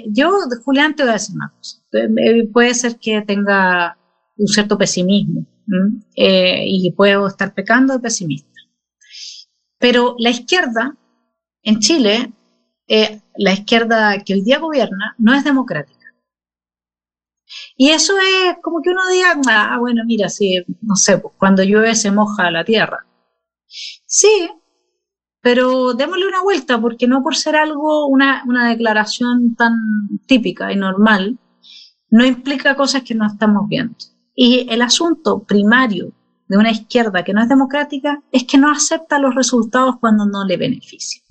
[0.07, 0.33] yo,
[0.65, 1.79] Julián, te voy a decir una cosa.
[2.55, 3.99] Puede ser que tenga
[4.39, 5.45] un cierto pesimismo
[6.17, 8.51] y puedo estar pecando de pesimista.
[9.81, 10.95] Pero la izquierda
[11.63, 12.33] en Chile,
[13.37, 16.07] la izquierda que hoy día gobierna, no es democrática.
[17.77, 21.65] Y eso es como que uno diga, ah, bueno, mira, si, no sé, pues, cuando
[21.65, 23.07] llueve se moja la tierra.
[23.67, 24.51] Sí,
[25.41, 29.73] pero démosle una vuelta, porque no por ser algo, una, una declaración tan
[30.27, 31.39] típica y normal,
[32.11, 33.97] no implica cosas que no estamos viendo.
[34.35, 36.13] Y el asunto primario
[36.51, 40.45] de una izquierda que no es democrática es que no acepta los resultados cuando no
[40.45, 41.23] le benefician.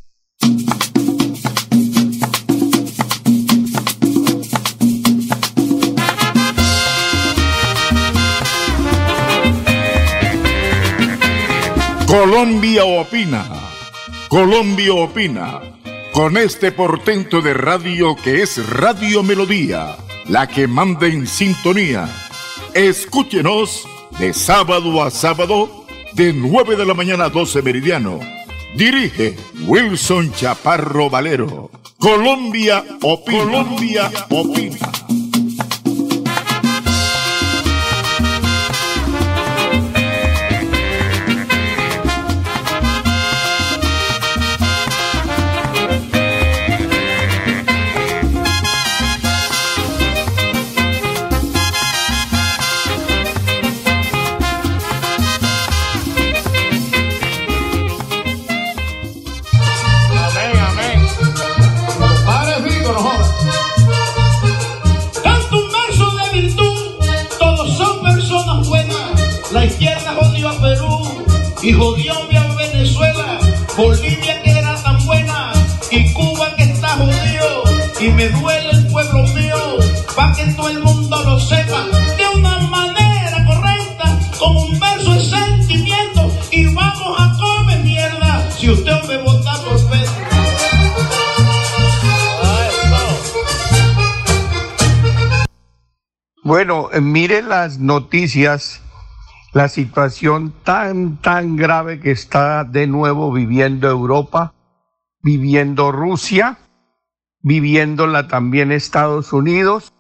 [12.08, 13.46] Colombia opina.
[14.30, 15.60] Colombia opina.
[16.14, 19.98] Con este portento de radio que es Radio Melodía,
[20.30, 22.08] la que manda en sintonía.
[22.74, 23.86] Escúchenos
[24.20, 28.20] de sábado a sábado, de 9 de la mañana a 12 meridiano.
[28.76, 29.36] Dirige
[29.66, 31.72] Wilson Chaparro Valero.
[31.98, 33.44] Colombia opina.
[33.44, 34.92] Colombia opina.
[71.62, 73.40] Y jodió a Venezuela,
[73.76, 75.52] Bolivia que era tan buena
[75.92, 77.64] y Cuba que está jodido
[78.00, 79.58] y me duele el pueblo mío,
[80.16, 81.86] pa' que todo el mundo lo sepa
[82.18, 88.70] de una manera correcta, con un verso de sentimiento y vamos a comer mierda si
[88.70, 90.12] usted me vota por Pedro.
[96.42, 98.82] Bueno, eh, mire las noticias
[99.54, 104.54] la situación tan, tan grave que está de nuevo viviendo Europa,
[105.22, 106.60] viviendo Rusia,
[107.42, 109.94] viviéndola también Estados Unidos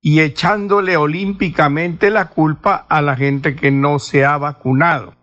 [0.00, 5.14] y echándole olímpicamente la culpa a la gente que no se ha vacunado.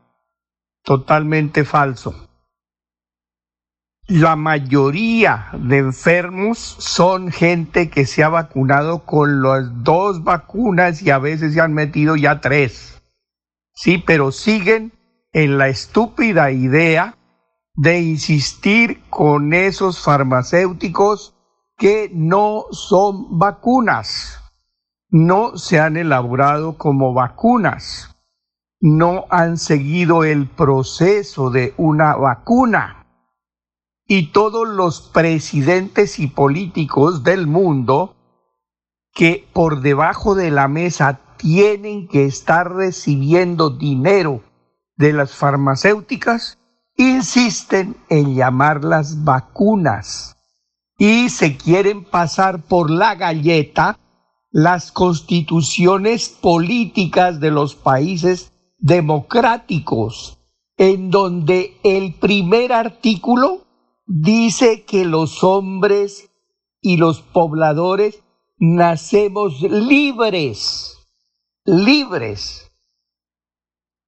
[0.84, 2.30] Totalmente falso.
[4.08, 11.12] La mayoría de enfermos son gente que se ha vacunado con las dos vacunas y
[11.12, 12.99] a veces se han metido ya tres.
[13.82, 14.92] Sí, pero siguen
[15.32, 17.18] en la estúpida idea
[17.76, 21.34] de insistir con esos farmacéuticos
[21.78, 24.44] que no son vacunas,
[25.08, 28.18] no se han elaborado como vacunas,
[28.82, 33.08] no han seguido el proceso de una vacuna.
[34.06, 38.18] Y todos los presidentes y políticos del mundo
[39.14, 44.44] que por debajo de la mesa tienen que estar recibiendo dinero
[44.98, 46.58] de las farmacéuticas,
[46.98, 50.36] insisten en llamarlas vacunas.
[51.02, 53.98] y se quieren pasar por la galleta
[54.52, 60.40] las constituciones políticas de los países democráticos,
[60.76, 63.66] en donde el primer artículo
[64.06, 66.32] dice que los hombres
[66.82, 68.22] y los pobladores
[68.60, 70.98] nacemos libres,
[71.66, 72.72] libres.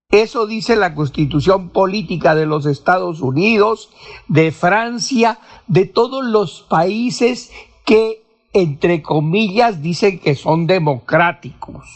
[0.09, 3.89] Eso dice la constitución política de los Estados Unidos,
[4.27, 7.51] de Francia, de todos los países
[7.85, 8.21] que,
[8.51, 11.87] entre comillas, dicen que son democráticos.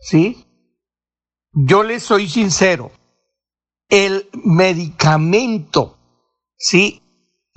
[0.00, 0.44] ¿Sí?
[1.52, 2.90] Yo les soy sincero,
[3.88, 5.98] el medicamento,
[6.56, 6.99] ¿sí?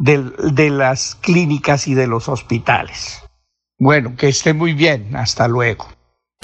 [0.00, 3.20] de, de las clínicas y de los hospitales.
[3.78, 5.14] Bueno, que esté muy bien.
[5.14, 5.88] Hasta luego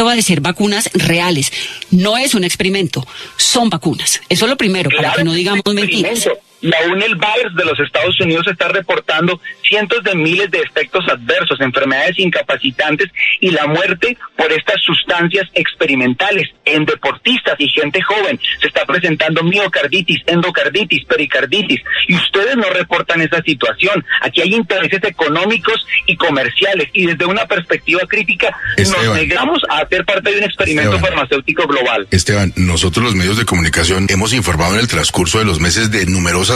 [0.05, 1.51] va a ser vacunas reales.
[1.91, 3.07] No es un experimento,
[3.37, 4.21] son vacunas.
[4.29, 6.29] Eso es lo primero, para que no digamos mentiras.
[6.67, 11.05] Y aún el virus de los Estados Unidos está reportando cientos de miles de efectos
[11.09, 13.09] adversos, enfermedades incapacitantes
[13.41, 18.41] y la muerte por estas sustancias experimentales en deportistas y gente joven.
[18.61, 24.05] Se está presentando miocarditis, endocarditis, pericarditis y ustedes no reportan esa situación.
[24.23, 30.05] Aquí hay intereses económicos y comerciales y desde una perspectiva crítica nos negamos a hacer
[30.05, 32.09] parte de un experimento farmacéutico global.
[32.11, 36.07] Esteban, nosotros los medios de comunicación hemos informado en el transcurso de los meses de
[36.07, 36.56] numerosas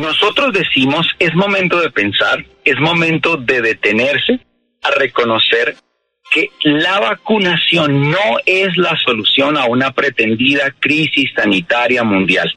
[0.00, 4.40] Nosotros decimos, es momento de pensar, es momento de detenerse
[4.82, 5.76] a reconocer
[6.30, 12.50] que la vacunación no es la solución a una pretendida crisis sanitaria mundial.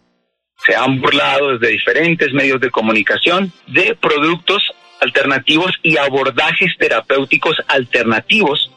[0.65, 4.63] Se han burlado desde diferentes medios de comunicación de productos
[5.01, 8.71] alternativos y abordajes terapéuticos alternativos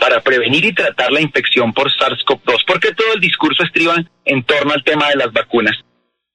[0.00, 3.94] para prevenir y tratar la infección por SARS-CoV-2, porque todo el discurso estriba
[4.24, 5.76] en torno al tema de las vacunas.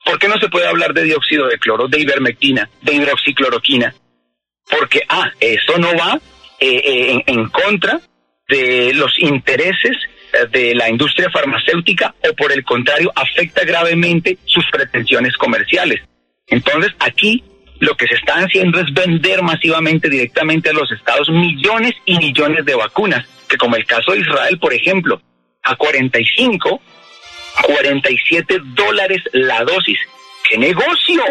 [0.04, 3.94] ¿Por qué no se puede hablar de dióxido de cloro, de ivermectina, de hidroxicloroquina?
[4.70, 6.20] Porque, ah, eso no va
[6.60, 8.00] eh, eh, en, contra
[8.48, 9.98] de los intereses
[10.34, 16.02] eh, de la industria farmacéutica o por el contrario afecta gravemente sus pretensiones comerciales.
[16.48, 17.44] Entonces aquí
[17.80, 22.64] lo que se está haciendo es vender masivamente directamente a los estados millones y millones
[22.64, 25.20] de vacunas, que como el caso de Israel, por ejemplo,
[25.64, 26.82] a 45
[27.64, 30.00] 47 dólares la dosis.
[30.50, 31.24] ¡Qué negocio!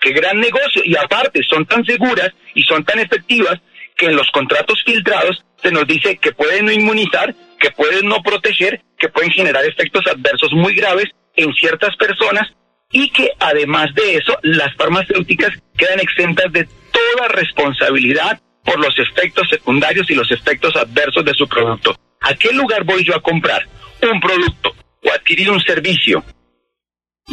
[0.00, 0.82] ¡Qué gran negocio!
[0.84, 3.58] Y aparte, son tan seguras y son tan efectivas
[3.96, 8.22] que en los contratos filtrados se nos dice que pueden no inmunizar, que pueden no
[8.22, 12.48] proteger, que pueden generar efectos adversos muy graves en ciertas personas
[12.90, 19.48] y que además de eso las farmacéuticas quedan exentas de toda responsabilidad por los efectos
[19.48, 21.96] secundarios y los efectos adversos de su producto.
[22.20, 23.66] ¿A qué lugar voy yo a comprar
[24.02, 24.74] un producto
[25.08, 26.24] o adquirir un servicio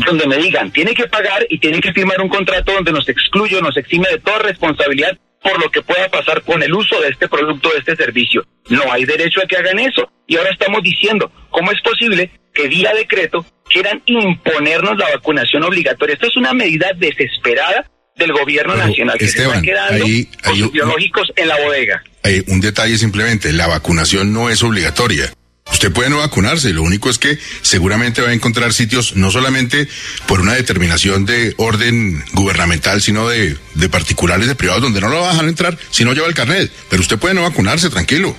[0.05, 3.61] donde me digan, tiene que pagar y tiene que firmar un contrato donde nos excluye,
[3.61, 7.27] nos exime de toda responsabilidad por lo que pueda pasar con el uso de este
[7.27, 8.45] producto, de este servicio.
[8.69, 10.11] No hay derecho a que hagan eso.
[10.27, 16.15] Y ahora estamos diciendo, ¿cómo es posible que vía decreto quieran imponernos la vacunación obligatoria?
[16.15, 20.05] Esto es una medida desesperada del gobierno nacional que se está quedando
[20.43, 22.03] con biológicos en la bodega.
[22.23, 25.31] Hay un detalle simplemente, la vacunación no es obligatoria.
[25.75, 29.89] Usted puede no vacunarse, lo único es que seguramente va a encontrar sitios no solamente
[30.25, 35.19] por una determinación de orden gubernamental, sino de, de particulares, de privados, donde no lo
[35.19, 36.71] va a dejar entrar si no lleva el carnet.
[36.89, 38.33] Pero usted puede no vacunarse, tranquilo.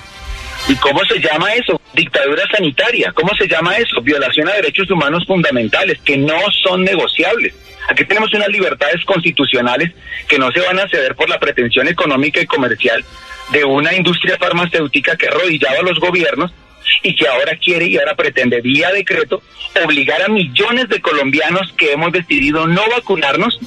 [0.66, 1.78] ¿Y cómo se llama eso?
[1.92, 3.12] Dictadura sanitaria.
[3.12, 4.00] ¿Cómo se llama eso?
[4.00, 7.52] Violación a derechos humanos fundamentales que no son negociables.
[7.90, 9.92] Aquí tenemos unas libertades constitucionales
[10.26, 13.04] que no se van a ceder por la pretensión económica y comercial
[13.52, 16.50] de una industria farmacéutica que arrodillaba a los gobiernos
[17.02, 19.42] y que ahora quiere y ahora pretende vía decreto
[19.84, 23.58] obligar a millones de colombianos que hemos decidido no vacunarnos,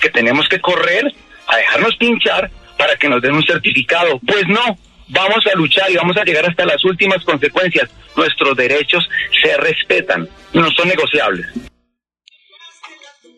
[0.00, 1.12] que tenemos que correr
[1.46, 4.20] a dejarnos pinchar para que nos den un certificado.
[4.26, 4.78] Pues no,
[5.08, 7.90] vamos a luchar y vamos a llegar hasta las últimas consecuencias.
[8.16, 9.08] Nuestros derechos
[9.42, 11.46] se respetan, no son negociables.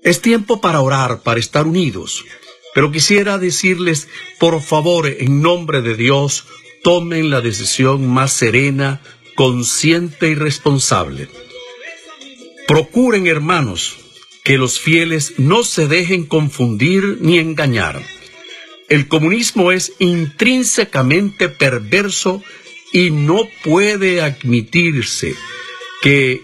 [0.02, 2.24] Es tiempo para orar, para estar unidos.
[2.74, 4.08] Pero quisiera decirles,
[4.38, 6.46] por favor, en nombre de Dios,
[6.84, 9.00] tomen la decisión más serena,
[9.36, 11.28] consciente y responsable.
[12.66, 13.96] Procuren, hermanos,
[14.42, 18.02] que los fieles no se dejen confundir ni engañar.
[18.88, 22.42] El comunismo es intrínsecamente perverso
[22.92, 25.34] y no puede admitirse
[26.02, 26.42] que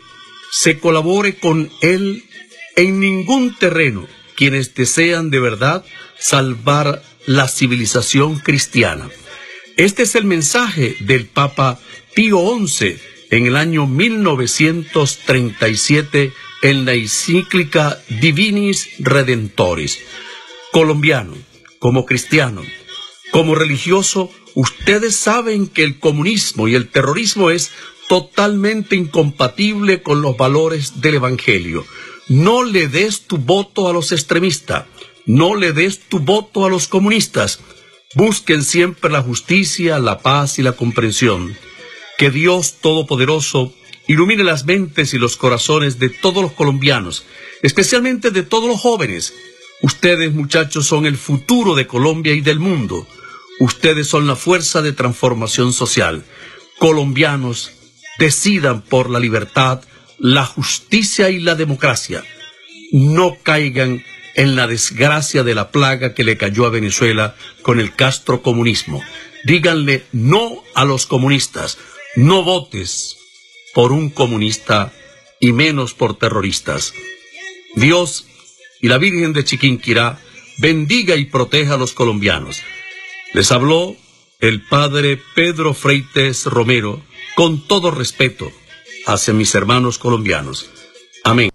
[0.52, 2.24] se colabore con él
[2.76, 4.06] en ningún terreno
[4.36, 5.84] quienes desean de verdad
[6.18, 9.08] salvar la civilización cristiana.
[9.76, 11.80] Este es el mensaje del Papa
[12.14, 12.96] Pío XI
[13.30, 19.98] en el año 1937 en la encíclica Divinis Redentoris.
[20.72, 21.32] Colombiano,
[21.78, 22.60] como cristiano,
[23.30, 27.70] como religioso, ustedes saben que el comunismo y el terrorismo es
[28.08, 31.86] totalmente incompatible con los valores del Evangelio.
[32.28, 34.84] No le des tu voto a los extremistas,
[35.24, 37.60] no le des tu voto a los comunistas.
[38.14, 41.56] Busquen siempre la justicia, la paz y la comprensión.
[42.18, 43.72] Que Dios Todopoderoso
[44.06, 47.24] ilumine las mentes y los corazones de todos los colombianos,
[47.62, 49.34] especialmente de todos los jóvenes.
[49.82, 53.06] Ustedes, muchachos, son el futuro de Colombia y del mundo.
[53.60, 56.24] Ustedes son la fuerza de transformación social.
[56.78, 57.72] Colombianos,
[58.18, 59.82] decidan por la libertad,
[60.18, 62.24] la justicia y la democracia.
[62.92, 67.94] No caigan en la desgracia de la plaga que le cayó a Venezuela con el
[67.94, 69.02] Castro comunismo.
[69.44, 71.78] Díganle no a los comunistas,
[72.16, 73.16] no votes
[73.74, 74.92] por un comunista
[75.40, 76.94] y menos por terroristas.
[77.74, 78.26] Dios
[78.80, 80.20] y la Virgen de Chiquinquirá
[80.58, 82.62] bendiga y proteja a los colombianos.
[83.32, 83.96] Les habló
[84.40, 87.02] el padre Pedro Freites Romero
[87.34, 88.52] con todo respeto
[89.06, 90.68] hacia mis hermanos colombianos.
[91.24, 91.50] Amén.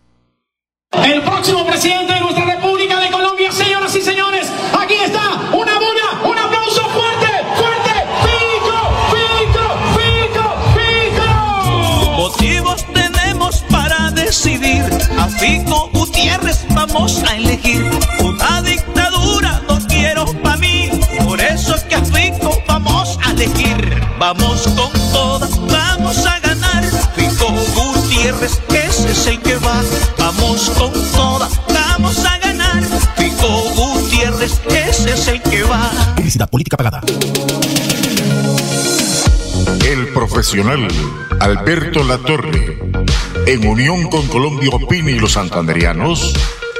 [16.98, 17.86] Vamos a elegir,
[18.22, 20.90] una dictadura no quiero para mí,
[21.24, 26.84] por eso es que a Fico vamos a elegir, vamos con todas, vamos a ganar,
[27.15, 29.84] Fico Gutiérrez, ese es el que va,
[30.18, 32.84] vamos con toda, vamos a ganar,
[33.15, 35.91] Fico Gutiérrez, ese es el que va.
[36.15, 37.02] Publicidad política pagada.
[39.86, 40.88] El profesional
[41.40, 42.80] Alberto Latorre,
[43.45, 46.34] en unión con Colombia Opini y los santanderianos,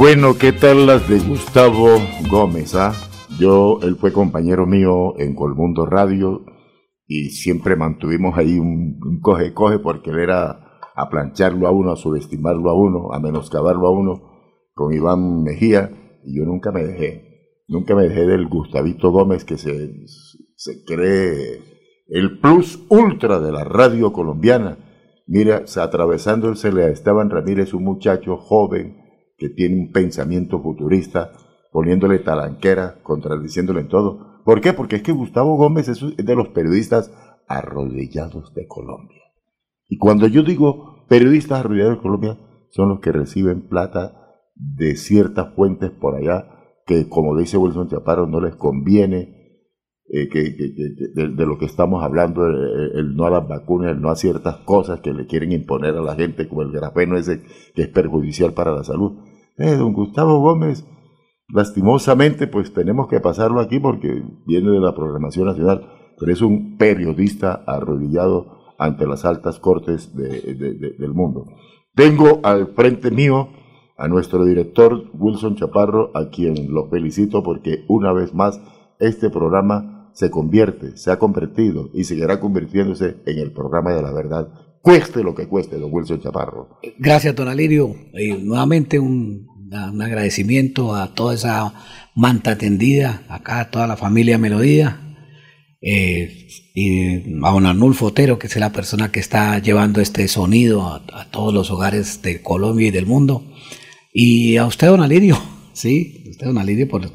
[0.00, 1.98] Bueno, ¿qué tal las de Gustavo
[2.30, 2.74] Gómez?
[2.74, 2.94] Ah?
[3.38, 6.46] Yo, él fue compañero mío en Colmundo Radio
[7.06, 12.70] y siempre mantuvimos ahí un coge-coge porque él era a plancharlo a uno, a subestimarlo
[12.70, 14.22] a uno, a menoscabarlo a uno
[14.72, 15.90] con Iván Mejía
[16.24, 19.92] y yo nunca me dejé, nunca me dejé del Gustavito Gómez que se,
[20.56, 21.60] se cree
[22.08, 24.78] el plus ultra de la radio colombiana.
[25.26, 29.09] Mira, atravesando el a Esteban Ramírez, un muchacho joven,
[29.40, 31.32] que tiene un pensamiento futurista,
[31.72, 34.42] poniéndole talanquera, contradiciéndole en todo.
[34.44, 34.74] ¿Por qué?
[34.74, 37.10] Porque es que Gustavo Gómez es de los periodistas
[37.48, 39.22] arrodillados de Colombia.
[39.88, 42.38] Y cuando yo digo periodistas arrodillados de Colombia,
[42.68, 46.46] son los que reciben plata de ciertas fuentes por allá,
[46.86, 49.40] que como dice Wilson Chaparro, no les conviene
[50.12, 50.42] eh, que,
[51.14, 55.00] de, lo que estamos hablando, el, no a las vacunas, el no a ciertas cosas
[55.00, 57.42] que le quieren imponer a la gente, como el grafeno ese
[57.74, 59.29] que es perjudicial para la salud.
[59.60, 60.86] Eh, don Gustavo Gómez,
[61.48, 65.86] lastimosamente, pues tenemos que pasarlo aquí porque viene de la programación nacional,
[66.18, 71.44] pero es un periodista arrodillado ante las altas cortes del mundo.
[71.94, 73.50] Tengo al frente mío
[73.98, 78.58] a nuestro director Wilson Chaparro, a quien lo felicito porque una vez más
[78.98, 84.12] este programa se convierte, se ha convertido y seguirá convirtiéndose en el programa de la
[84.14, 84.48] verdad
[84.82, 86.78] cueste lo que cueste, don Wilson Chaparro.
[86.98, 87.94] Gracias, don Alirio.
[88.14, 91.72] Y nuevamente un, agradecimiento a toda esa
[92.14, 95.00] manta tendida, acá a toda la familia Melodía,
[95.82, 100.86] eh, y a don Arnulfo Otero, que es la persona que está llevando este sonido
[100.86, 103.52] a, todos los hogares de Colombia y del mundo.
[104.12, 105.40] Y a usted, don Alirio,
[105.72, 107.10] sí, a usted, don Alirio, por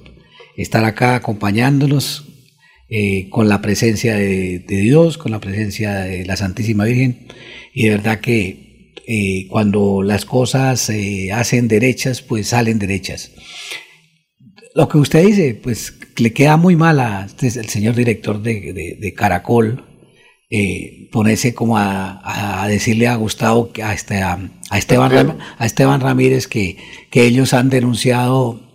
[0.58, 2.26] estar acá acompañándonos
[2.90, 7.28] eh, con la presencia de, Dios, con la presencia de la Santísima Virgen.
[7.74, 8.65] Y de verdad que
[9.08, 13.32] eh, cuando las cosas se hacen derechas, pues salen derechas.
[14.74, 19.86] Lo que usted dice, pues le queda muy mal a este señor director de, Caracol,
[20.50, 24.38] eh, ponerse como a, decirle a Gustavo, a, este, a,
[24.74, 26.78] Esteban, a Esteban Ramírez, que,
[27.10, 28.66] que ellos han denunciado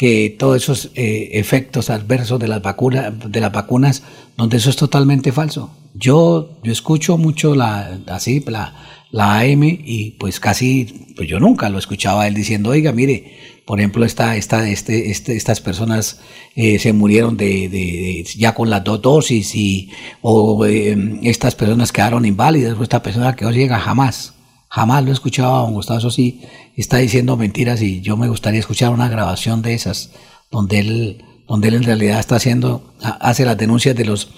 [0.00, 4.02] que todos esos eh, efectos adversos de las, vacunas, de las vacunas,
[4.34, 5.76] donde eso es totalmente falso.
[5.92, 8.74] Yo, yo escucho mucho la, así, la,
[9.10, 13.78] la AM y pues casi, pues yo nunca lo escuchaba él diciendo, oiga, mire, por
[13.78, 16.20] ejemplo, esta, esta, este, este, estas personas
[16.56, 19.90] eh, se murieron de, de, ya con las dos dosis y,
[20.22, 24.34] o eh, estas personas quedaron inválidas o esta persona que no llega jamás.
[24.68, 26.42] Jamás lo he escuchado a don Gustavo, eso sí,
[26.76, 30.10] está diciendo mentiras y yo me gustaría escuchar una grabación de esas,
[30.50, 34.30] donde él, donde él en realidad está haciendo, hace las denuncias de los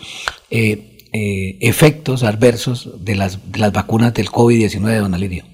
[0.50, 5.44] eh, eh, efectos adversos de las, de las vacunas del COVID-19, don Alirio.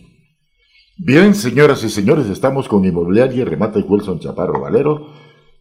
[0.97, 5.09] Bien, señoras y señores, estamos con Inmobiliaria Remate Wilson Chaparro Valero.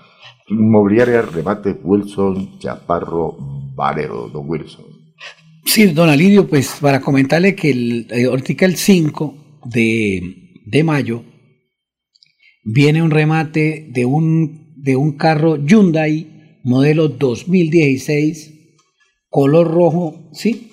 [0.49, 3.37] Inmobiliaria Remate Wilson Chaparro
[3.75, 4.85] Valero, don Wilson.
[5.65, 8.27] Sí, don Alidio, pues para comentarle que el, eh,
[8.59, 9.35] el 5
[9.65, 11.23] de, mayo
[12.63, 18.53] viene un remate de un, de un carro Hyundai modelo 2016,
[19.29, 20.68] color rojo, ¿sí?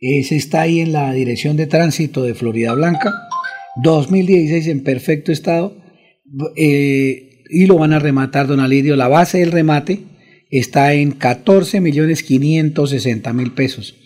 [0.00, 3.12] Ese está ahí en la dirección de tránsito de Florida Blanca,
[3.82, 5.76] 2016 en perfecto estado,
[6.56, 8.96] eh, y lo van a rematar, don Alidio.
[8.96, 10.00] La base del remate
[10.50, 13.96] está en 14 millones 560 mil pesos.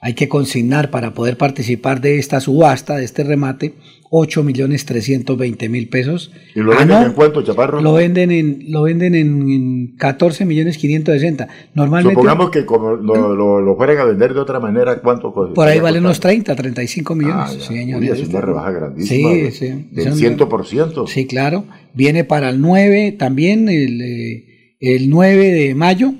[0.00, 3.74] Hay que consignar para poder participar de esta subasta, de este remate,
[4.16, 6.30] 8 millones 320 mil pesos.
[6.54, 7.80] ¿Y lo venden en cuánto, Chaparro?
[7.80, 11.48] Lo venden en, lo venden en, en 14 millones 560.
[11.74, 12.14] Normalmente.
[12.14, 15.54] Supongamos que como lo, lo, lo fueran a vender de otra manera, ¿cuánto cuesta?
[15.54, 17.36] Por ahí valen unos 30, 35 millones.
[17.40, 18.00] Ah, sí, señor.
[18.00, 19.30] Uy, es una rebaja grandísima.
[19.32, 19.88] Sí, sí.
[19.90, 21.06] Del Son- 100%.
[21.08, 21.64] Sí, claro.
[21.92, 24.44] Viene para el 9 también, el, eh,
[24.78, 26.14] el 9 de mayo,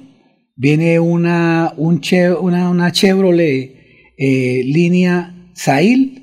[0.57, 3.73] viene una, un che- una, una Chevrolet
[4.19, 6.23] eh, línea Sail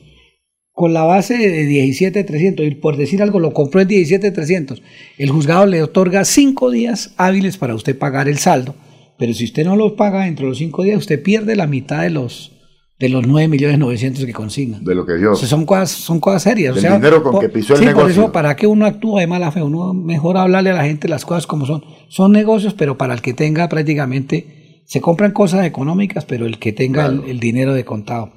[0.78, 4.80] con la base de 17,300, y por decir algo, lo compró en 17,300,
[5.18, 8.76] el juzgado le otorga cinco días hábiles para usted pagar el saldo,
[9.18, 12.10] pero si usted no lo paga entre los cinco días, usted pierde la mitad de
[12.10, 12.52] los
[13.00, 14.78] de los 9 millones 900 que consigna.
[14.80, 15.32] De lo que dio.
[15.32, 16.76] O sea, son cosas, son cosas serias.
[16.76, 18.22] Del o sea, dinero con por- que pisó el sí, por negocio.
[18.22, 19.62] eso, ¿para qué uno actúa de mala fe?
[19.62, 21.82] Uno mejor hablarle a la gente las cosas como son.
[22.08, 26.72] Son negocios, pero para el que tenga prácticamente, se compran cosas económicas, pero el que
[26.72, 28.32] tenga el, el dinero de contado.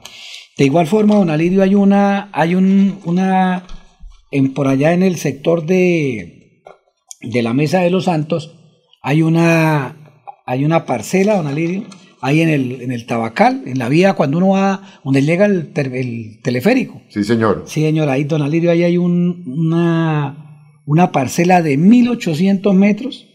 [0.58, 3.64] De igual forma, don Alirio, hay una, hay un, una,
[4.32, 6.62] en, por allá en el sector de,
[7.22, 8.58] de la Mesa de los Santos,
[9.02, 9.96] hay una,
[10.46, 11.86] hay una parcela, don Alirio,
[12.22, 15.72] ahí en el, en el Tabacal, en la vía cuando uno va, donde llega el,
[15.76, 17.02] el teleférico.
[17.10, 17.64] Sí, señor.
[17.66, 23.28] Sí, señor, ahí, don Alirio, ahí hay un- una, una parcela de 1800 metros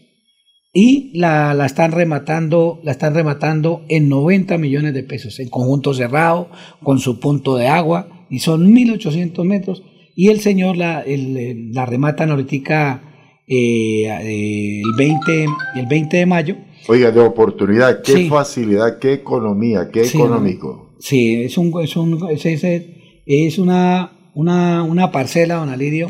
[0.79, 5.91] y la, la están rematando, la están rematando en 90 millones de pesos, en conjunto
[5.95, 6.49] cerrado,
[6.83, 9.81] con su punto de agua, y son 1800 metros,
[10.15, 13.01] y el señor la, el, eh, la rematan ahorita
[13.47, 15.45] eh, eh, el, 20,
[15.77, 16.55] el 20 de mayo,
[16.89, 18.29] Oiga, de oportunidad, qué Sí.
[18.29, 20.95] facilidad, qué economía, qué Sí, económico.
[20.99, 22.85] Sí, es, un, es, un- es, es-
[23.25, 26.09] es una, una, una parcela, don Alirio,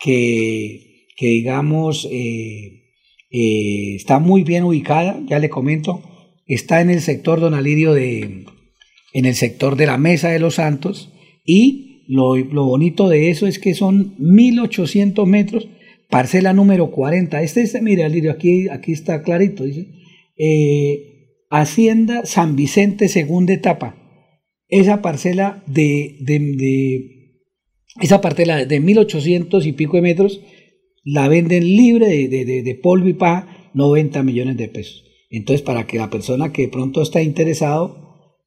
[0.00, 2.79] que, que digamos eh,
[3.30, 6.02] eh, está muy bien ubicada, ya le comento,
[6.46, 8.44] está en el sector, don Alirio, de,
[9.12, 11.12] en el sector de la Mesa de los Santos,
[11.44, 15.68] y lo, lo bonito de eso es que son 1800 metros,
[16.08, 17.40] parcela número 40.
[17.42, 19.86] Este es, mire, Alirio, aquí, aquí está clarito, dice.
[20.36, 21.06] eh,
[21.52, 23.96] Hacienda San Vicente, segunda etapa.
[24.68, 27.16] Esa parcela de, de, de-
[28.00, 30.40] esa parcela de 1800 y pico de metros
[31.04, 35.04] la venden libre de, de- de- polvo y paja, 90 millones de pesos.
[35.30, 37.98] Entonces, para que la persona que de pronto está interesado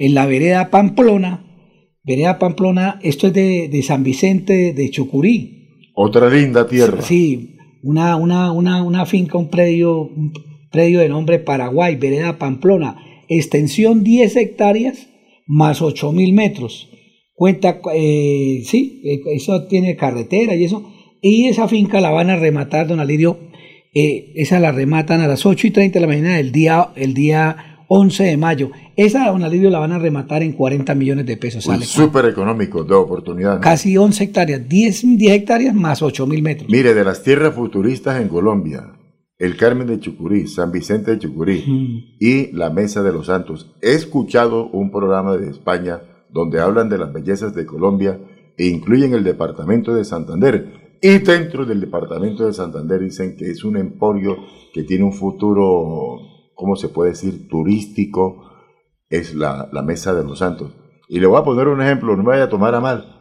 [0.00, 1.46] en la vereda Pamplona.
[2.02, 5.90] Vereda Pamplona, esto es de, de San Vicente de Chucurí.
[5.94, 7.02] Otra linda tierra.
[7.02, 10.32] Sí, una, una, una, una finca, un predio, un
[10.72, 12.96] predio de nombre Paraguay, Vereda Pamplona,
[13.28, 15.08] extensión 10 hectáreas
[15.46, 16.88] más 8 mil metros.
[17.34, 20.90] Cuenta, eh, sí, eh, eso tiene carretera y eso.
[21.20, 23.38] Y esa finca la van a rematar, don Alirio,
[23.94, 27.12] eh, esa la rematan a las 8 y 30 de la mañana del día, el
[27.12, 28.70] día 11 de mayo.
[29.00, 31.64] Esa, don Alirio, la van a rematar en 40 millones de pesos.
[31.86, 33.54] Súper económico, de oportunidad.
[33.54, 33.60] ¿no?
[33.62, 36.68] Casi 11 hectáreas, 10, 10 hectáreas más 8 mil metros.
[36.68, 38.92] Mire, de las tierras futuristas en Colombia,
[39.38, 43.74] el Carmen de Chucurí, San Vicente de Chucurí y la Mesa de los Santos.
[43.80, 48.20] He escuchado un programa de España donde hablan de las bellezas de Colombia
[48.58, 50.98] e incluyen el departamento de Santander.
[51.00, 54.36] Y dentro del departamento de Santander dicen que es un emporio
[54.74, 56.18] que tiene un futuro,
[56.54, 58.49] ¿cómo se puede decir?, turístico,
[59.10, 60.72] es la, la Mesa de los Santos.
[61.08, 63.16] Y le voy a poner un ejemplo, no me vaya a tomar a mal.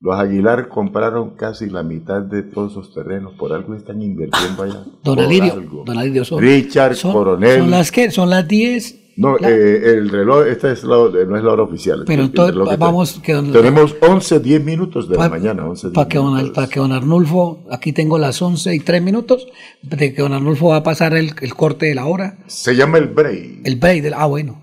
[0.00, 4.84] Los Aguilar compraron casi la mitad de todos esos terrenos, por algo están invirtiendo allá.
[5.04, 7.60] Don por Alirio, don Alirio, son, Richard son- Coronel.
[7.60, 8.10] ¿Son las que?
[8.10, 9.04] ¿Son las 10?
[9.16, 12.04] No, eh, el reloj, esta es la, no es la hora oficial.
[12.06, 15.66] Pero entonces, vamos, que don- Tenemos 11, 10 minutos de la Pa- mañana.
[15.66, 19.02] 11, 10 Para que, don, para que don Arnulfo, aquí tengo las 11 y 3
[19.02, 19.48] minutos,
[19.82, 22.38] de que don Arnulfo va a pasar el, el corte de la hora.
[22.46, 23.62] Se llama el break.
[23.64, 24.62] El break del, ah, bueno.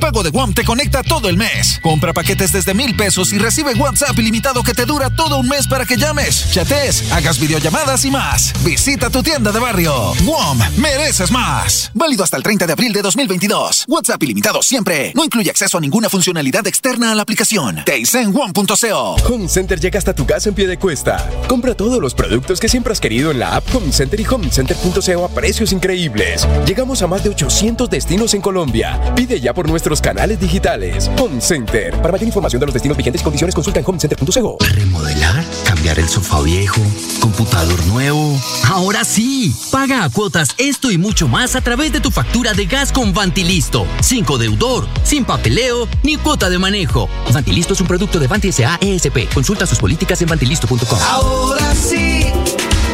[0.00, 1.78] Prepago de Guam te conecta todo el mes.
[1.82, 5.68] Compra paquetes desde mil pesos y recibe WhatsApp ilimitado que te dura todo un mes
[5.68, 8.54] para que llames, chatees, hagas videollamadas y más.
[8.64, 10.14] Visita tu tienda de barrio.
[10.24, 11.90] Guam, mereces más.
[11.92, 13.84] Válido hasta el 30 de abril de 2022.
[13.88, 15.12] WhatsApp ilimitado siempre.
[15.14, 17.84] No incluye acceso a ninguna funcionalidad externa a la aplicación.
[17.84, 19.16] Te hice en guam.co.
[19.28, 21.28] Home Center llega hasta tu casa en pie de cuesta.
[21.46, 25.24] Compra todos los productos que siempre has querido en la app Home Center y homecenter.co
[25.26, 26.48] a precios increíbles.
[26.66, 28.98] Llegamos a más de 800 destinos en Colombia.
[29.14, 31.10] Pide ya por nuestros canales digitales.
[31.18, 31.90] Home Center.
[31.96, 34.56] Para mayor información de los destinos vigentes y condiciones consulta en homecenter.co.
[34.60, 36.80] Remodelar, cambiar el sofá viejo,
[37.20, 38.40] computador nuevo.
[38.68, 42.66] Ahora sí, paga a cuotas esto y mucho más a través de tu factura de
[42.66, 43.86] gas con Vantilisto.
[44.00, 47.08] Sin deudor, sin papeleo ni cuota de manejo.
[47.32, 48.78] Vantilisto es un producto de Vanti S.A.
[48.80, 49.32] ESP.
[49.34, 50.98] Consulta sus políticas en vantilisto.com.
[51.08, 52.26] Ahora sí,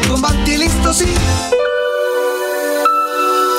[0.09, 1.05] con Bantilisto sí.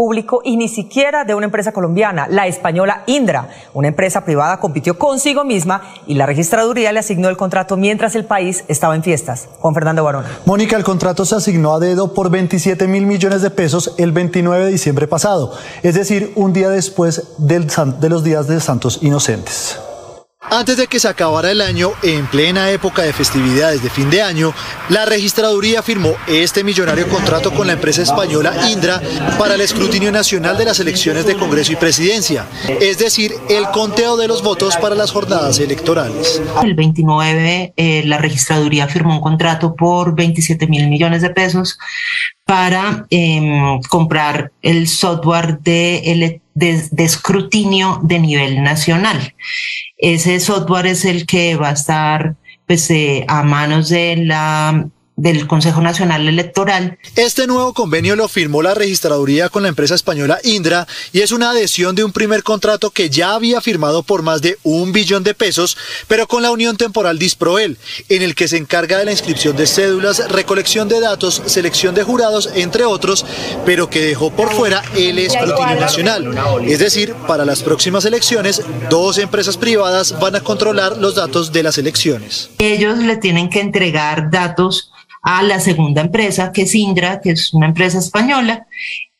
[0.00, 3.50] Público y ni siquiera de una empresa colombiana, la española Indra.
[3.74, 8.24] Una empresa privada compitió consigo misma y la registraduría le asignó el contrato mientras el
[8.24, 9.50] país estaba en fiestas.
[9.58, 10.28] Juan Fernando Barona.
[10.46, 14.64] Mónica, el contrato se asignó a dedo por 27 mil millones de pesos el 29
[14.64, 15.52] de diciembre pasado,
[15.82, 19.89] es decir, un día después del de los días de Santos Inocentes.
[20.42, 24.22] Antes de que se acabara el año, en plena época de festividades de fin de
[24.22, 24.54] año,
[24.88, 29.02] la registraduría firmó este millonario contrato con la empresa española Indra
[29.38, 32.46] para el escrutinio nacional de las elecciones de Congreso y Presidencia,
[32.80, 36.40] es decir, el conteo de los votos para las jornadas electorales.
[36.62, 41.78] El 29, eh, la registraduría firmó un contrato por 27 mil millones de pesos
[42.46, 49.34] para em, comprar el software de, de- escrutinio de nivel nacional.
[49.98, 54.86] Ese software es el que va a estar pues, eh, a manos de la
[55.20, 56.98] del Consejo Nacional Electoral.
[57.14, 61.50] Este nuevo convenio lo firmó la registraduría con la empresa española Indra y es una
[61.50, 65.34] adhesión de un primer contrato que ya había firmado por más de un billón de
[65.34, 65.76] pesos,
[66.08, 67.76] pero con la unión temporal Disproel,
[68.08, 72.02] en el que se encarga de la inscripción de cédulas, recolección de datos, selección de
[72.02, 73.26] jurados, entre otros,
[73.66, 76.34] pero que dejó por fuera el escrutinio nacional.
[76.66, 81.62] Es decir, para las próximas elecciones, dos empresas privadas van a controlar los datos de
[81.62, 82.50] las elecciones.
[82.58, 84.90] Ellos le tienen que entregar datos
[85.22, 88.66] a la segunda empresa, que es Indra, que es una empresa española,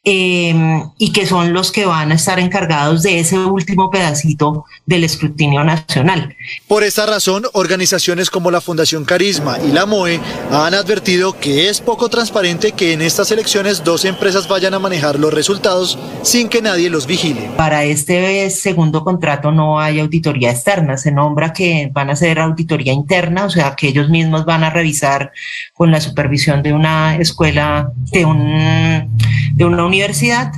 [0.03, 5.05] eh, y que son los que van a estar encargados de ese último pedacito del
[5.05, 6.35] escrutinio nacional.
[6.67, 10.19] Por esta razón, organizaciones como la Fundación Carisma y la MOE
[10.51, 15.19] han advertido que es poco transparente que en estas elecciones dos empresas vayan a manejar
[15.19, 17.51] los resultados sin que nadie los vigile.
[17.59, 22.95] Para este segundo contrato no hay auditoría externa, se nombra que van a hacer auditoría
[22.95, 25.33] interna, o sea que ellos mismos van a revisar
[25.75, 29.19] con la supervisión de una escuela, de, un,
[29.55, 30.53] de una universidad,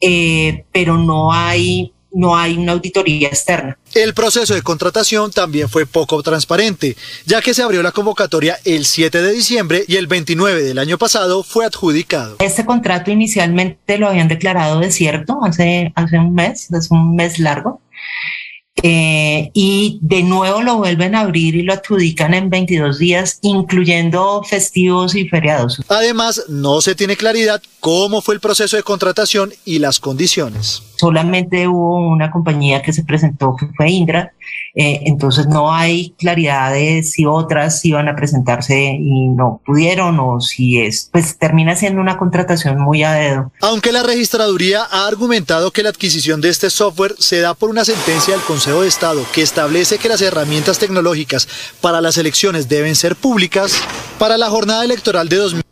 [0.00, 3.78] eh, pero no hay, no hay una auditoría externa.
[3.94, 8.84] El proceso de contratación también fue poco transparente, ya que se abrió la convocatoria el
[8.84, 12.36] 7 de diciembre y el 29 del año pasado fue adjudicado.
[12.40, 17.80] Este contrato inicialmente lo habían declarado desierto hace, hace un mes, es un mes largo.
[18.82, 24.42] Eh, y de nuevo lo vuelven a abrir y lo adjudican en 22 días, incluyendo
[24.42, 25.80] festivos y feriados.
[25.88, 30.82] Además, no se tiene claridad cómo fue el proceso de contratación y las condiciones.
[30.96, 34.32] Solamente hubo una compañía que se presentó, que fue Indra,
[34.74, 40.40] eh, entonces no hay claridad de si otras iban a presentarse y no pudieron o
[40.40, 43.52] si es, pues termina siendo una contratación muy a dedo.
[43.60, 47.84] Aunque la registraduría ha argumentado que la adquisición de este software se da por una
[47.84, 51.48] sentencia del Consejo de Estado que establece que las herramientas tecnológicas
[51.80, 53.76] para las elecciones deben ser públicas,
[54.18, 55.71] para la jornada electoral de 2000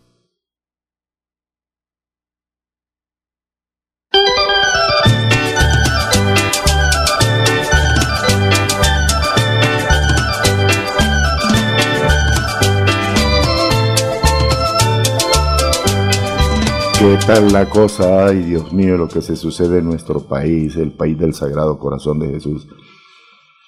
[17.01, 18.27] ¿Qué tal la cosa?
[18.27, 22.19] Ay, Dios mío, lo que se sucede en nuestro país, el país del Sagrado Corazón
[22.19, 22.69] de Jesús.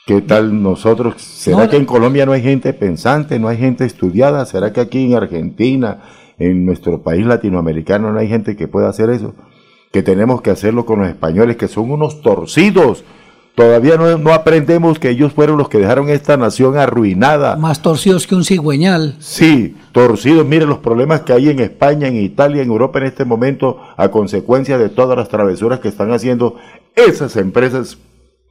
[0.05, 1.15] ¿Qué tal nosotros?
[1.23, 4.45] ¿Será que en Colombia no hay gente pensante, no hay gente estudiada?
[4.45, 6.03] ¿Será que aquí en Argentina,
[6.39, 9.35] en nuestro país latinoamericano, no hay gente que pueda hacer eso?
[9.93, 13.03] Que tenemos que hacerlo con los españoles, que son unos torcidos.
[13.55, 17.57] Todavía no, no aprendemos que ellos fueron los que dejaron esta nación arruinada.
[17.57, 19.17] Más torcidos que un cigüeñal.
[19.21, 20.47] Sí, torcidos.
[20.47, 24.09] Miren los problemas que hay en España, en Italia, en Europa en este momento a
[24.09, 26.57] consecuencia de todas las travesuras que están haciendo
[26.97, 27.99] esas empresas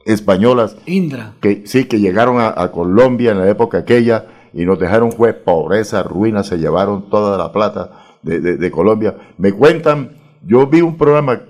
[0.04, 0.76] españolas.
[0.86, 1.32] Indra.
[1.40, 5.32] Que sí, que llegaron a, a Colombia en la época aquella y nos dejaron fue
[5.32, 7.90] pobreza, ruina, se llevaron toda la plata
[8.22, 9.16] de, de- de Colombia.
[9.38, 10.16] Me cuentan,
[10.46, 11.40] yo vi un programa,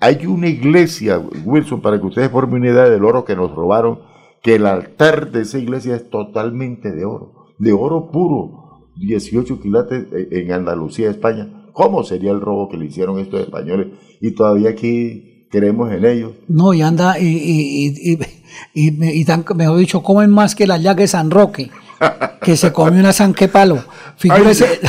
[0.00, 4.00] hay una iglesia, Wilson, para que ustedes formen una idea del oro que nos robaron,
[4.42, 10.06] que el altar de esa iglesia es totalmente de oro, de oro puro, 18 quilates
[10.12, 11.64] eh, en Andalucía, España.
[11.72, 13.88] ¿Cómo sería el robo que le hicieron estos españoles?
[14.20, 16.32] Y todavía aquí creemos en ellos.
[16.48, 18.18] No, y anda, y, y,
[18.74, 21.70] y, y, tan- mejor dicho, comen más que la llaga de San Roque,
[22.42, 23.84] que se come una San que palo.
[24.16, 24.80] Figúrese,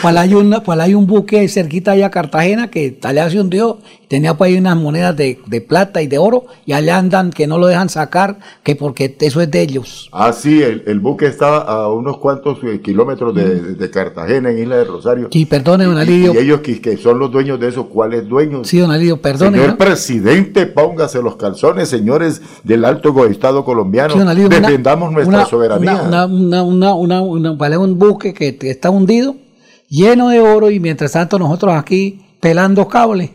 [0.00, 3.78] cual hay, una, cual hay un buque cerquita allá a Cartagena que allá se hundió,
[4.08, 7.46] tenía por ahí unas monedas de, de plata y de oro, y allá andan que
[7.46, 10.08] no lo dejan sacar, que porque eso es de ellos.
[10.12, 14.50] Ah, sí, el, el buque estaba a unos cuantos eh, kilómetros de, de- de Cartagena,
[14.50, 15.28] en Isla de Rosario.
[15.32, 16.34] Sí, perdone, don Y- Alirio.
[16.34, 18.68] Y, ellos que, que son los dueños de eso, ¿cuáles dueños?
[18.68, 19.56] Sí, don Alirio, perdone.
[19.58, 19.78] Señor ¿no?
[19.78, 24.12] presidente, póngase los calzones, señores del alto Estado colombiano.
[24.12, 26.02] Sí, don Alirio, una- Defendamos nuestra una- soberanía.
[26.02, 29.36] Una, una, una, una, una- vale, un buque que que está hundido,
[29.92, 33.30] lleno de oro, y mientras tanto nosotros aquí pelando cables.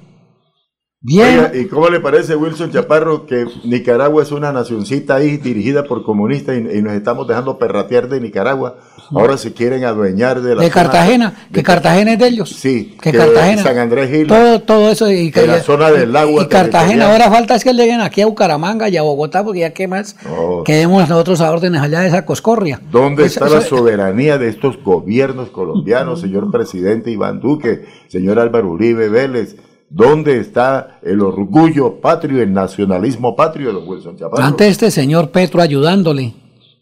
[0.99, 1.51] Bien.
[1.53, 6.57] ¿Y cómo le parece, Wilson Chaparro, que Nicaragua es una nacioncita ahí dirigida por comunistas
[6.57, 8.79] y nos estamos dejando perratear de Nicaragua?
[9.11, 12.49] Ahora se quieren adueñar de la de zona Cartagena, que Cartagena es de ellos.
[12.49, 13.63] Sí, que que Cartagena.
[13.63, 14.27] San Andrés Gil.
[14.27, 15.09] Todo, todo eso.
[15.11, 18.25] Y, de la zona del agua Y Cartagena, ahora falta es que lleguen aquí a
[18.25, 20.15] Bucaramanga y a Bogotá, porque ya qué más.
[20.25, 20.63] No.
[20.63, 22.81] Quedemos nosotros a órdenes allá de esa coscorria.
[22.91, 29.09] ¿Dónde está la soberanía de estos gobiernos colombianos, señor presidente Iván Duque, señor Álvaro Uribe
[29.09, 29.55] Vélez?
[29.89, 34.43] ¿Dónde está el orgullo patrio, el nacionalismo patrio de los Wilson Chaparro?
[34.43, 36.33] Antes este señor Petro ayudándole.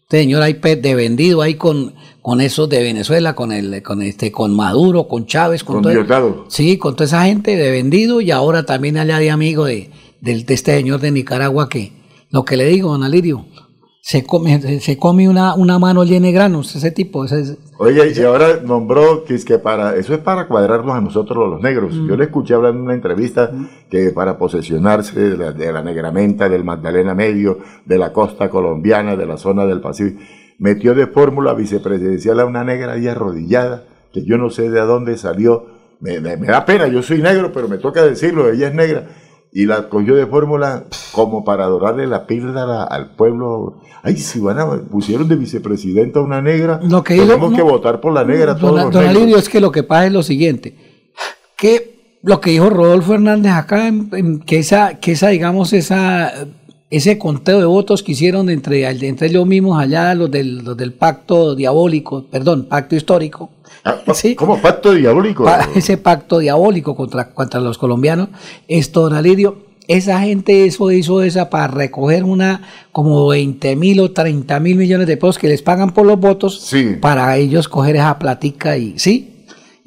[0.08, 4.30] Este señor ahí de vendido ahí con, con esos de Venezuela, con el, con este,
[4.30, 5.90] con Maduro, con Chávez, con, Con todo-.
[6.48, 10.46] Sí, con toda esa gente de vendido y ahora también allá de amigo de, del-
[10.46, 11.90] de este señor de Nicaragua que,
[12.30, 13.46] lo que le digo, don Alirio,
[14.08, 17.24] se come, se come una, una mano llena de granos, ese tipo.
[17.24, 21.50] Ese, Oye, y ahora nombró que es que para, eso es para cuadrarnos a nosotros
[21.50, 21.92] los negros.
[21.92, 22.08] Mm.
[22.08, 23.50] Yo le escuché hablar en una entrevista
[23.90, 29.16] que para posesionarse de la, de la negramenta, del Magdalena Medio, de la costa colombiana,
[29.16, 30.20] de la zona del Pacífico,
[30.58, 35.18] metió de fórmula vicepresidencial a una negra ahí arrodillada, que yo no sé de dónde
[35.18, 35.66] salió.
[35.98, 39.08] Me, me- me da pena, yo soy negro, pero me toca decirlo, ella es negra.
[39.58, 43.80] Y la cogió de fórmula como para adorarle la píldora al pueblo.
[44.02, 47.64] Ay, si van a, pusieron de vicepresidenta a una negra, Lo que tenemos que no,
[47.64, 49.06] votar por la negra todos Don, los don.
[49.06, 50.76] Alirio, es que lo que pasa es lo siguiente,
[51.56, 53.90] que lo que dijo Rodolfo Hernández acá,
[54.44, 56.34] que esa, que esa, digamos, esa,
[56.90, 60.92] ese conteo de votos que hicieron entre, entre ellos mismos allá, los del, los del
[60.92, 63.50] pacto diabólico, perdón, pacto histórico,
[64.36, 65.44] ¿Cómo pacto diabólico?
[65.44, 68.28] pa- ese pacto diabólico contra, contra los colombianos,
[68.68, 74.10] esto, don Alirio, esa gente eso hizo esa para recoger una como 20 mil o
[74.10, 76.58] 30 mil millones de pesos que les pagan por los votos
[77.00, 79.35] para ellos coger esa platica y sí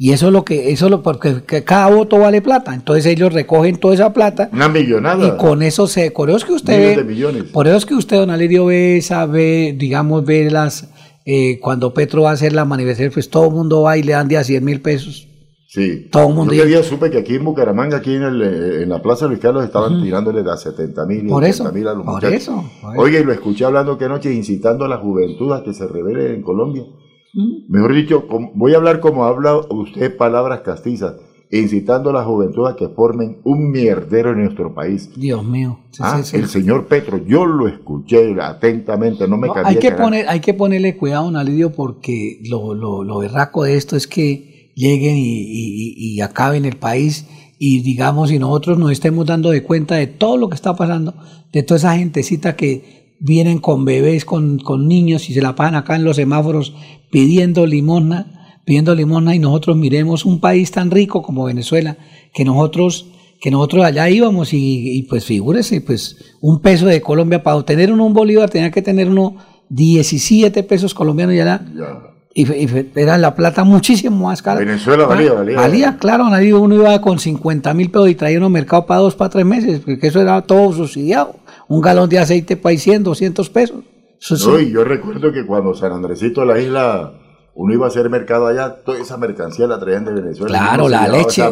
[0.01, 3.05] y eso es lo que eso es lo porque que cada voto vale plata entonces
[3.05, 5.27] ellos recogen toda esa plata Una millonada.
[5.27, 7.43] y con eso se con eso es que usted ve millones.
[7.51, 10.89] por eso es que usted don Alirio ve sabe digamos ve las
[11.25, 14.13] eh, cuando Petro va a hacer la manifestación pues todo el mundo va y le
[14.13, 15.25] dan de a 100 mil pesos
[15.71, 16.07] Sí.
[16.11, 18.89] Todo el mundo Yo día supe que aquí en Bucaramanga, aquí en, el, eh, en
[18.89, 21.87] la Plaza Luis Carlos, estaban tirándole de a 70 mil y Por 80 eso, mil
[21.87, 22.33] a los por muchachos.
[22.41, 23.01] eso, por eso.
[23.03, 26.33] Oye, y lo escuché hablando que anoche, incitando a la juventud a que se revele
[26.33, 26.85] en Colombia.
[27.33, 28.25] Mejor dicho,
[28.55, 31.15] voy a hablar como habla usted palabras castizas,
[31.51, 35.09] incitando a la juventud a que formen un mierdero en nuestro país.
[35.15, 36.37] Dios mío Sí, Ah, sí, sí.
[36.37, 40.39] el señor Petro, yo lo escuché atentamente, no me No, cambié hay, que poner, hay
[40.39, 45.15] que ponerle cuidado, don Alidio, porque lo, lo, lo berraco de esto es que lleguen
[45.17, 47.27] y- y acaben el país
[47.57, 51.13] y digamos, y nosotros nos estemos dando de cuenta de todo lo que está pasando,
[51.51, 55.75] de toda esa gentecita que vienen con bebés, con, con niños y se la pagan
[55.75, 56.73] acá en los semáforos
[57.11, 61.97] pidiendo limosna, pidiendo limosna y nosotros miremos un país tan rico como Venezuela,
[62.33, 63.07] que nosotros
[63.41, 67.89] que nosotros allá íbamos y, y, pues figúrese, pues un peso de Colombia, para obtener
[67.89, 69.37] uno un bolívar tenía que tener uno
[69.69, 71.61] 17 pesos colombianos y allá
[72.33, 74.59] y, era la plata muchísimo más cara.
[74.59, 75.57] Venezuela valía, valía.
[75.57, 79.15] Valía, claro, nadie uno iba con 50 mil pesos y traía uno mercado para dos,
[79.15, 81.35] para tres meses, porque eso era todo subsidiado.
[81.69, 83.83] Un galón de aceite para 100, 200 pesos.
[84.19, 84.47] Eso sí.
[84.47, 87.13] No, y yo recuerdo que cuando San Andresito, la isla,
[87.61, 90.57] uno iba a hacer mercado allá, toda esa mercancía la traían de Venezuela.
[90.57, 91.43] Claro, la leche.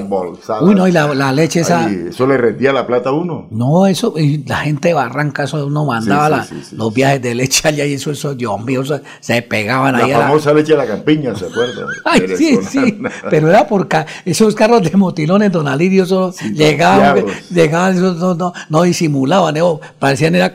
[0.62, 1.84] Uy, no, y la, la leche esa.
[1.86, 3.48] Ay, eso le rendía la plata a uno.
[3.52, 6.76] No, eso, y la gente de Barranca, eso uno mandaba Sí, sí, la- sí, sí,
[6.78, 10.12] los viajes de leche allá y eso, eso, Dios mío, eso, se pegaban La ahí.
[10.12, 11.86] la- famosa leche de la campiña, ¿se acuerda?
[12.06, 17.26] Ay, sí, sí, pero era por ca- esos carros de motilones, don Alirio, eso llegaban,
[17.50, 19.62] llegaban, esos no, no, no disimulaban, eh,
[20.00, 20.54] parecían era,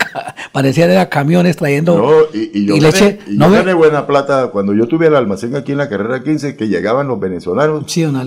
[0.50, 3.74] parecían era camiones trayendo No, y, y yo, y gané, leche, y no yo gané
[3.74, 7.18] buena plata cuando yo tuve el almacén aquí en la carrera 15, que llegaban los
[7.20, 7.84] venezolanos.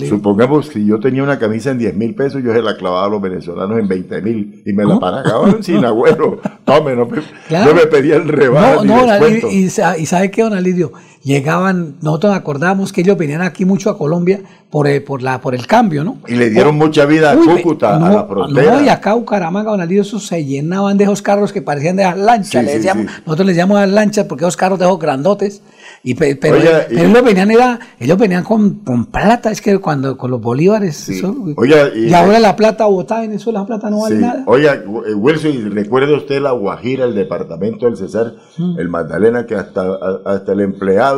[0.10, 3.10] Supongamos que yo tenía una camisa en 10 mil pesos, yo se la clavaba a
[3.10, 6.40] los venezolanos en 20 mil y me la pagaban sin agüero.
[6.66, 7.72] Tome, no me, Claro.
[7.74, 9.12] no me pedían rebaja No, ni no.
[9.12, 10.92] Alirio, y, sa- y sabe qué, don Alirio,
[11.26, 15.42] llegaban, nosotros nos acordamos que ellos venían aquí mucho a Colombia por el, por la,
[15.42, 16.18] por el cambio, ¿no?
[16.28, 18.74] Y le dieron mucha vida a Uy, Cúcuta, no, a la frontera.
[18.76, 22.04] No, y acá Bucaramanga, don Alirio, esos se llenaban de esos carros que parecían de
[22.04, 22.62] las lanchas.
[22.62, 23.22] Sí, le decíamos, sí.
[23.26, 25.62] Nosotros les llamamos las lanchas porque esos carros de esos grandotes.
[26.04, 30.18] Y, pe- pero y- ellos venían, era, ellos venían con, con plata, es que cuando
[30.18, 31.10] con los bolívares.
[31.10, 34.46] eso, Oiga, y- y, ahora la plata botada en Venezuela, la plata no vale nada.
[34.48, 38.80] Eh, Wilson, ¿y ¿recuerda usted la Guajira, el departamento del Cesar, Mm.
[38.80, 39.84] el Magdalena, que hasta,
[40.26, 41.15] hasta el empleado,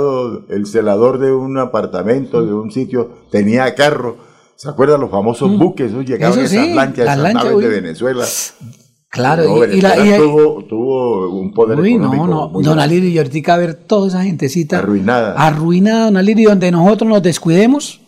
[0.49, 4.18] el celador de un apartamento, de un sitio, tenía carro?
[4.56, 5.91] ¿Se acuerdan los famosos buques?
[5.91, 6.38] Esos llegaban.
[6.40, 7.68] Eso esas sí, lanchas, esas lanchas, naves de.
[7.82, 8.26] Venezuela.
[9.10, 12.64] Claro, No, y- y la- y- tuvo, tuvo un poder Uy, no, económico no, muy
[12.64, 12.78] don.
[12.80, 15.34] Alirio, y ahorita ver toda esa gentecita Arruinada.
[15.34, 18.02] arruinada, don Alirio, donde nosotros nos descuidemos,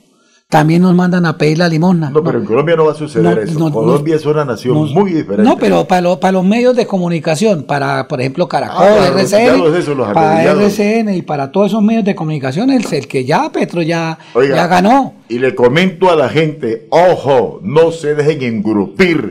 [0.50, 2.10] también nos mandan a pedir la limosna.
[2.10, 3.60] No, pero en Colombia no va a suceder No, eso.
[3.60, 5.44] no, Colombia es una nación muy diferente.
[5.44, 9.32] No, pero para, lo- para los medios de comunicación, para, por ejemplo, Caracol, Ah, los
[9.32, 10.44] RCN, los para.
[10.52, 14.56] RCN y para todos esos medios de comunicación, el, el que ya Petro ya, Oiga,
[14.56, 15.14] ya ganó.
[15.30, 19.30] Y le comento a la gente, ojo, no se dejen engrupir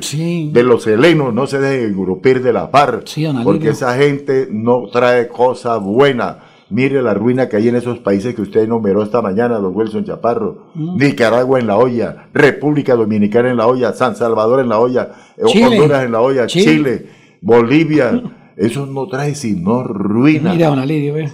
[0.52, 3.02] de los helenos, no se dejen engrupir de la par,
[3.42, 6.44] porque esa gente no trae cosa buena.
[6.70, 10.04] Mire la ruina que hay en esos países que usted enumeró esta mañana, don Wilson
[10.04, 10.70] Chaparro.
[10.74, 10.98] Mm.
[10.98, 15.44] Nicaragua en la olla, República Dominicana en la olla, San Salvador en la olla, eh,
[15.46, 15.66] Chile.
[15.66, 16.64] Honduras en la olla, Chile.
[16.64, 18.22] Chile, Bolivia.
[18.56, 20.52] Eso no trae sino ruina.
[20.52, 21.32] Mira, don Alirio, ve.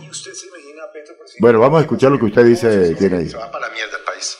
[1.40, 3.28] Bueno, vamos a escuchar lo que usted dice, tiene ahí.
[3.28, 4.38] se va para la mierda el país.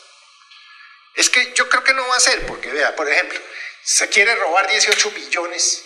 [1.15, 3.37] Es que yo creo que no va a ser, porque vea, por ejemplo,
[3.83, 5.84] se quiere robar 18 billones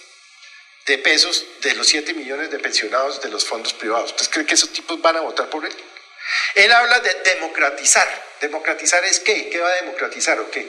[0.90, 4.10] de pesos de los 7 millones de pensionados de los fondos privados.
[4.12, 5.76] ¿Usted cree que esos tipos van a votar por él?
[6.56, 8.08] Él habla de democratizar.
[8.42, 9.50] ¿Democratizar es qué?
[9.50, 10.68] ¿Qué va a democratizar o qué?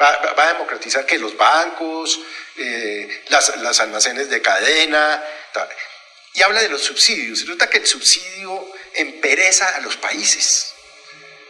[0.00, 2.20] Va, va a democratizar que los bancos,
[2.58, 5.68] eh, las, las almacenes de cadena, tal.
[6.34, 7.40] y habla de los subsidios.
[7.40, 10.74] Resulta que el subsidio empereza a los países.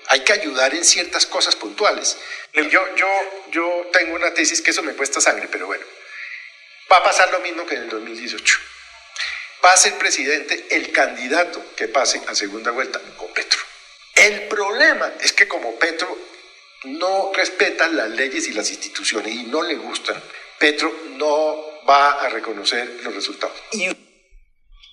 [0.06, 2.16] Hay que ayudar en ciertas cosas puntuales.
[2.52, 3.08] Yo, yo,
[3.50, 5.84] yo tengo una tesis que eso me cuesta sangre, pero bueno.
[6.90, 8.58] Va a pasar lo mismo que en el 2018.
[9.64, 13.60] Va a ser presidente el candidato que pase a segunda vuelta con Petro.
[14.14, 16.08] El problema es que como Petro
[16.84, 20.16] no respeta las leyes y las instituciones y no le gustan,
[20.58, 21.56] Petro no
[21.88, 23.56] va a reconocer los resultados.
[23.72, 23.88] Y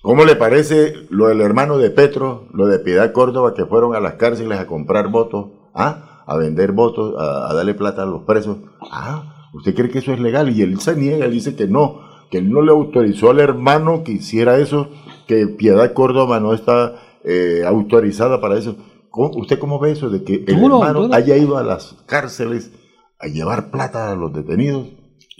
[0.02, 4.00] ¿Cómo le parece lo del hermano de Petro, lo de Piedad Córdoba, que fueron a
[4.00, 6.22] las cárceles a comprar votos, ¿ah?
[6.26, 8.58] a vender votos, a, a darle plata a los presos?
[8.90, 10.56] Ah, ¿usted cree que eso es legal?
[10.56, 12.00] Y él se niega, dice que no,
[12.30, 14.88] que él no le autorizó al hermano que hiciera eso,
[15.26, 18.76] que Piedad Córdoba no está eh, autorizada para eso.
[19.10, 21.14] ¿Cómo- ¿Usted cómo ve eso de que el Duro, hermano duro.
[21.14, 22.70] haya ido a las cárceles
[23.18, 24.86] a llevar plata a los detenidos?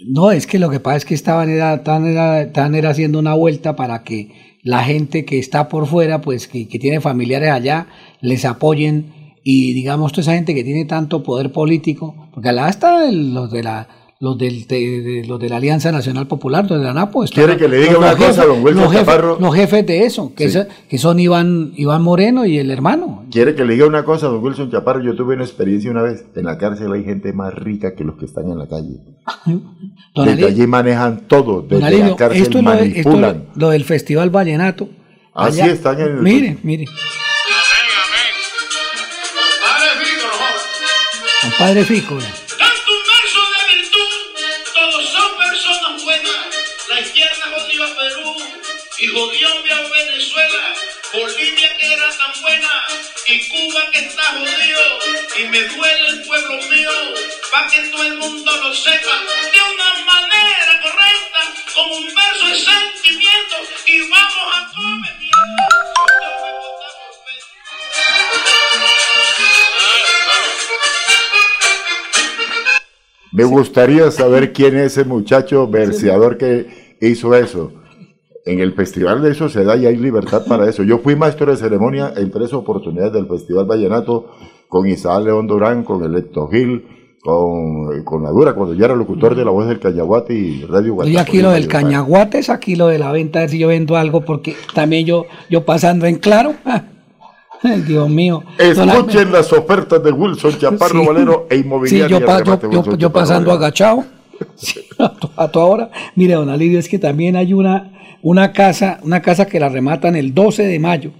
[0.07, 3.17] No, es que lo que pasa es que estaban era, tan, era, tan era haciendo
[3.19, 7.49] una vuelta para que la gente que está por fuera, pues que, que tiene familiares
[7.51, 7.87] allá,
[8.21, 9.13] les apoyen
[9.43, 13.87] y digamos toda esa gente que tiene tanto poder político, porque el- los de la
[14.19, 17.23] los del, de, de- los de la Alianza Nacional Popular, los de la NAPO.
[17.23, 19.37] están ¿Quiere que le diga los- una los cosa, jefes- don Wilson los jefes, Chaparro?
[19.39, 20.57] los jefes de eso, que, Sí.
[20.57, 23.25] es- que son Iván, Iván Moreno y el hermano.
[23.31, 25.03] ¿Quiere que le diga una cosa, don Wilson Chaparro?
[25.03, 26.25] Yo tuve una experiencia una vez.
[26.35, 28.97] En la cárcel hay gente más rica que los que están en la calle.
[30.15, 31.61] Desde allí manejan todo.
[31.61, 33.45] Desde Alivio, la cárcel esto es lo, de- esto manipulan.
[33.55, 34.89] lo del Festival Vallenato.
[35.35, 36.85] Así Allá- están en el- Mire, mire.
[41.43, 42.17] Compadre Fico.
[53.67, 54.81] Cuba que está jodido.
[55.37, 56.89] Y me duele el pueblo mío,
[57.51, 59.15] pa' que todo el mundo lo sepa.
[59.51, 61.39] De una manera correcta,
[61.75, 63.55] con un verso de sentimiento.
[63.87, 65.17] Y vamos a comer
[73.33, 77.76] Me gustaría saber quién es ese muchacho verseador que hizo eso.
[78.47, 80.83] En el festival de eso se da y hay libertad para eso.
[80.83, 84.27] Yo fui maestro de ceremonia en tres oportunidades del Festival Vallenato
[84.69, 86.85] con Isabel León Durán, con Electo Gil,
[87.21, 90.87] con, con la dura, cuando ya era locutor de La Voz del Callaguate y Radio
[90.87, 93.59] Y Guatapurí, aquí lo del cañaguate es aquí lo de la venta, a ver si
[93.59, 96.53] yo vendo algo, porque también yo, yo pasando en claro.
[97.87, 98.43] Dios mío.
[98.57, 101.07] Escuchen las ofertas de Wilson Chaparro Sí.
[101.07, 102.19] Valero e Sí, Inmobiliaria.
[102.19, 104.03] yo, pa- yo- yo- yo pasando agachado.
[104.55, 105.89] Sí, a, to- a toda hora.
[106.15, 110.15] Mire, don Alidio, es que también hay una, una casa, una casa que la rematan
[110.15, 111.11] el 12 de mayo.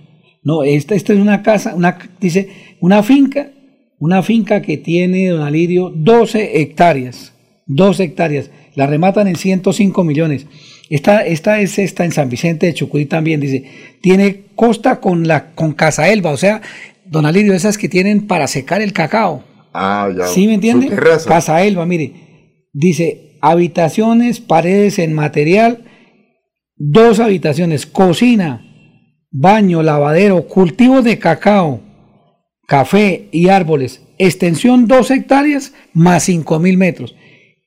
[0.43, 3.51] No, esta, esta es una casa, una, dice, una finca,
[3.99, 7.33] una finca que tiene, don Alidio, 12 hectáreas.
[7.65, 8.49] 12 hectáreas.
[8.75, 10.45] La rematan en 105 millones.
[10.89, 13.65] Esta, esta es esta en San Vicente de Chucurí también, dice,
[14.01, 16.61] tiene costa con la con Casa Elba, o sea,
[17.05, 19.43] don Alidio, esas que tienen para secar el cacao.
[19.73, 20.27] Ah, ya.
[20.27, 20.89] ¿Sí me entiende?
[21.27, 22.13] Casa Elba, mire.
[22.71, 25.83] Dice, habitaciones, paredes en material,
[26.77, 28.63] dos habitaciones, cocina,
[29.31, 31.81] baño, lavadero, cultivos de cacao,
[32.67, 37.15] café y árboles, extensión dos hectáreas más cinco mil metros.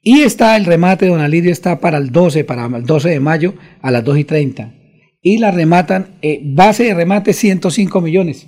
[0.02, 3.54] Y está el remate, don Alirio, está para el 12, para el 12 de mayo
[3.82, 4.74] a las 2 y 30.
[5.20, 8.46] Y la rematan, eh, base de remate 105 millones.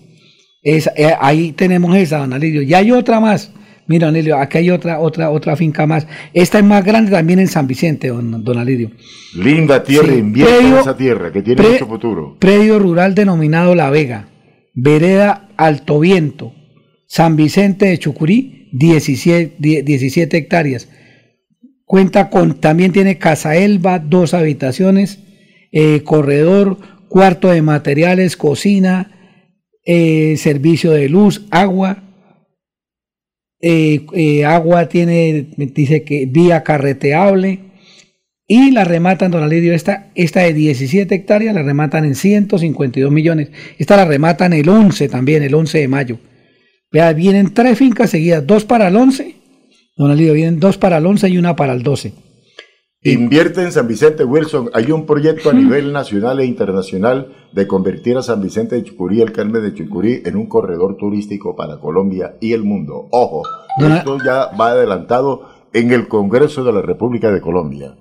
[0.63, 2.63] Es, eh, ahí tenemos esa, don Alirio.
[2.63, 3.53] Y hay otra más.
[3.89, 6.07] Mira, don aquí hay otra, otra, otra finca más.
[6.33, 8.91] Esta es más grande también en San Vicente, don, don Alirio.
[9.35, 12.37] Linda tierra, Sí, en predio- esa tierra que tiene pre- mucho futuro.
[12.39, 14.29] Predio rural denominado La Vega,
[14.75, 16.53] Vereda Alto Viento,
[17.07, 20.89] San Vicente de Chucurí, 17, die- 17 hectáreas.
[21.85, 25.19] Cuenta con, también tiene Casa Elba, dos habitaciones,
[25.73, 26.79] eh, corredor,
[27.09, 29.11] cuarto de materiales, cocina,
[29.85, 32.05] eh, servicio de luz, agua.
[33.63, 37.61] Eh, eh, agua tiene, dice que vía carreteable.
[38.49, 43.51] Y la rematan, don Alirio, esta, esta de 17 hectáreas la rematan en 152 millones.
[43.79, 46.19] Esta la rematan el 11 también, el 11 de mayo.
[46.91, 49.37] Vea, vienen tres fincas seguidas, dos para el 11.
[49.97, 52.13] Don Alirio, vienen dos para el 11 y una para el 12.
[53.05, 54.71] Invierte en San Vicente Wilson.
[54.75, 59.21] Hay un proyecto a nivel nacional e internacional de convertir a San Vicente de Chucurí,
[59.21, 63.09] el Carmen de Chucurí, en un corredor turístico para Colombia y el mundo.
[63.11, 63.43] Ojo,
[63.81, 67.97] esto ya va adelantado en el Congreso de la República de Colombia.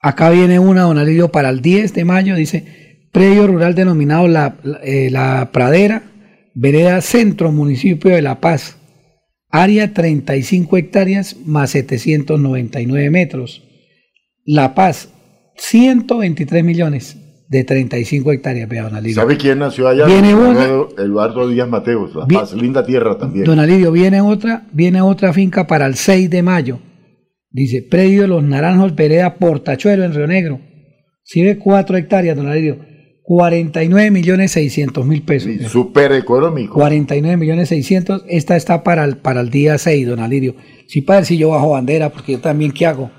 [0.00, 4.56] Acá viene una, don Alirio, para el 10 de mayo, dice, predio rural denominado La,
[4.62, 6.04] la, eh, la Pradera,
[6.54, 8.78] vereda centro, municipio de La Paz,
[9.50, 13.69] área 35 hectáreas más 799 metros.
[14.44, 15.10] La Paz,
[15.56, 17.16] 123 millones
[17.48, 19.16] de 35 hectáreas, vea, don Alirio.
[19.16, 20.06] ¿Sabe quién nació allá?
[20.06, 20.64] Viene una-
[20.98, 23.44] Eduardo, Díaz Mateos, La Vi- Paz, linda tierra también.
[23.44, 26.78] Don Alirio, viene otra, viene otra finca para el 6 de mayo.
[27.50, 30.60] Dice, predio de los Naranjos, vereda Portachuelo en Río Negro.
[31.24, 32.78] Si ve 4 hectáreas, don Alirio.
[33.24, 35.52] 49 millones 600 mil pesos.
[35.70, 36.74] Súper económico.
[36.74, 38.24] 49 millones 600.
[38.28, 40.54] Esta está para el, para el día 6, don Alirio.
[40.88, 43.10] Sí, padre, si yo bajo bandera, porque yo también, ¿qué hago?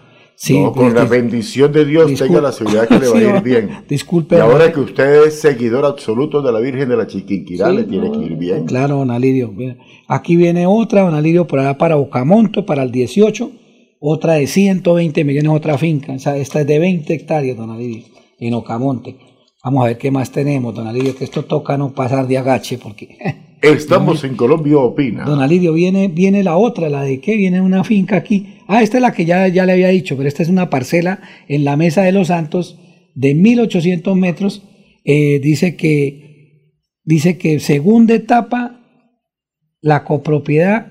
[0.44, 3.44] Sí, no, con la bendición de Dios tenga la seguridad que le va a ir
[3.44, 3.70] bien.
[3.88, 7.76] disculpe, Y ahora que usted es seguidor absoluto de la Virgen de la Chiquinquirá, Sí,
[7.76, 8.66] le tiene no, que ir bien.
[8.66, 9.54] Claro, don Alirio.
[10.08, 13.52] Aquí viene otra, don Alirio, por allá para Bocamonto, para el 18.
[14.00, 16.14] Otra de 120 millones, otra finca.
[16.14, 18.06] O sea, esta es de 20 hectáreas, don Alirio,
[18.40, 19.18] en Ocamonte.
[19.64, 22.80] Vamos a ver qué más tenemos, don Alirio, que esto toca no pasar de agache,
[22.80, 23.16] porque...
[23.62, 25.24] Estamos en Colombia Opina.
[25.24, 28.58] Don Alirio, viene, viene la otra, la de qué, viene una finca aquí.
[28.68, 31.22] Ah, esta es la que ya, ya le había dicho, pero esta es una parcela
[31.48, 32.80] en la Mesa de los Santos
[33.14, 34.64] de 1800 metros.
[35.06, 36.74] Eh, dice que,
[37.04, 38.80] dice que segunda etapa,
[39.82, 40.88] la copropiedad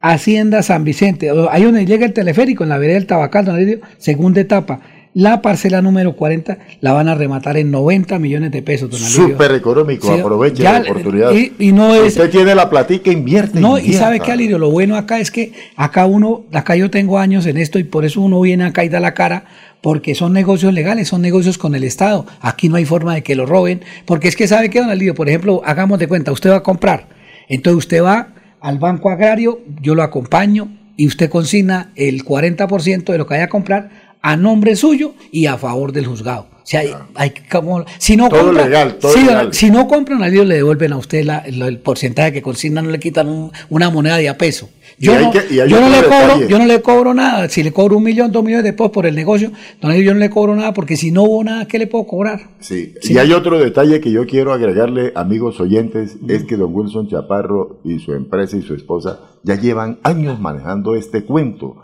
[0.00, 1.30] Hacienda San Vicente.
[1.50, 4.80] Ahí donde llega el teleférico, en la vereda del Tabacal, don Alirio, segunda etapa.
[5.12, 9.28] La parcela número 40 la van a rematar en 90 millones de pesos, don Alirio.
[9.30, 11.32] Súper económico, Sí, aproveche ya- la oportunidad.
[11.32, 13.58] y- y no es- usted tiene la platica, invierte.
[13.58, 17.18] No, y sabe qué, Alirio, lo bueno acá es que acá uno, acá yo tengo
[17.18, 19.46] años en esto y por eso uno viene acá y da la cara,
[19.82, 22.24] porque son negocios legales, son negocios con el Estado.
[22.40, 25.14] Aquí no hay forma de que lo roben, porque es que sabe que, don Alirio,
[25.16, 27.08] por ejemplo, hagamos de cuenta, usted va a comprar,
[27.48, 28.28] entonces usted va
[28.60, 33.44] al banco agrario, yo lo acompaño y usted consigna el 40% de lo que vaya
[33.46, 36.46] a comprar a nombre suyo y a favor del juzgado.
[36.62, 39.52] O sea, hay, hay como, si no Todo compra, legal, todo legal.
[39.52, 42.90] si no compran, Alirio, le devuelven a usted la- el, el porcentaje que consigna, no
[42.90, 44.68] le quitan un- una moneda de a peso.
[44.98, 47.48] Yo, no, que- yo no le cobro, yo no le cobro nada.
[47.48, 49.50] Si le cobro un millón, dos millones después por el negocio,
[49.80, 52.50] Alirio, yo no le cobro nada porque si no hubo nada, ¿qué le puedo cobrar?
[52.60, 52.94] Sí.
[53.00, 53.14] Sí.
[53.14, 57.80] Y hay otro detalle que yo quiero agregarle, amigos oyentes, es que don Wilson Chaparro
[57.82, 61.76] y su empresa y su esposa ya llevan años manejando este cuento.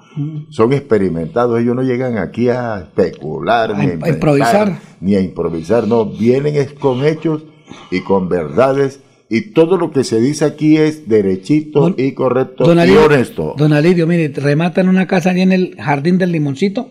[0.51, 4.78] Son experimentados, ellos no llegan aquí a especular, A ni a, improvisar.
[5.01, 7.45] ni a improvisar, no, vienen es con hechos
[7.91, 9.01] y con verdades.
[9.28, 13.55] Y todo lo que se dice aquí es derechito y correcto Don y honesto.
[13.59, 16.89] don Alirio, mire, rematan una casa allí en el Jardín del Limoncito,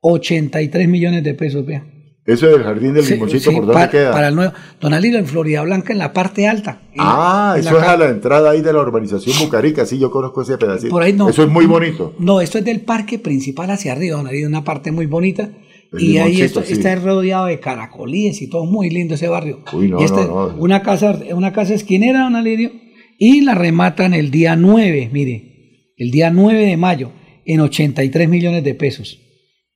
[0.00, 1.84] 83 millones de pesos, vea.
[2.26, 4.10] Eso del jardín del limoncito, sí, ¿por dónde queda?
[4.10, 4.52] Para el nuevo.
[4.80, 6.82] Don Alirio, en Florida Blanca, en la parte alta.
[6.98, 10.42] Ah, la eso es a la entrada ahí de la urbanización Bucarica, sí, yo conozco
[10.42, 10.90] ese pedacito.
[10.90, 11.28] Por ahí no.
[11.28, 12.14] Eso es muy bonito.
[12.18, 15.50] No, esto es del parque principal hacia arriba, don Alirio, una parte muy bonita.
[15.92, 16.58] El y ahí sí.
[16.72, 19.60] está rodeado de caracolíes y todo, muy lindo ese barrio.
[19.72, 20.56] Uy, no, y este, no, no.
[20.56, 22.72] Una casa, una casa esquinera, don Alirio,
[23.18, 27.12] y la rematan el día 9, mire, el día 9 de mayo,
[27.44, 29.20] en 83 millones de pesos.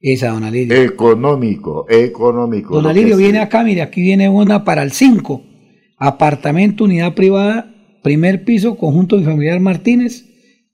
[0.00, 0.74] Esa, don Alirio.
[0.74, 2.74] Económico, económico.
[2.74, 5.42] Don Alirio viene acá, mire, aquí viene una para el 5.
[5.98, 10.24] Apartamento, unidad privada, primer piso, conjunto familiar Martínez,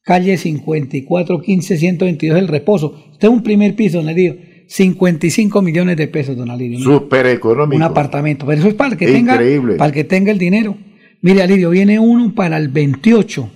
[0.03, 2.97] calle 5415 122 El Reposo.
[3.13, 4.37] Este es un primer piso, don Alirio.
[4.69, 6.79] 55 millones de pesos, don Alirio.
[6.79, 7.77] Súper económico.
[7.77, 8.47] Un apartamento.
[8.47, 9.41] Pero eso es para el que tenga,
[9.77, 10.77] para el que tenga el dinero.
[11.21, 13.51] Mire, Alirio, viene uno para el 28.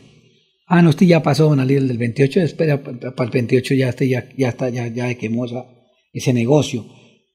[0.72, 2.42] Ah, no, este ya pasó, don Alirio, el del 28.
[2.42, 5.64] Espera, pa- pa- para el 28 ya, ya, ya está, ya, ya quemó esa-
[6.12, 6.86] ese negocio.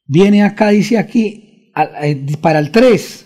[0.08, 3.26] Viene acá, dice aquí, eh, para el 3.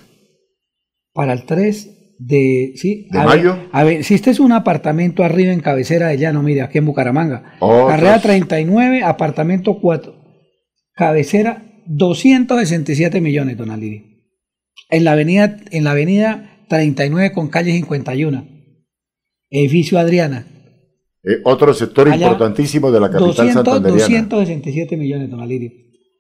[1.14, 2.72] Para el 3 de.
[2.76, 3.08] ¿sí?
[3.12, 3.56] ¿De a mayo?
[3.56, 6.80] Ver, a ver, si este es un apartamento arriba en cabecera de llano, mire, aquí
[6.80, 7.54] en Bucaramanga.
[7.60, 7.90] Otros.
[7.92, 10.16] Carrera 39, apartamento 4.
[10.96, 14.04] Cabecera, 267 millones, don Alirio.
[14.90, 18.59] En la avenida, en la avenida 39 con calle 51.
[19.50, 20.46] Edificio Adriana.
[21.24, 24.00] Eh, otro sector Allá, importantísimo de la capital 200, santanderiana.
[24.28, 25.72] 267 millones, don Alirio.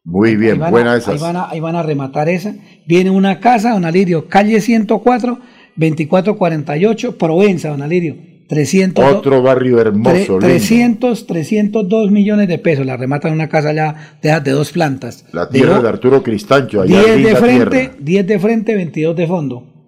[0.04, 1.22] Muy bien, van a- buena Ahí esas.
[1.22, 2.56] van, a, ahí van a rematar esa.
[2.88, 5.40] Viene una casa, don Alirio, calle 104,
[5.76, 8.16] 2448, Provenza, don Alirio.
[8.48, 10.40] 300, Otro barrio hermoso, lindo.
[10.40, 12.84] 300, 302 millones de pesos.
[12.84, 15.26] La rematan una casa ya de, esas de dos plantas.
[15.34, 17.96] La tierra do- de Arturo Cristancho, allá 10 en de frente, tierra.
[18.00, 19.79] 10 de frente, 22 de fondo.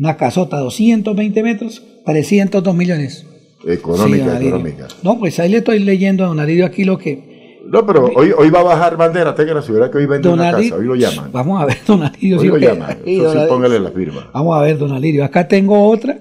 [0.00, 3.26] Una casota, 220 metros, 302 millones.
[3.66, 4.88] Económica, Sí, económica.
[5.02, 7.58] No, pues ahí le estoy leyendo a don Alirio aquí lo que...
[7.66, 10.52] No, pero hoy, hoy va a bajar bandera, tenga la seguridad que hoy vende una
[10.52, 11.30] casa, hoy lo llaman.
[11.32, 12.38] Vamos a ver, don Alirio.
[12.38, 14.30] Hoy sí, lo llaman, don sí, póngale la firma.
[14.32, 15.22] Vamos a ver, don Alirio.
[15.22, 16.18] Acá tengo otra.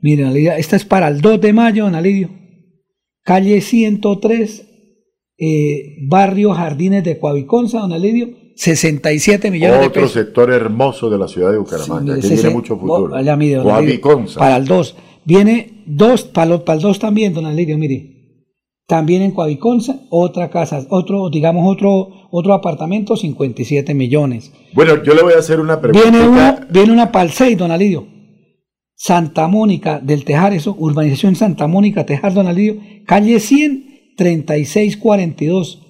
[0.00, 2.30] Miren, Alirio, esta es para el 2 de mayo, don Alirio.
[3.24, 4.66] Calle 103,
[5.36, 8.30] eh, barrio Jardines de Coaviconza, don Alirio,
[8.62, 10.12] 67 millones de Otro pesos.
[10.14, 13.14] sector hermoso de la ciudad de Bucaramanga, Sí, que tiene mucho futuro.
[13.14, 13.60] allá, mire.
[14.36, 14.96] Para el 2.
[15.24, 18.16] Viene dos, para, lo- para el 2 también, don Alirio, mire.
[18.88, 24.50] También en Coaviconza, otra casa, otro, digamos, otro, otro apartamento, 57 millones.
[24.72, 26.10] Bueno, yo le voy a hacer una pregunta.
[26.10, 28.08] Viene, uno, viene una para el 6, don Alirio.
[28.96, 35.84] Santa Mónica del Tejar, eso, urbanización Santa Mónica, Tejar, don Alirio, calle 100, 3642.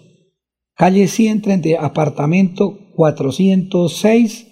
[0.78, 4.46] Calle 130, apartamento 406,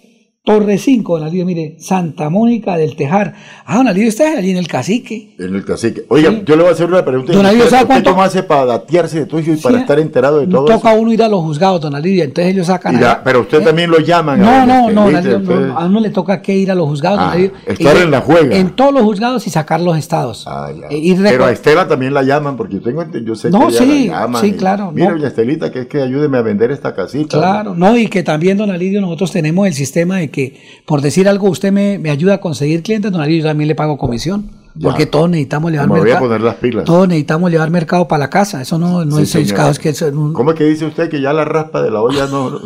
[0.47, 3.33] Torre 5, don Alirio, mire, Santa Mónica del Tejar.
[3.65, 5.35] Ah, don Alirio, está allí en el cacique.
[5.37, 6.03] En el cacique.
[6.07, 7.33] Oiga, yo le voy a hacer una pregunta.
[7.33, 8.11] Don Alirio, ¿Usted, ¿sabe cuánto?
[8.11, 10.93] cómo hace para datearse de todo eso y para Sí, estar enterado de todo Toca
[10.93, 11.01] eso?
[11.01, 12.93] uno ir a los juzgados, don Alirio, entonces ellos sacan.
[12.93, 13.21] Ya, allá.
[13.25, 13.65] pero usted ¿Eh?
[13.65, 14.39] también lo llaman.
[14.39, 16.75] No, a no, no, don Alirio, no, entonces- a uno le toca que ir a
[16.75, 18.55] los juzgados, don Ah, Alirio, estar y- en la juega.
[18.55, 20.47] En todos los juzgados y sacar los estados.
[20.89, 23.73] Eh, y Pero a Estela también la llaman, porque yo tengo yo sé No, que
[23.73, 24.41] ella sí, la llaman.
[24.41, 25.15] sí, claro, Mira, no.
[25.15, 27.37] doña Estelita, que es que ayúdeme a vender esta casita.
[27.37, 31.27] Claro, no, y que también, don Alirio, nosotros tenemos el sistema de que, por decir
[31.27, 34.51] algo, usted me, me ayuda a conseguir clientes, don Alirio, yo también le pago comisión.
[34.79, 34.89] Ya.
[34.89, 36.25] Porque todos necesitamos llevar Me voy a mercado.
[36.27, 36.83] poner las pilas.
[36.85, 38.61] Todos necesitamos llevar mercado para la casa.
[38.61, 41.09] Eso no, no Sí, es cada vez que eso- un- ¿Cómo es que dice usted
[41.09, 42.59] que ya la raspa de la olla no, no,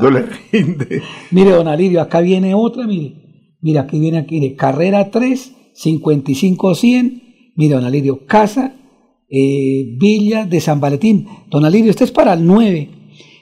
[0.00, 1.02] no le rinde?
[1.32, 3.56] Mire, don Alirio, acá viene otra, mire.
[3.62, 7.22] Mira, aquí viene aquí, de carrera 3, 55 100.
[7.56, 8.74] Mire, don Alirio, casa,
[9.28, 11.26] eh, Villa de San Valentín.
[11.50, 12.90] Don Alirio, este es para el 9.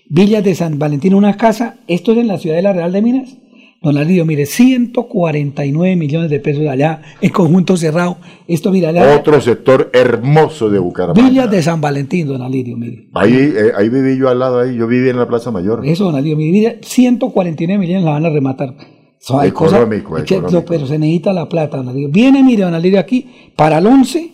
[0.09, 1.77] Villas de San Valentín, una casa.
[1.89, 3.37] Esto es en la ciudad de la Real de Minas.
[3.83, 8.17] Don Alirio, mire, 149 millones de pesos allá en conjunto cerrado.
[8.49, 9.15] Esto, mira, allá.
[9.17, 11.29] Otro sector hermoso de Bucaramanga.
[11.29, 13.09] Villas de San Valentín, don Alirio, mire.
[13.13, 14.77] Ahí, eh, ahí viví yo al lado, ahí.
[14.77, 15.85] Yo viví en la Plaza Mayor.
[15.87, 18.75] Eso, don Alirio, mire, mire, 149 millones la van a rematar.
[19.21, 20.65] So, hay cosas- Económico, que- económico.
[20.67, 22.09] pero se necesita la plata, don Alirio.
[22.11, 24.31] Viene, mire, don Alirio, aquí, para el 11,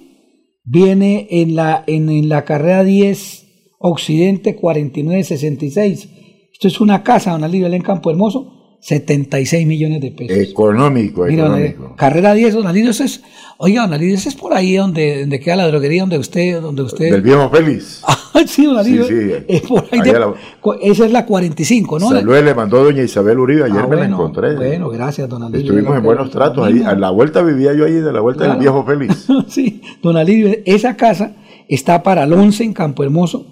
[0.65, 3.47] viene en la, en, en la carrera 10
[3.83, 6.09] Occidente 4966.
[6.53, 10.37] Esto es una casa, don allá en Campo Hermoso, 76 millones de pesos.
[10.37, 11.95] Económico, Mira, económico.
[11.97, 13.23] Carrera 10, don Alirio, eso es,
[13.59, 16.83] oiga, don Alirio, eso es por ahí donde, donde queda la droguería, donde usted, donde
[16.83, 17.11] usted.
[17.11, 18.03] Del viejo Félix.
[18.35, 19.31] Ay, sí, don Alirio, Sí, sí.
[19.49, 20.01] es por ahí.
[20.03, 20.35] De- la-
[20.83, 22.09] esa es la 45, ¿no?
[22.11, 24.57] Saludos le mandó doña Isabel Uribe, ayer Ah, me la encontré.
[24.57, 25.61] Bueno, gracias, don Alirio.
[25.63, 26.67] Estuvimos en buenos tratos.
[26.67, 28.53] Ahí, a la vuelta vivía yo ahí de la vuelta Claro.
[28.55, 29.27] del viejo Félix.
[29.49, 31.37] sí, don Alirio, esa casa
[31.69, 33.47] está para el 11 en Campo Hermoso.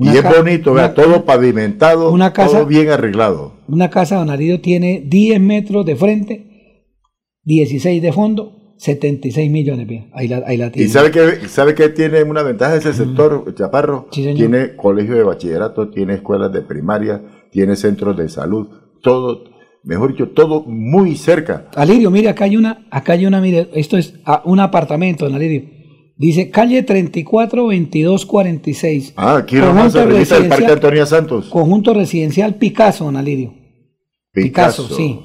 [0.00, 3.54] Y es bonito, vea, todo pavimentado, una casa- todo bien arreglado.
[3.68, 6.46] Una casa, don Alirio, tiene 10 metros de frente,
[7.44, 9.88] 16 de fondo, 76 millones.
[9.88, 10.86] vea, Ahí la, ahí la tiene.
[10.88, 14.06] ¿Y sabe que sabe que tiene una ventaja ese sector, Chaparro?
[14.12, 14.36] Sí, señor.
[14.38, 17.20] Tiene colegio de bachillerato, tiene escuelas de primaria,
[17.50, 18.68] tiene centros de salud,
[19.02, 19.44] todo,
[19.82, 21.68] mejor dicho, todo muy cerca.
[21.74, 25.76] Alirio, mire, acá hay una, acá hay una, mire, esto es un apartamento, don Alirio.
[26.18, 29.12] Dice calle 34 22 46.
[29.16, 31.48] Ah, aquí nomás del Parque Antonia Santos.
[31.48, 33.54] Conjunto residencial Picasso, don Alirio.
[34.32, 35.20] Picasso, sí.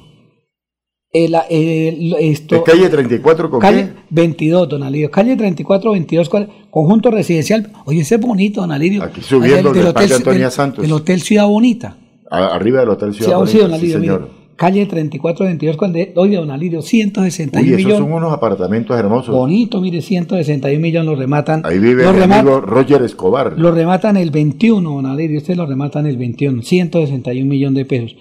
[1.11, 3.93] El- el- esto, ¿Es calle 34 con calle qué?
[4.11, 5.09] 22, don Alirio.
[5.11, 7.71] Calle 34, 22, cual- conjunto residencial.
[7.85, 9.01] Oye, ese es bonito, don Alirio.
[9.03, 10.85] Aquí subiendo del Parque Antonia Santos.
[10.85, 11.97] El Hotel Ciudad Bonita.
[12.29, 14.42] A- arriba del Hotel Ciudad Sí, Bonita, sí, don sí, Alirio, mire.
[14.55, 17.97] Calle 34, 22, cual de- oye, don Alirio, 161 Uy, esos millones.
[17.97, 19.35] son unos apartamentos hermosos.
[19.35, 21.63] Bonito, mire, 161 millones lo rematan.
[21.65, 23.53] Ahí vive rematan- amigo Roger Escobar.
[23.57, 25.39] Lo rematan el 21, don Alirio.
[25.39, 28.15] Usted lo rematan el 21, 161 millones de pesos.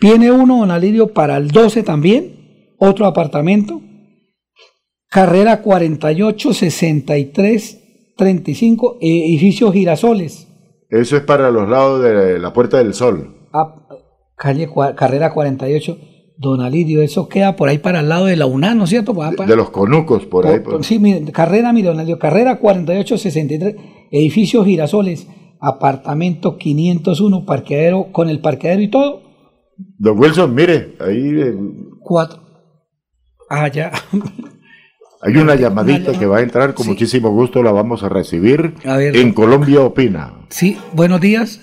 [0.00, 3.80] Viene uno, don Alirio, para el 12 también, otro apartamento.
[5.10, 10.46] Carrera 48, 63, 35, edificio Girasoles.
[10.90, 13.34] Eso es para los lados de la Puerta del Sol.
[13.52, 13.74] Ah,
[14.38, 15.98] calle, carrera 48,
[16.38, 17.02] don Alirio.
[17.02, 19.12] Eso queda por ahí para el lado de la UNAM, ¿no es cierto?
[19.46, 20.60] De los conucos, por ahí.
[20.60, 23.74] por- por- sí, mire, carrera, mire, don Alirio, carrera 4863,
[24.12, 25.26] edificio Girasoles,
[25.60, 29.22] apartamento 501, parqueadero, con el parqueadero y todo,
[29.98, 31.54] Don Wilson, mire, ahí eh,
[32.00, 32.40] cuatro.
[33.50, 33.92] Ah, ya.
[35.22, 38.74] hay una llamadita que va a entrar con muchísimo gusto, la vamos a recibir.
[38.84, 39.16] A ver.
[39.16, 40.46] en Colombia Opina.
[40.48, 41.60] Sí, buenos días.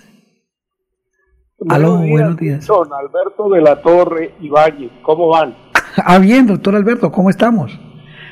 [1.69, 2.65] Aló, buenos días.
[2.65, 5.55] Son Alberto de la Torre y Valle, ¿cómo van?
[5.97, 7.79] Ah, bien, doctor Alberto, ¿cómo estamos?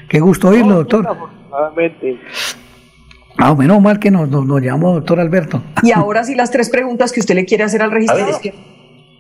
[0.10, 1.08] Qué gusto oírlo, doctor.
[1.08, 2.20] Afortunadamente.
[3.38, 5.62] Ah, menos mal que nos, nos, nos llamó doctor Alberto.
[5.82, 8.36] Y ahora sí las tres preguntas que usted le quiere hacer al registrador.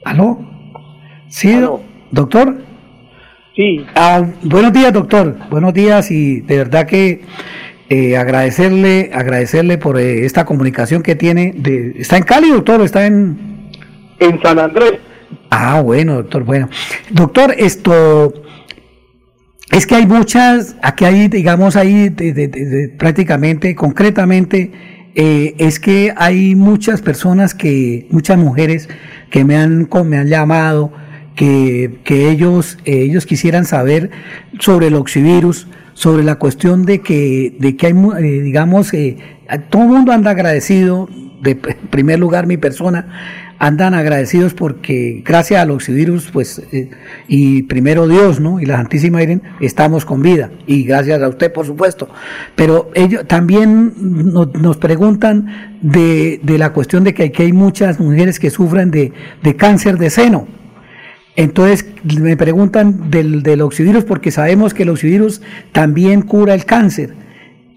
[0.03, 0.39] ¿Aló?
[1.29, 2.57] Sí, do- doctor.
[3.55, 3.85] Sí.
[3.95, 5.37] Ah, buenos días, doctor.
[5.49, 7.21] Buenos días y de verdad que
[7.87, 11.53] eh, agradecerle, agradecerle por eh, esta comunicación que tiene.
[11.55, 12.81] De, ¿Está en Cali, doctor?
[12.81, 13.52] ¿Está en...?
[14.19, 14.93] En San Andrés.
[15.49, 16.69] Ah, bueno, doctor, bueno.
[17.09, 18.33] Doctor, esto...
[19.71, 22.11] Es que hay muchas, aquí hay, digamos, ahí
[22.99, 24.71] prácticamente, concretamente,
[25.15, 28.87] eh, es que hay muchas personas que, muchas mujeres
[29.31, 30.91] que me han, me han llamado,
[31.35, 34.11] que, que ellos, eh, ellos quisieran saber
[34.59, 38.91] sobre el oxivirus, sobre la cuestión de que, de que hay, eh, digamos,
[39.69, 41.09] todo el mundo anda agradecido,
[41.41, 46.89] de primer lugar mi persona, andan agradecidos porque gracias al oxivirus, pues, eh,
[47.29, 48.59] y primero Dios, ¿no?
[48.59, 50.51] Y la Santísima Virgen, estamos con vida.
[50.67, 52.09] Y gracias a usted, por supuesto.
[52.57, 58.37] Pero ellos también nos, preguntan de, de, la cuestión de que aquí hay muchas mujeres
[58.37, 60.45] que sufren de, de cáncer de seno.
[61.37, 61.85] Entonces
[62.19, 67.22] me preguntan del, del oxivirus porque sabemos que el oxivirus también cura el cáncer.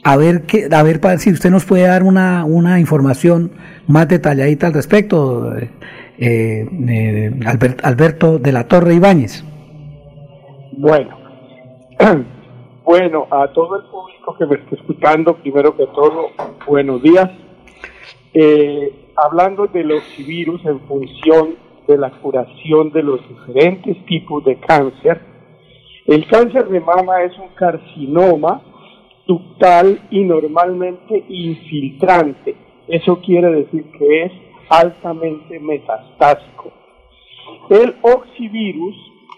[0.08, 3.50] A ver, que, a ver si usted nos puede dar una, una información
[3.88, 5.68] más detalladita al respecto, eh,
[6.20, 9.44] eh, Albert, Alberto de la Torre Ibáñez.
[10.78, 11.18] Bueno,
[12.84, 16.28] bueno, a todo el público que me está escuchando, primero que todo,
[16.68, 17.28] buenos días.
[18.32, 21.56] Eh, hablando del oxivirus en función
[21.88, 25.20] de la curación de los diferentes tipos de cáncer,
[26.06, 28.62] el cáncer de mama es un carcinoma
[29.26, 32.54] ductal y normalmente infiltrante.
[32.88, 34.32] Eso quiere decir que es
[34.68, 36.72] altamente metastásico.
[37.68, 38.94] El oxivirus,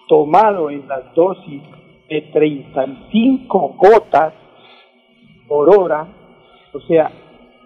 [0.08, 1.62] tomado en las dosis
[2.08, 4.34] de 35 gotas
[5.46, 6.06] por hora,
[6.72, 7.10] o sea,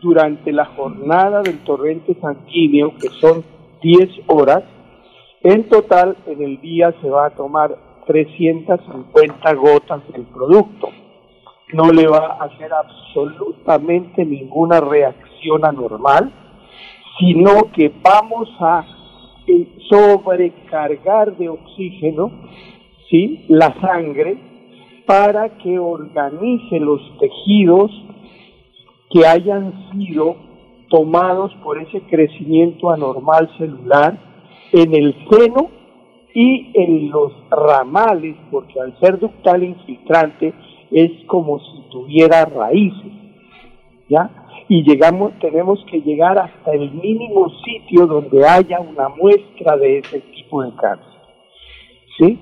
[0.01, 3.45] durante la jornada del torrente sanguíneo, que son
[3.83, 4.63] 10 horas,
[5.43, 7.77] en total en el día se va a tomar
[8.07, 10.89] 350 gotas del producto
[11.73, 16.33] no le va a hacer absolutamente ninguna reacción anormal,
[17.19, 18.85] sino que vamos a
[19.47, 22.31] eh, sobrecargar de oxígeno
[23.11, 23.45] ¿sí?
[23.49, 24.39] la sangre
[25.07, 27.91] para que organice los tejidos
[29.11, 30.37] que hayan sido
[30.89, 34.19] tomados por ese crecimiento anormal celular
[34.73, 35.71] en el seno
[36.35, 40.55] y en los ramales, porque al ser ductal infiltrante,
[40.93, 43.13] es como si tuviera raíces,
[44.09, 44.31] ¿ya?
[44.69, 50.21] Y llegamos, tenemos que llegar hasta el mínimo sitio donde haya una muestra de ese
[50.21, 51.21] tipo de cáncer,
[52.19, 52.39] ¿sí?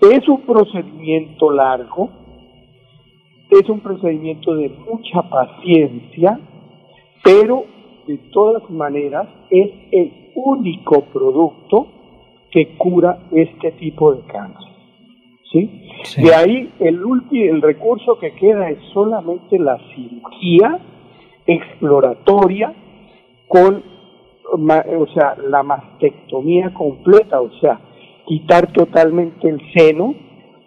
[0.00, 2.10] Es un procedimiento largo,
[3.50, 6.38] es un procedimiento de mucha paciencia,
[7.24, 7.64] pero
[8.06, 11.86] de todas maneras es el único producto
[12.50, 14.77] que cura este tipo de cáncer.
[15.52, 15.88] ¿Sí?
[16.16, 20.78] De ahí el último, el recurso que queda es solamente la cirugía
[21.46, 22.74] exploratoria
[23.46, 23.82] con,
[24.52, 27.80] o sea, la mastectomía completa, o sea,
[28.26, 30.14] quitar totalmente el seno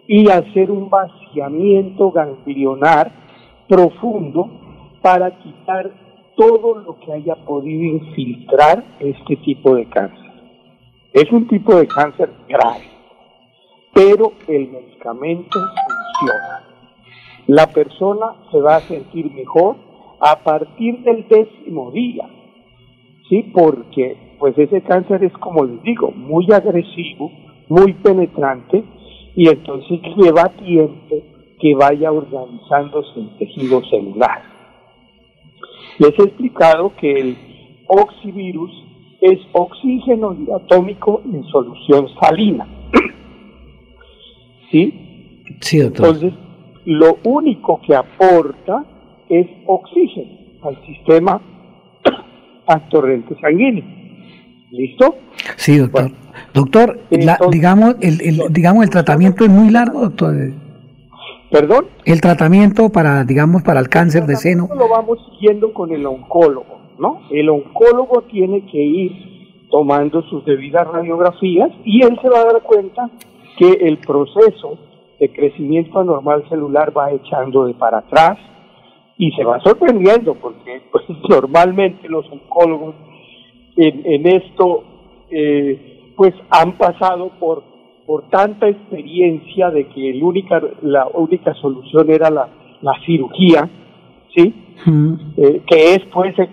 [0.08, 3.12] y hacer un vaciamiento ganglionar
[3.68, 4.50] profundo
[5.00, 5.90] para quitar
[6.36, 10.32] todo lo que haya podido infiltrar este tipo de cáncer.
[11.12, 12.91] Es un tipo de cáncer grave
[13.92, 16.64] pero el medicamento funciona.
[17.46, 19.76] La persona se va a sentir mejor
[20.20, 22.28] a partir del décimo día,
[23.28, 23.50] ¿sí?
[23.52, 27.30] Porque pues ese cáncer es, como les digo, muy agresivo,
[27.68, 28.84] muy penetrante
[29.34, 31.16] y entonces lleva tiempo
[31.60, 34.42] que vaya organizándose el tejido celular.
[35.98, 37.36] Les he explicado que el
[37.86, 38.70] oxivirus
[39.20, 42.66] es oxígeno atómico en solución salina.
[44.72, 45.44] ¿Sí?
[45.60, 46.06] Sí, doctor.
[46.06, 46.32] Entonces,
[46.86, 48.84] lo único que aporta
[49.28, 50.30] es oxígeno
[50.62, 51.40] al sistema
[52.66, 53.84] al torrente sanguíneo.
[54.70, 55.16] ¿Listo?
[55.56, 56.10] Sí, doctor.
[56.54, 60.34] doctor, la, digamos, el, el, digamos, el tratamiento es muy largo, doctor.
[61.50, 61.88] ¿Perdón?
[62.06, 64.68] El tratamiento para, digamos, para el cáncer de seno.
[64.74, 67.20] Lo vamos siguiendo con el oncólogo, ¿no?
[67.30, 69.12] El oncólogo tiene que ir
[69.70, 73.10] tomando sus debidas radiografías y él se va a dar cuenta
[73.56, 74.78] que el proceso
[75.18, 78.38] de crecimiento anormal celular va echando de para atrás
[79.16, 82.94] y se va sorprendiendo porque pues, normalmente los oncólogos
[83.76, 84.84] en, en esto
[85.30, 87.72] eh, pues han pasado por
[88.06, 92.48] por tanta experiencia de que el única la única solución era la,
[92.82, 93.70] la cirugía
[94.34, 94.54] sí
[95.36, 96.52] eh, que es pues ex,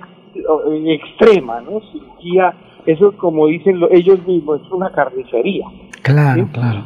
[0.85, 2.53] extrema no cirugía
[2.85, 5.65] eso como dicen ellos mismos es una carnicería
[6.13, 6.51] Claro, ¿sí?
[6.51, 6.83] claro.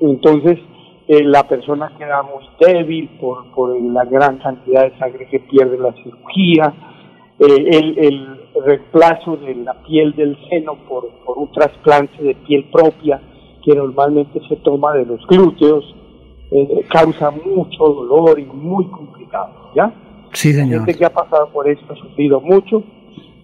[0.00, 0.58] Entonces,
[1.08, 5.78] eh, la persona queda muy débil por, por la gran cantidad de sangre que pierde
[5.78, 6.74] la cirugía,
[7.38, 12.64] eh, el, el, reemplazo de la piel del seno por, por un trasplante de piel
[12.72, 13.20] propia
[13.64, 15.94] que normalmente se toma de los glúteos,
[16.50, 19.92] eh, causa mucho dolor y muy complicado, ¿ya?
[20.32, 20.80] Sí, señor.
[20.84, 22.82] Gente que ha pasado por esto ha sufrido mucho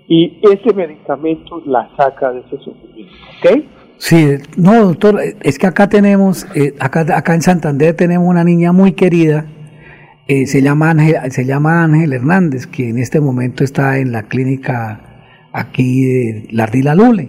[0.07, 3.65] y ese medicamento la saca de ese sufrimiento, ¿ok?
[3.99, 8.73] Sí, no, doctor, es que acá tenemos, eh, acá, acá en Santander tenemos una niña
[8.73, 9.47] muy querida,
[10.27, 14.25] eh, se, llama Ángel, se llama Ángel Hernández, que en este momento está en la
[14.25, 15.01] clínica
[15.53, 17.29] aquí de Lardila Lule.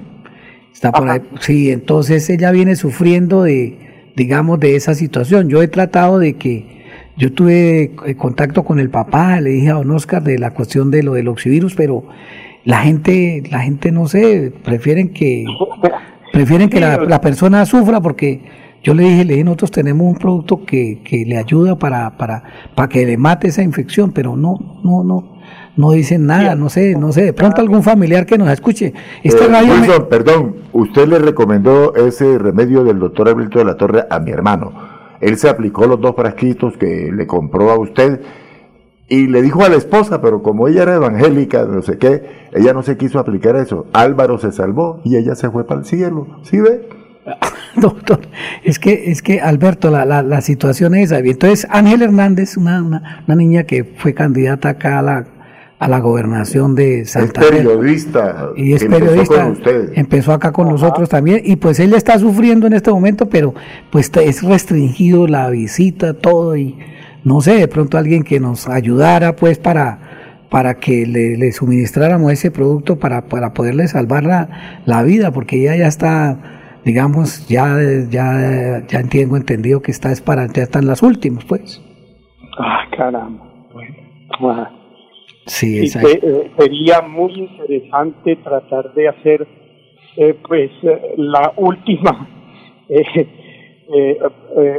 [0.74, 5.50] Está por ahí, sí, entonces ella viene sufriendo de, digamos, de esa situación.
[5.50, 6.76] Yo he tratado de que,
[7.18, 10.92] yo tuve eh, contacto con el papá, le dije a don Oscar de la cuestión
[10.92, 12.06] de lo del oxivirus, pero
[12.66, 15.46] la gente, la gente no sé, prefieren que
[16.36, 18.42] prefieren que la, la, persona sufra porque
[18.84, 22.44] yo le dije, le dije, nosotros tenemos un producto que, que le ayuda para, para,
[22.76, 25.38] para que le mate esa infección, pero no, no, no,
[25.78, 28.94] no dicen nada, no sé, no sé, de pronto algún familiar que nos escuche.
[29.24, 34.04] Este Eh, Wilson, perdón, usted le recomendó ese remedio del doctor Alberto de la Torre
[34.10, 34.74] a mi hermano.
[35.22, 38.20] Él se aplicó los dos frasquitos que le compró a usted
[39.08, 42.74] y le dijo a la esposa, pero como ella era evangélica, no sé qué, ella
[42.74, 43.86] no se quiso aplicar eso.
[43.94, 46.28] Álvaro se salvó y ella se fue para el cielo.
[46.44, 46.88] ¿Sí ve?
[47.76, 48.22] Doctor,
[48.64, 51.20] es que, es que Alberto, la, la, la situación es esa.
[51.20, 55.26] Entonces, Ángel Hernández, una, una, una niña que fue candidata acá a la,
[55.78, 57.52] a la gobernación de Es Santander.
[57.52, 58.50] periodista.
[58.56, 59.58] Y es empezó periodista, con
[59.94, 63.54] empezó acá con nosotros también, y pues él está sufriendo en este momento, pero
[63.92, 66.78] pues es restringido la visita, todo, y
[67.26, 72.32] no sé, de pronto alguien que nos ayudara pues para, para que le, le suministráramos
[72.32, 77.78] ese producto para, para poderle salvar la, la vida, porque ella ya está, digamos, ya,
[78.10, 81.82] ya, ya tengo entendido que está es para, ya están las últimas, pues.
[82.60, 83.44] Ah, caramba.
[83.74, 83.96] Bueno,
[84.44, 84.72] ah.
[85.48, 89.48] Sí, Y eh, sería muy interesante tratar de hacer
[90.18, 92.28] eh, pues eh, la última
[92.90, 93.04] eh,
[93.94, 94.18] eh,
[94.58, 94.78] eh,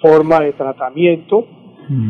[0.00, 1.46] forma de tratamiento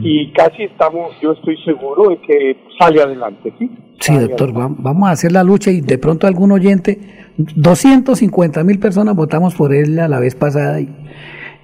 [0.02, 3.70] y casi estamos, yo estoy seguro de que sale adelante, ¿sí?
[3.98, 6.98] Sí, doctor, va- vamos a hacer la lucha y de pronto algún oyente,
[7.38, 10.88] 250 mil personas votamos por él a la vez pasada y,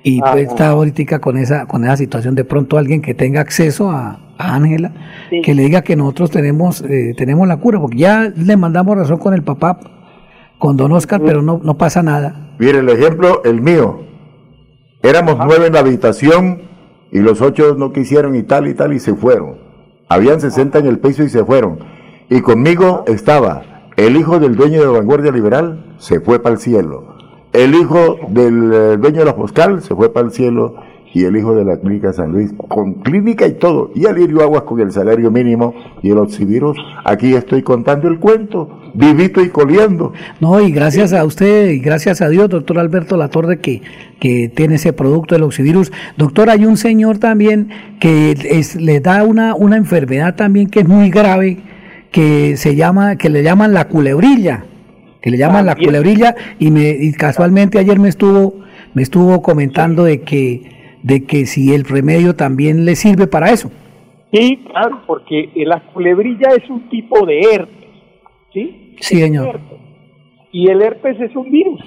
[0.03, 2.35] y Ah, pues está ahorita con esa, con esa situación.
[2.35, 4.93] De pronto alguien que tenga acceso a a Ángela,
[5.43, 9.17] que le diga que nosotros tenemos, eh, tenemos la cura, porque ya le mandamos razón
[9.19, 9.79] con el papá,
[10.59, 12.51] con don Oscar, pero no, no pasa nada.
[12.59, 14.01] Mire, el ejemplo, el mío.
[15.07, 16.63] Éramos nueve en la habitación
[17.13, 19.55] y los ocho no quisieron y tal y tal y se fueron.
[20.09, 21.79] Habían 60 en el piso y se fueron.
[22.29, 27.15] Y conmigo estaba el hijo del dueño de Vanguardia Liberal, se fue para el cielo.
[27.53, 30.75] El hijo del eh, dueño de la Foscal se fue para el cielo.
[31.15, 33.91] Y el hijo de la clínica San Luis, con clínica y todo.
[33.95, 36.77] Y Alirio Aguas con el salario mínimo y el oxivirus.
[37.05, 40.13] Aquí estoy contando el cuento, vivito y coleando.
[40.41, 43.81] No, y gracias a usted y gracias a Dios, doctor Alberto Latorre, que,
[44.21, 45.91] que tiene ese producto del oxivirus.
[46.19, 50.89] Doctor, hay un señor también que es, le da una, una enfermedad también que es
[50.89, 51.59] muy grave,
[52.11, 54.65] que se llama, que le llaman la culebrilla,
[55.23, 58.61] que le llaman la culebrilla, y me, y casualmente ayer me estuvo,
[58.95, 60.76] me estuvo comentando de que,
[61.07, 63.71] de que si el remedio también le sirve para eso.
[64.33, 67.89] Sí, claro, porque la culebrilla es un tipo de herpes,
[68.53, 68.95] ¿sí?
[69.01, 69.61] Sí, señor.
[70.53, 71.81] Y el herpes es un virus,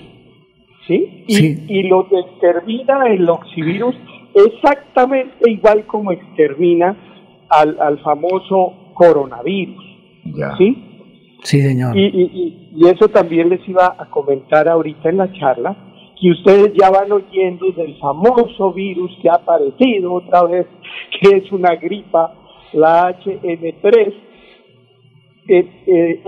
[0.87, 1.25] ¿sí?
[1.27, 1.65] Y, Sí.
[1.67, 3.95] y lo que extermina el oxivirus
[4.35, 6.95] exactamente igual como extermina
[7.49, 9.83] al, al famoso coronavirus,
[10.57, 10.85] ¿sí?
[11.43, 11.97] Sí, señor.
[11.97, 15.75] Y, y- y- y eso también les iba a comentar ahorita en la charla,
[16.19, 20.67] que ustedes ya van oyendo del famoso virus que ha aparecido otra vez,
[21.21, 22.33] que es una gripa,
[22.73, 24.13] la HN3,
[25.47, 26.21] eh, eh,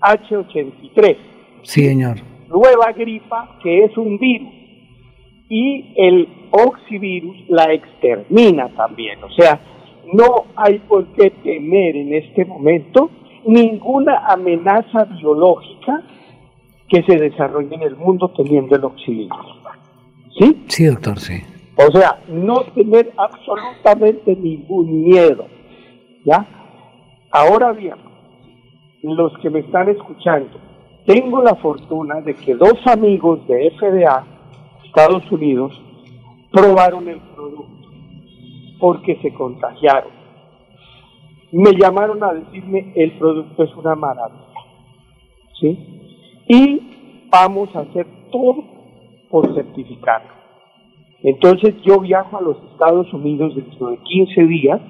[0.00, 1.16] N3H83,
[1.62, 2.16] Sí, señor.
[2.48, 4.48] nueva gripa que es un virus.
[5.50, 9.22] Y el oxivirus la extermina también.
[9.24, 9.60] O sea,
[10.12, 13.10] no hay por qué temer en este momento
[13.46, 16.02] ninguna amenaza biológica
[16.88, 19.46] que se desarrolle en el mundo teniendo el oxivirus.
[20.38, 20.64] ¿Sí?
[20.68, 21.42] Sí, doctor, sí.
[21.76, 25.46] O sea, no tener absolutamente ningún miedo.
[26.24, 26.46] ¿Ya?
[27.30, 27.96] Ahora bien,
[29.02, 30.58] los que me están escuchando,
[31.06, 34.24] tengo la fortuna de que dos amigos de FDA,
[34.84, 35.72] Estados Unidos,
[36.50, 37.88] probaron el producto
[38.78, 40.12] porque se contagiaron.
[41.52, 44.44] Me llamaron a decirme el producto es una maravilla.
[45.60, 45.97] ¿Sí?
[46.48, 48.64] Y vamos a hacer todo
[49.30, 50.32] por certificarlo.
[51.22, 54.80] Entonces yo viajo a los Estados Unidos dentro de 15 días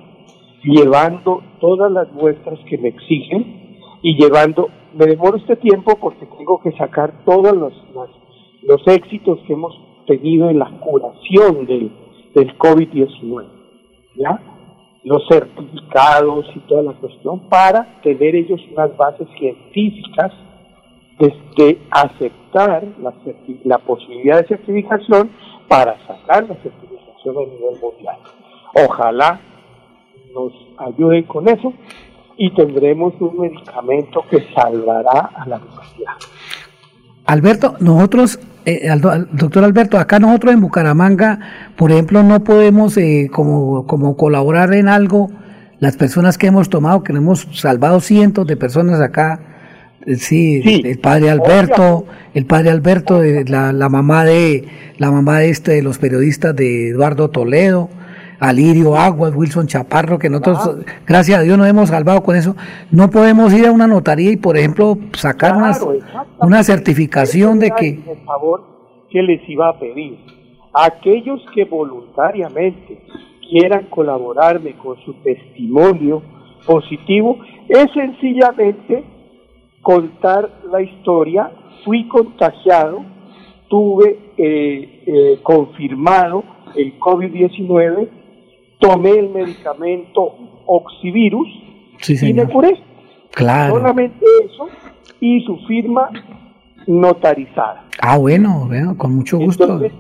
[0.63, 6.61] llevando todas las muestras que me exigen y llevando, me demoro este tiempo porque tengo
[6.61, 8.11] que sacar todos los, los,
[8.63, 9.75] los éxitos que hemos
[10.07, 11.91] tenido en la curación del,
[12.35, 13.47] del COVID-19,
[14.17, 14.41] ¿ya?
[15.05, 20.33] los certificados y toda la cuestión para tener ellos unas bases científicas
[21.19, 23.13] de, aceptar la,
[23.65, 25.31] la posibilidad de certificación
[25.69, 28.17] para sacar la certificación a nivel mundial.
[28.75, 29.41] Ojalá
[30.33, 31.73] nos ayuden con eso
[32.37, 36.15] y tendremos un medicamento que salvará a la humanidad.
[37.27, 38.89] Alberto, nosotros, eh,
[39.33, 41.41] doctor Alberto, acá nosotros en Bucaramanga,
[41.77, 45.29] por ejemplo, no podemos eh, como, como colaborar en algo,
[45.81, 49.48] las personas que hemos tomado, que hemos salvado cientos de personas acá,
[50.07, 54.65] eh, sí, el padre Alberto, el padre Alberto, la, la mamá de
[54.99, 57.89] la mamá de este de los periodistas de Eduardo Toledo,
[58.41, 62.55] Alirio Aguas, Wilson Chaparro, que nosotros, gracias a Dios, nos hemos salvado con eso.
[62.91, 65.57] No podemos ir a una notaría y, por ejemplo, sacar
[66.41, 68.01] una, certificación de que...
[68.05, 68.63] Por favor,
[69.11, 70.19] que les iba a pedir.
[70.73, 73.01] Aquellos que voluntariamente
[73.51, 76.23] quieran colaborarme con su testimonio
[76.67, 79.03] positivo, es sencillamente
[79.89, 81.51] contar la historia.
[81.83, 83.07] Fui contagiado,
[83.71, 86.45] tuve eh, eh, confirmado
[86.77, 88.09] el COVID-19
[88.79, 90.35] tomé el medicamento
[90.67, 91.49] Oxivirus
[92.07, 92.79] y me curé.
[93.31, 93.77] Claro.
[93.77, 94.69] Solamente eso
[95.21, 96.11] y su firma
[96.87, 97.87] notarizada.
[98.03, 99.65] Ah, bueno, bueno con mucho gusto.
[99.65, 99.93] Entonces,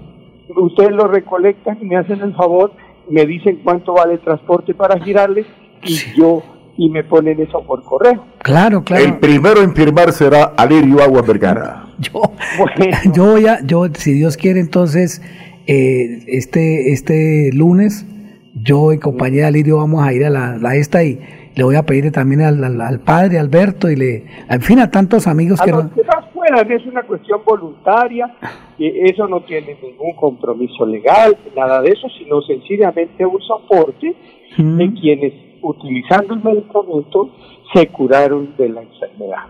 [0.55, 2.73] ustedes lo recolectan y me hacen el favor,
[3.09, 5.47] me dicen cuánto vale el transporte para girarles
[5.83, 6.43] y yo
[6.79, 8.25] y me ponen eso por correo.
[8.39, 9.05] Claro, claro.
[9.05, 11.85] El primero en firmar será Alirio Agua Vergara.
[11.99, 12.23] Yo,
[13.13, 15.21] yo voy a, yo, si Dios quiere, entonces,
[15.67, 18.07] eh, este, este lunes
[18.55, 21.19] yo y compañía Lirio vamos a ir a la, esta y
[21.57, 25.61] le voy a pedir también al, padre Alberto y le, en fin, a tantos amigos
[25.61, 25.73] que...
[25.73, 25.87] Los
[26.71, 28.35] es una cuestión voluntaria,
[28.79, 34.15] eso no tiene ningún compromiso legal, nada de eso, sino sencillamente un soporte
[34.57, 37.31] de quienes utilizando el medicamento
[37.73, 39.45] se curaron de la enfermedad.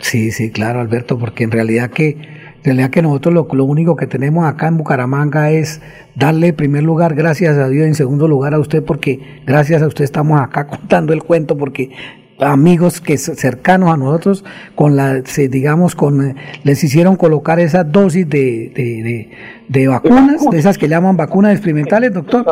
[0.00, 2.16] Sí, sí, claro, Alberto, porque en realidad que
[2.62, 5.82] en realidad que nosotros lo, lo, único que tenemos acá en Bucaramanga es
[6.14, 9.88] darle en primer lugar gracias a Dios, en segundo lugar a usted, porque gracias a
[9.88, 11.90] usted estamos acá contando el cuento, porque
[12.38, 18.28] amigos que cercanos a nosotros con la digamos con eh, les hicieron colocar esa dosis
[18.28, 19.30] de,
[19.68, 22.46] de, vacunas de esas que llaman vacunas experimentales doctor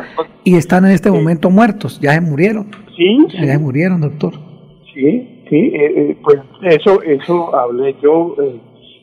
[0.45, 2.69] y están en este momento muertos ya se murieron
[3.31, 4.35] sí, murieron doctor
[4.95, 8.37] sí sí eh, eh, pues eso eso hablé yo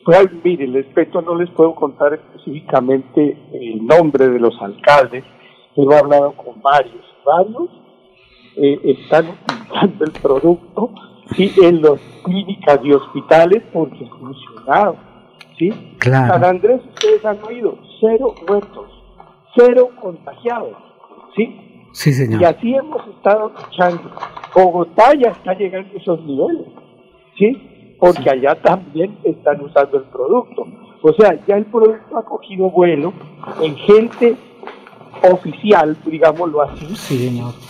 [0.08, 5.22] pues, mire, respecto no les puedo contar específicamente el nombre de los alcaldes,
[5.76, 7.04] pero he hablado con varios.
[7.26, 7.68] Varios
[8.56, 10.94] eh, están utilizando el producto
[11.36, 11.52] ¿sí?
[11.62, 14.96] en las clínicas y hospitales porque ha funcionado.
[15.58, 15.70] ¿sí?
[15.98, 16.32] Claro.
[16.32, 18.86] San Andrés, ustedes han oído, cero muertos,
[19.56, 20.74] cero contagiados.
[21.36, 21.54] ¿sí?
[21.98, 22.40] Sí, señor.
[22.40, 24.10] Y así hemos estado luchando.
[24.54, 26.66] Bogotá ya está llegando a esos niveles.
[27.36, 27.78] ¿sí?
[27.98, 30.66] porque allá también están usando el producto.
[31.02, 33.12] O sea, ya el producto ha cogido vuelo
[33.60, 34.36] en gente
[35.32, 36.86] oficial, digámoslo así,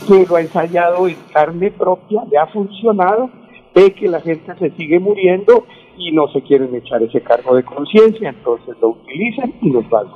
[0.06, 3.30] que lo ha ensayado en carne propia, le ha funcionado,
[3.74, 5.64] ve que la gente se sigue muriendo
[5.96, 10.06] y no se quieren echar ese cargo de conciencia, entonces lo utilizan y nos van.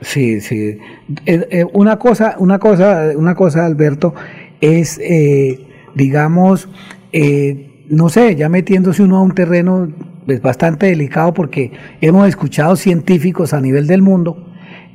[0.00, 0.78] Sí, sí.
[1.26, 4.14] Eh, eh, una cosa, una cosa, una cosa, Alberto,
[4.60, 6.68] es, eh, digamos,
[7.12, 9.88] eh, no sé, ya metiéndose uno a un terreno
[10.26, 14.46] es bastante delicado porque hemos escuchado científicos a nivel del mundo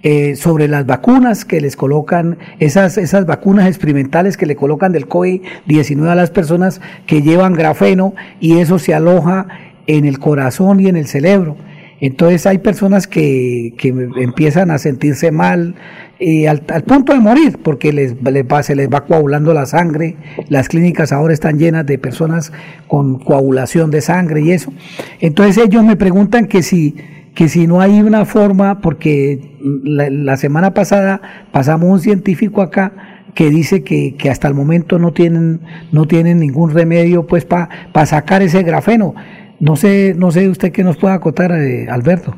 [0.03, 5.07] eh, sobre las vacunas que les colocan, esas, esas vacunas experimentales que le colocan del
[5.07, 9.47] COVID-19 a las personas que llevan grafeno y eso se aloja
[9.87, 11.55] en el corazón y en el cerebro.
[12.01, 15.75] Entonces hay personas que, que empiezan a sentirse mal,
[16.21, 20.17] y al, punto de morir, porque les, va, se les va coagulando la sangre.
[20.49, 22.53] Las clínicas ahora están llenas de personas
[22.87, 24.71] con coagulación de sangre y eso.
[25.19, 26.95] Entonces ellos me preguntan que si,
[27.33, 29.39] que si no hay una forma, porque
[29.83, 31.21] la, semana pasada
[31.51, 32.93] pasamos un científico acá
[33.33, 38.05] que dice que, que, hasta el momento no tienen, no tienen ningún remedio pues para
[38.05, 39.15] sacar ese grafeno.
[39.61, 42.33] No sé, no sé usted qué nos pueda acotar, eh, Alberto.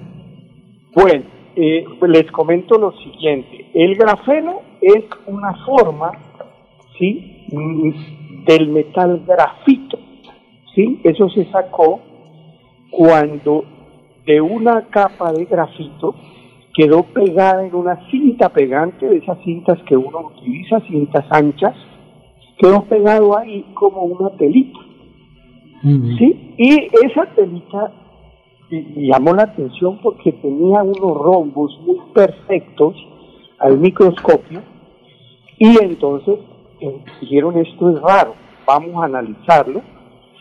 [0.93, 1.24] Bueno,
[1.56, 3.72] eh, les comento lo siguiente.
[3.74, 6.11] El grafeno es una forma,
[7.00, 7.48] ¿sí?
[8.45, 9.98] Del metal grafito,
[10.76, 11.00] ¿sí?
[11.06, 12.02] Eso se sacó
[12.92, 13.64] cuando
[14.26, 16.16] de una capa de grafito
[16.74, 21.74] quedó pegada en una cinta pegante, de esas cintas que uno utiliza, cintas anchas,
[22.58, 24.83] quedó pegado ahí como una telita.
[25.84, 26.56] ¿Sí?
[26.58, 27.92] Y esa telita
[28.70, 32.95] llamó la atención porque tenía unos rombos muy perfectos
[33.60, 34.62] al microscopio
[35.58, 36.40] y entonces
[36.80, 38.34] eh, dijeron esto es raro,
[38.66, 39.82] vamos a analizarlo.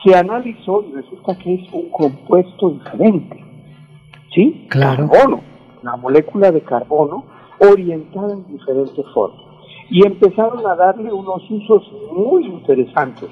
[0.04, 3.44] Se analizó y resulta que es un compuesto diferente.
[4.34, 4.66] ¿Sí?
[4.68, 5.08] Claro.
[5.08, 5.40] Carbono,
[5.82, 7.24] la molécula de carbono
[7.60, 9.40] orientada en diferentes formas.
[9.90, 11.82] Y empezaron a darle unos usos
[12.16, 13.28] muy interesantes.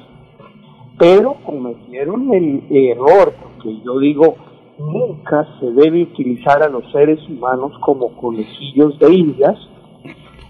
[1.01, 4.37] Pero cometieron el error, porque yo digo,
[4.79, 9.57] nunca se debe utilizar a los seres humanos como conejillos de indias.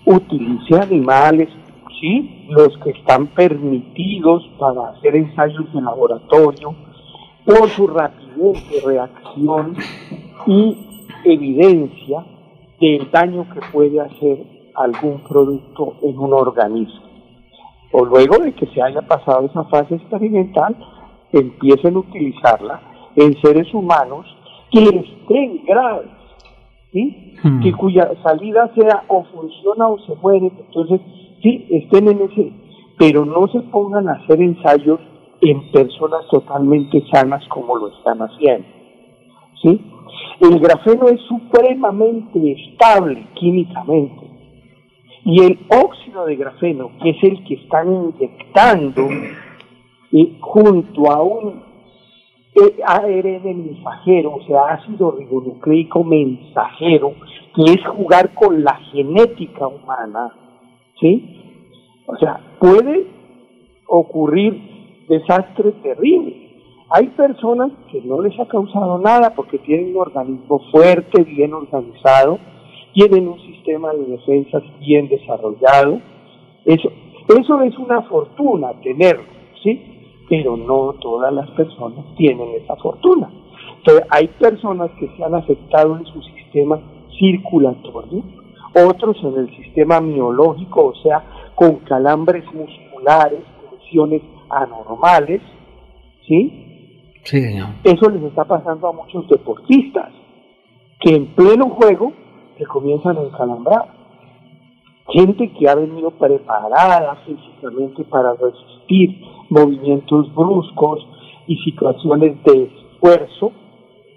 [0.04, 1.48] Utilice animales,
[2.00, 2.46] ¿sí?
[2.48, 6.74] Los que están permitidos para hacer ensayos de laboratorio,
[7.46, 9.76] por su rapidez de reacción
[10.48, 10.76] y
[11.26, 12.26] evidencia
[12.80, 17.09] del daño que puede hacer algún producto en un organismo.
[17.92, 20.76] O luego de que se haya pasado esa fase experimental,
[21.32, 22.80] empiecen a utilizarla
[23.16, 24.26] en seres humanos
[24.70, 26.10] que estén graves,
[26.92, 27.34] ¿sí?
[27.42, 27.60] Hmm.
[27.60, 31.00] que cuya salida sea o funciona o se muere, entonces
[31.42, 32.52] sí, estén en ese,
[32.98, 35.00] pero no se pongan a hacer ensayos
[35.40, 38.66] en personas totalmente sanas como lo están haciendo.
[39.62, 39.80] ¿sí?
[40.40, 44.30] El grafeno es supremamente estable químicamente
[45.24, 49.08] y el óxido de grafeno, que es el que están inyectando
[50.12, 51.62] eh, junto a un
[52.55, 57.15] eh, ARN mensajero, o sea, ácido ribonucleico mensajero,
[57.55, 60.32] que es jugar con la genética humana,
[60.99, 61.36] ¿sí?
[62.07, 63.07] O sea, puede
[63.86, 66.50] ocurrir desastre terrible.
[66.90, 72.39] Hay personas que no les ha causado nada porque tienen un organismo fuerte, bien organizado,
[72.92, 76.00] tienen un sistema de defensas bien desarrollado.
[76.64, 76.90] Eso,
[77.28, 79.24] eso es una fortuna tenerlo,
[79.62, 80.22] ¿sí?
[80.28, 83.30] Pero no todas las personas tienen esa fortuna.
[83.78, 86.80] Entonces, hay personas que se han afectado en su sistema
[87.18, 88.22] circulatorio,
[88.74, 95.40] otros en el sistema miológico, o sea, con calambres musculares, tensiones anormales,
[96.26, 97.12] ¿sí?
[97.24, 97.68] Sí, señor.
[97.84, 100.10] Eso les está pasando a muchos deportistas
[101.00, 102.12] que en pleno juego
[102.60, 103.86] se comienzan a encalambrar.
[105.12, 111.00] Gente que ha venido preparada físicamente para resistir movimientos bruscos
[111.48, 112.64] y situaciones de
[112.94, 113.50] esfuerzo,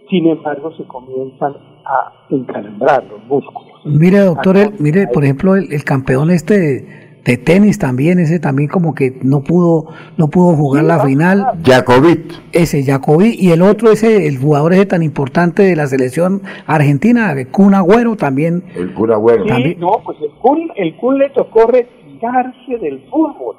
[0.09, 1.53] sin embargo se comienzan
[1.85, 3.71] a encalambrar los músculos.
[3.85, 8.69] Mire, doctor, el- mire, por ejemplo, el, el campeón este de, tenis también, ese también
[8.69, 9.87] como que no pudo,
[10.17, 11.45] no pudo jugar la final.
[11.63, 12.33] Jacobit.
[12.51, 17.31] Ese Jacobi y el otro ese, el jugador ese tan importante de la selección argentina,
[17.31, 18.63] el Kun Agüero también.
[18.75, 19.45] El cura bueno.
[19.55, 23.55] Sí, no, pues el Kun, el Kun le tocó retirarse del fútbol,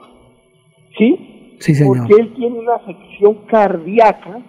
[0.99, 1.57] ¿sí?
[1.61, 1.99] Sí, señor.
[1.99, 4.43] Porque él tiene una afección cardíaca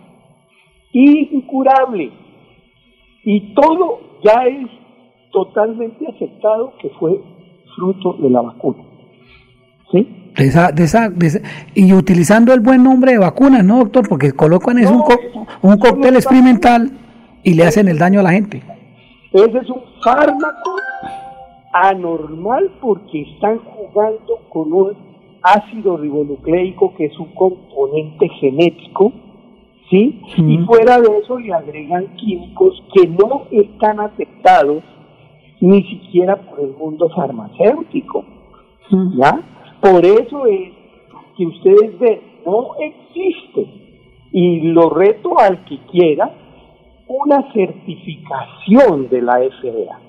[0.96, 2.12] incurable
[3.24, 4.68] y todo ya es
[5.32, 7.20] totalmente aceptado que fue
[7.76, 8.85] fruto de la vacuna.
[9.92, 10.32] ¿Sí?
[10.38, 11.42] De esa, de esa, de esa-
[11.74, 14.08] y utilizando el buen nombre de vacunas, ¿no, doctor?
[14.10, 15.20] Porque colocan es un, co-
[15.62, 16.92] un cóctel experimental
[17.44, 18.62] y le hacen el daño a la gente.
[19.32, 20.72] Ese es un fármaco
[21.74, 24.94] anormal porque están jugando con un
[25.42, 29.12] ácido ribonucleico que es un componente genético,
[29.90, 30.22] ¿sí?
[30.38, 34.84] Y fuera de eso le agregan químicos que no están aceptados
[35.62, 38.26] ni siquiera por el mundo farmacéutico,
[39.18, 39.40] ¿ya?
[39.86, 40.72] Por eso es
[41.38, 43.68] que ustedes ven, no existe,
[44.32, 46.34] y lo reto al que quiera,
[47.08, 50.00] una certificación de la FDA.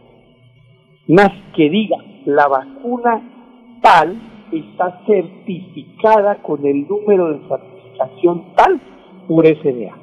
[1.08, 4.18] Más que diga, la vacuna tal
[4.50, 8.80] está certificada con el número de certificación tal
[9.28, 9.94] por FDA.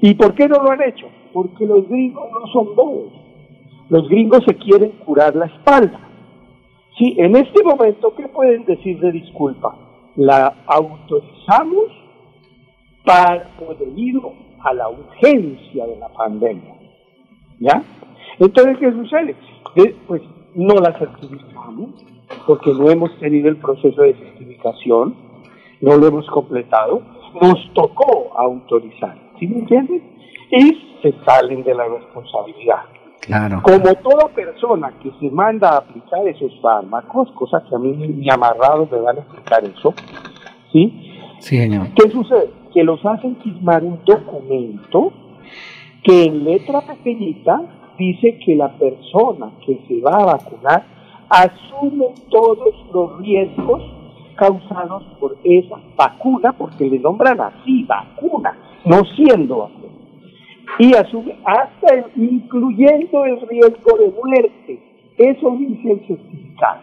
[0.00, 1.06] ¿Y por qué no lo han hecho?
[1.32, 3.12] Porque los gringos no son bobos.
[3.90, 6.05] Los gringos se quieren curar la espalda.
[6.98, 9.76] Sí, en este momento, ¿qué pueden decir de disculpa?
[10.16, 11.84] La autorizamos
[13.04, 16.74] para, por debido a la urgencia de la pandemia.
[17.60, 17.82] ¿Ya?
[18.38, 19.36] Entonces, ¿qué sucede?
[20.06, 20.22] Pues
[20.54, 21.90] no la certificamos,
[22.46, 25.14] porque no hemos tenido el proceso de certificación,
[25.82, 27.02] no lo hemos completado,
[27.40, 30.02] nos tocó autorizar, ¿sí me entienden?
[30.50, 32.84] Y se salen de la responsabilidad.
[33.20, 33.60] Claro.
[33.62, 38.30] Como toda persona que se manda a aplicar esos fármacos, cosa que a mí ni
[38.30, 39.94] amarrados me van a explicar eso,
[40.72, 41.12] ¿sí?
[41.40, 41.88] Sí, señor.
[41.94, 42.50] ¿Qué sucede?
[42.72, 45.12] Que los hacen firmar un documento
[46.02, 47.62] que en letra pequeñita
[47.98, 50.84] dice que la persona que se va a vacunar
[51.28, 53.82] asume todos los riesgos
[54.36, 59.85] causados por esa vacuna, porque le nombran así, vacuna, no siendo vacuna.
[60.78, 64.80] Y asume hasta el- incluyendo el riesgo de muerte.
[65.16, 66.80] Eso dice el certificado.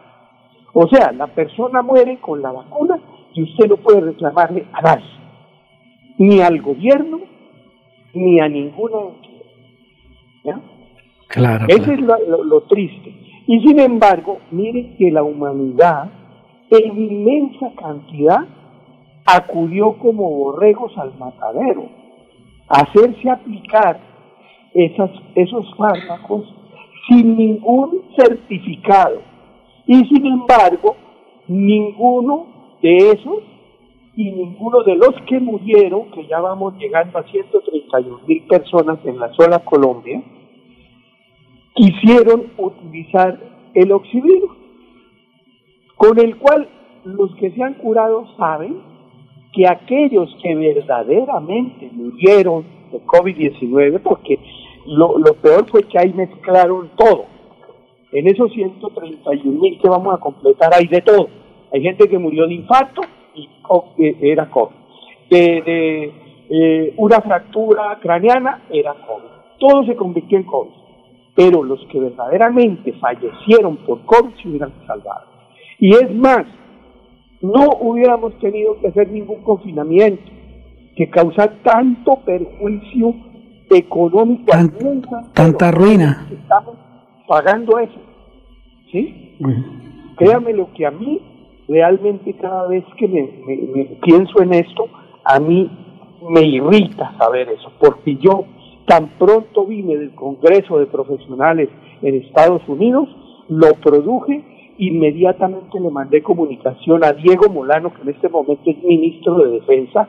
[0.73, 2.99] O sea, la persona muere con la vacuna
[3.33, 5.05] y usted no puede reclamarle a nadie,
[6.17, 7.19] ni al gobierno,
[8.13, 9.45] ni a ninguna entidad.
[10.43, 10.61] ¿Ya?
[11.27, 11.65] Claro.
[11.67, 13.13] Eso es lo, lo triste.
[13.45, 16.09] Y sin embargo, miren que la humanidad,
[16.71, 18.39] en inmensa cantidad,
[19.25, 22.02] acudió como borregos al matadero, a
[22.67, 23.99] hacerse aplicar
[24.73, 26.53] esas, esos fármacos
[27.07, 29.21] sin ningún certificado.
[29.85, 30.95] Y sin embargo,
[31.47, 33.43] ninguno de esos
[34.15, 39.19] y ninguno de los que murieron, que ya vamos llegando a 131 mil personas en
[39.19, 40.21] la sola Colombia,
[41.73, 43.39] quisieron utilizar
[43.73, 44.51] el oxivirus,
[45.95, 46.69] con el cual
[47.05, 48.92] los que se han curado saben
[49.53, 54.39] que aquellos que verdaderamente murieron de COVID-19, porque
[54.85, 57.25] lo, peor fue que ahí mezclaron todo.
[58.11, 61.27] En esos 131 mil que vamos a completar hay de todo.
[61.71, 63.01] Hay gente que murió de infarto
[63.35, 63.49] y
[64.21, 64.75] era COVID.
[65.29, 66.13] De, de
[66.49, 69.29] eh, una fractura craneana era COVID.
[69.59, 70.71] Todo se convirtió en COVID.
[71.35, 75.25] Pero los que verdaderamente fallecieron por COVID se hubieran salvado.
[75.79, 76.45] Y es más,
[77.43, 80.23] no hubiéramos tenido que hacer ningún confinamiento
[80.95, 83.13] que causa tanto perjuicio
[83.69, 84.71] económico Tan,
[85.33, 86.27] tanta ruina.
[86.31, 86.75] estamos
[87.27, 87.99] pagando eso
[88.91, 89.37] sí
[90.15, 91.21] créame lo que a mí
[91.67, 94.87] realmente cada vez que me, me, me pienso en esto
[95.25, 95.69] a mí
[96.29, 98.45] me irrita saber eso porque yo
[98.85, 101.69] tan pronto vine del Congreso de Profesionales
[102.01, 103.09] en Estados Unidos
[103.49, 109.35] lo produje inmediatamente le mandé comunicación a Diego Molano que en este momento es ministro
[109.35, 110.07] de Defensa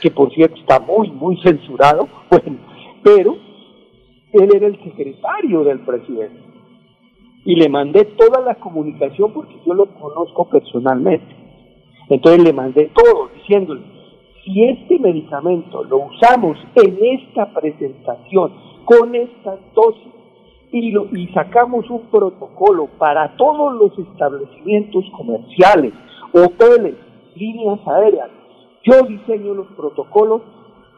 [0.00, 2.58] que por cierto está muy muy censurado bueno
[3.02, 3.36] pero
[4.32, 6.42] él era el secretario del presidente.
[7.44, 11.34] Y le mandé toda la comunicación porque yo lo conozco personalmente.
[12.10, 13.82] Entonces le mandé todo diciéndole,
[14.44, 18.52] si este medicamento lo usamos en esta presentación,
[18.84, 20.12] con esta dosis,
[20.72, 25.92] y, lo, y sacamos un protocolo para todos los establecimientos comerciales,
[26.32, 26.94] hoteles,
[27.34, 28.30] líneas aéreas,
[28.84, 30.42] yo diseño los protocolos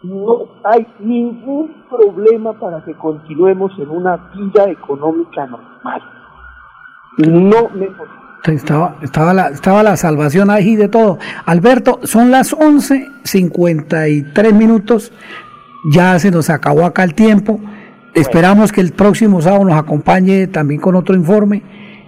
[0.02, 6.02] no hay ningún problema para que continuemos en una vida económica normal.
[7.18, 7.88] No me
[8.54, 11.18] estaba, estaba, la, estaba la salvación ahí de todo.
[11.44, 15.12] Alberto, son las 11.53 minutos,
[15.92, 17.60] ya se nos acabó acá el tiempo.
[18.14, 21.62] Esperamos que el próximo sábado nos acompañe también con otro informe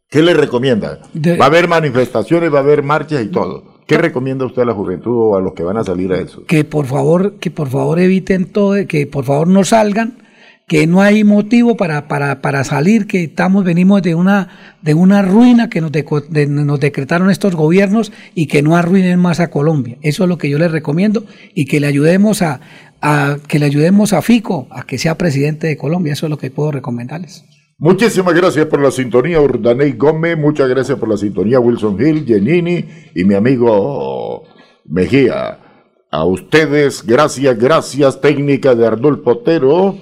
[0.09, 0.99] ¿Qué le recomienda?
[1.13, 1.35] De...
[1.37, 3.71] Va a haber manifestaciones, va a haber marchas y todo.
[3.87, 6.45] ¿Qué recomienda usted a la juventud o a los que van a salir a eso?
[6.45, 10.17] Que por favor, que por favor eviten todo, que por favor no salgan,
[10.67, 15.21] que no hay motivo para, para, para salir, que estamos, venimos de una, de una
[15.21, 19.97] ruina que nos, de, nos decretaron estos gobiernos y que no arruinen más a Colombia.
[20.01, 22.61] Eso es lo que yo les recomiendo y que le ayudemos a,
[23.01, 26.13] a que le ayudemos a Fico a que sea presidente de Colombia.
[26.13, 27.43] Eso es lo que puedo recomendarles.
[27.77, 30.37] Muchísimas gracias por la sintonía, Urdaney Gómez.
[30.37, 34.43] Muchas gracias por la sintonía, Wilson Hill, Jenini y mi amigo
[34.85, 35.57] Mejía.
[36.11, 39.97] A ustedes, gracias, gracias, técnica de Arnulfo Potero.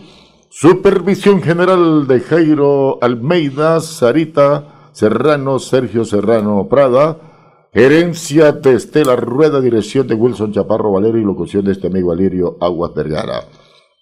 [0.52, 7.18] Supervisión general de Jairo Almeida, Sarita Serrano, Sergio Serrano Prada.
[7.72, 12.58] Gerencia de Estela Rueda, dirección de Wilson Chaparro Valero y locución de este amigo Valerio
[12.61, 13.44] Aguas Vergara.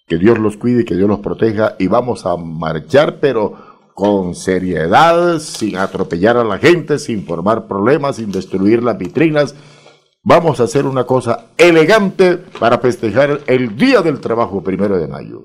[0.06, 3.52] Que Dios los cuide que Dios los proteja y vamos a marchar, pero
[3.92, 9.54] con seriedad, sin atropellar a la gente, sin formar problemas, sin destruir las vitrinas.
[10.22, 15.44] Vamos a hacer una cosa elegante para festejar el Día del Trabajo primero de mayo.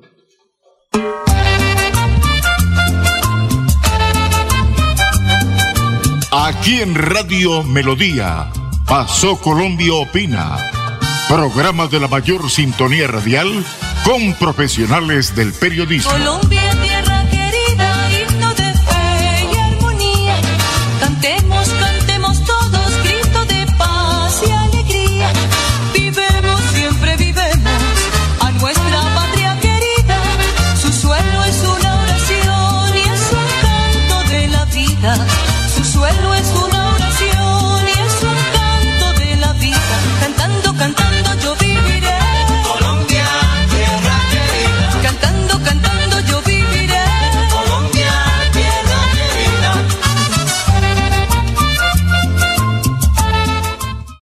[6.36, 8.50] Aquí en Radio Melodía,
[8.88, 10.58] Pasó Colombia Opina,
[11.30, 13.64] programa de la mayor sintonía radial
[14.04, 16.12] con profesionales del periodismo.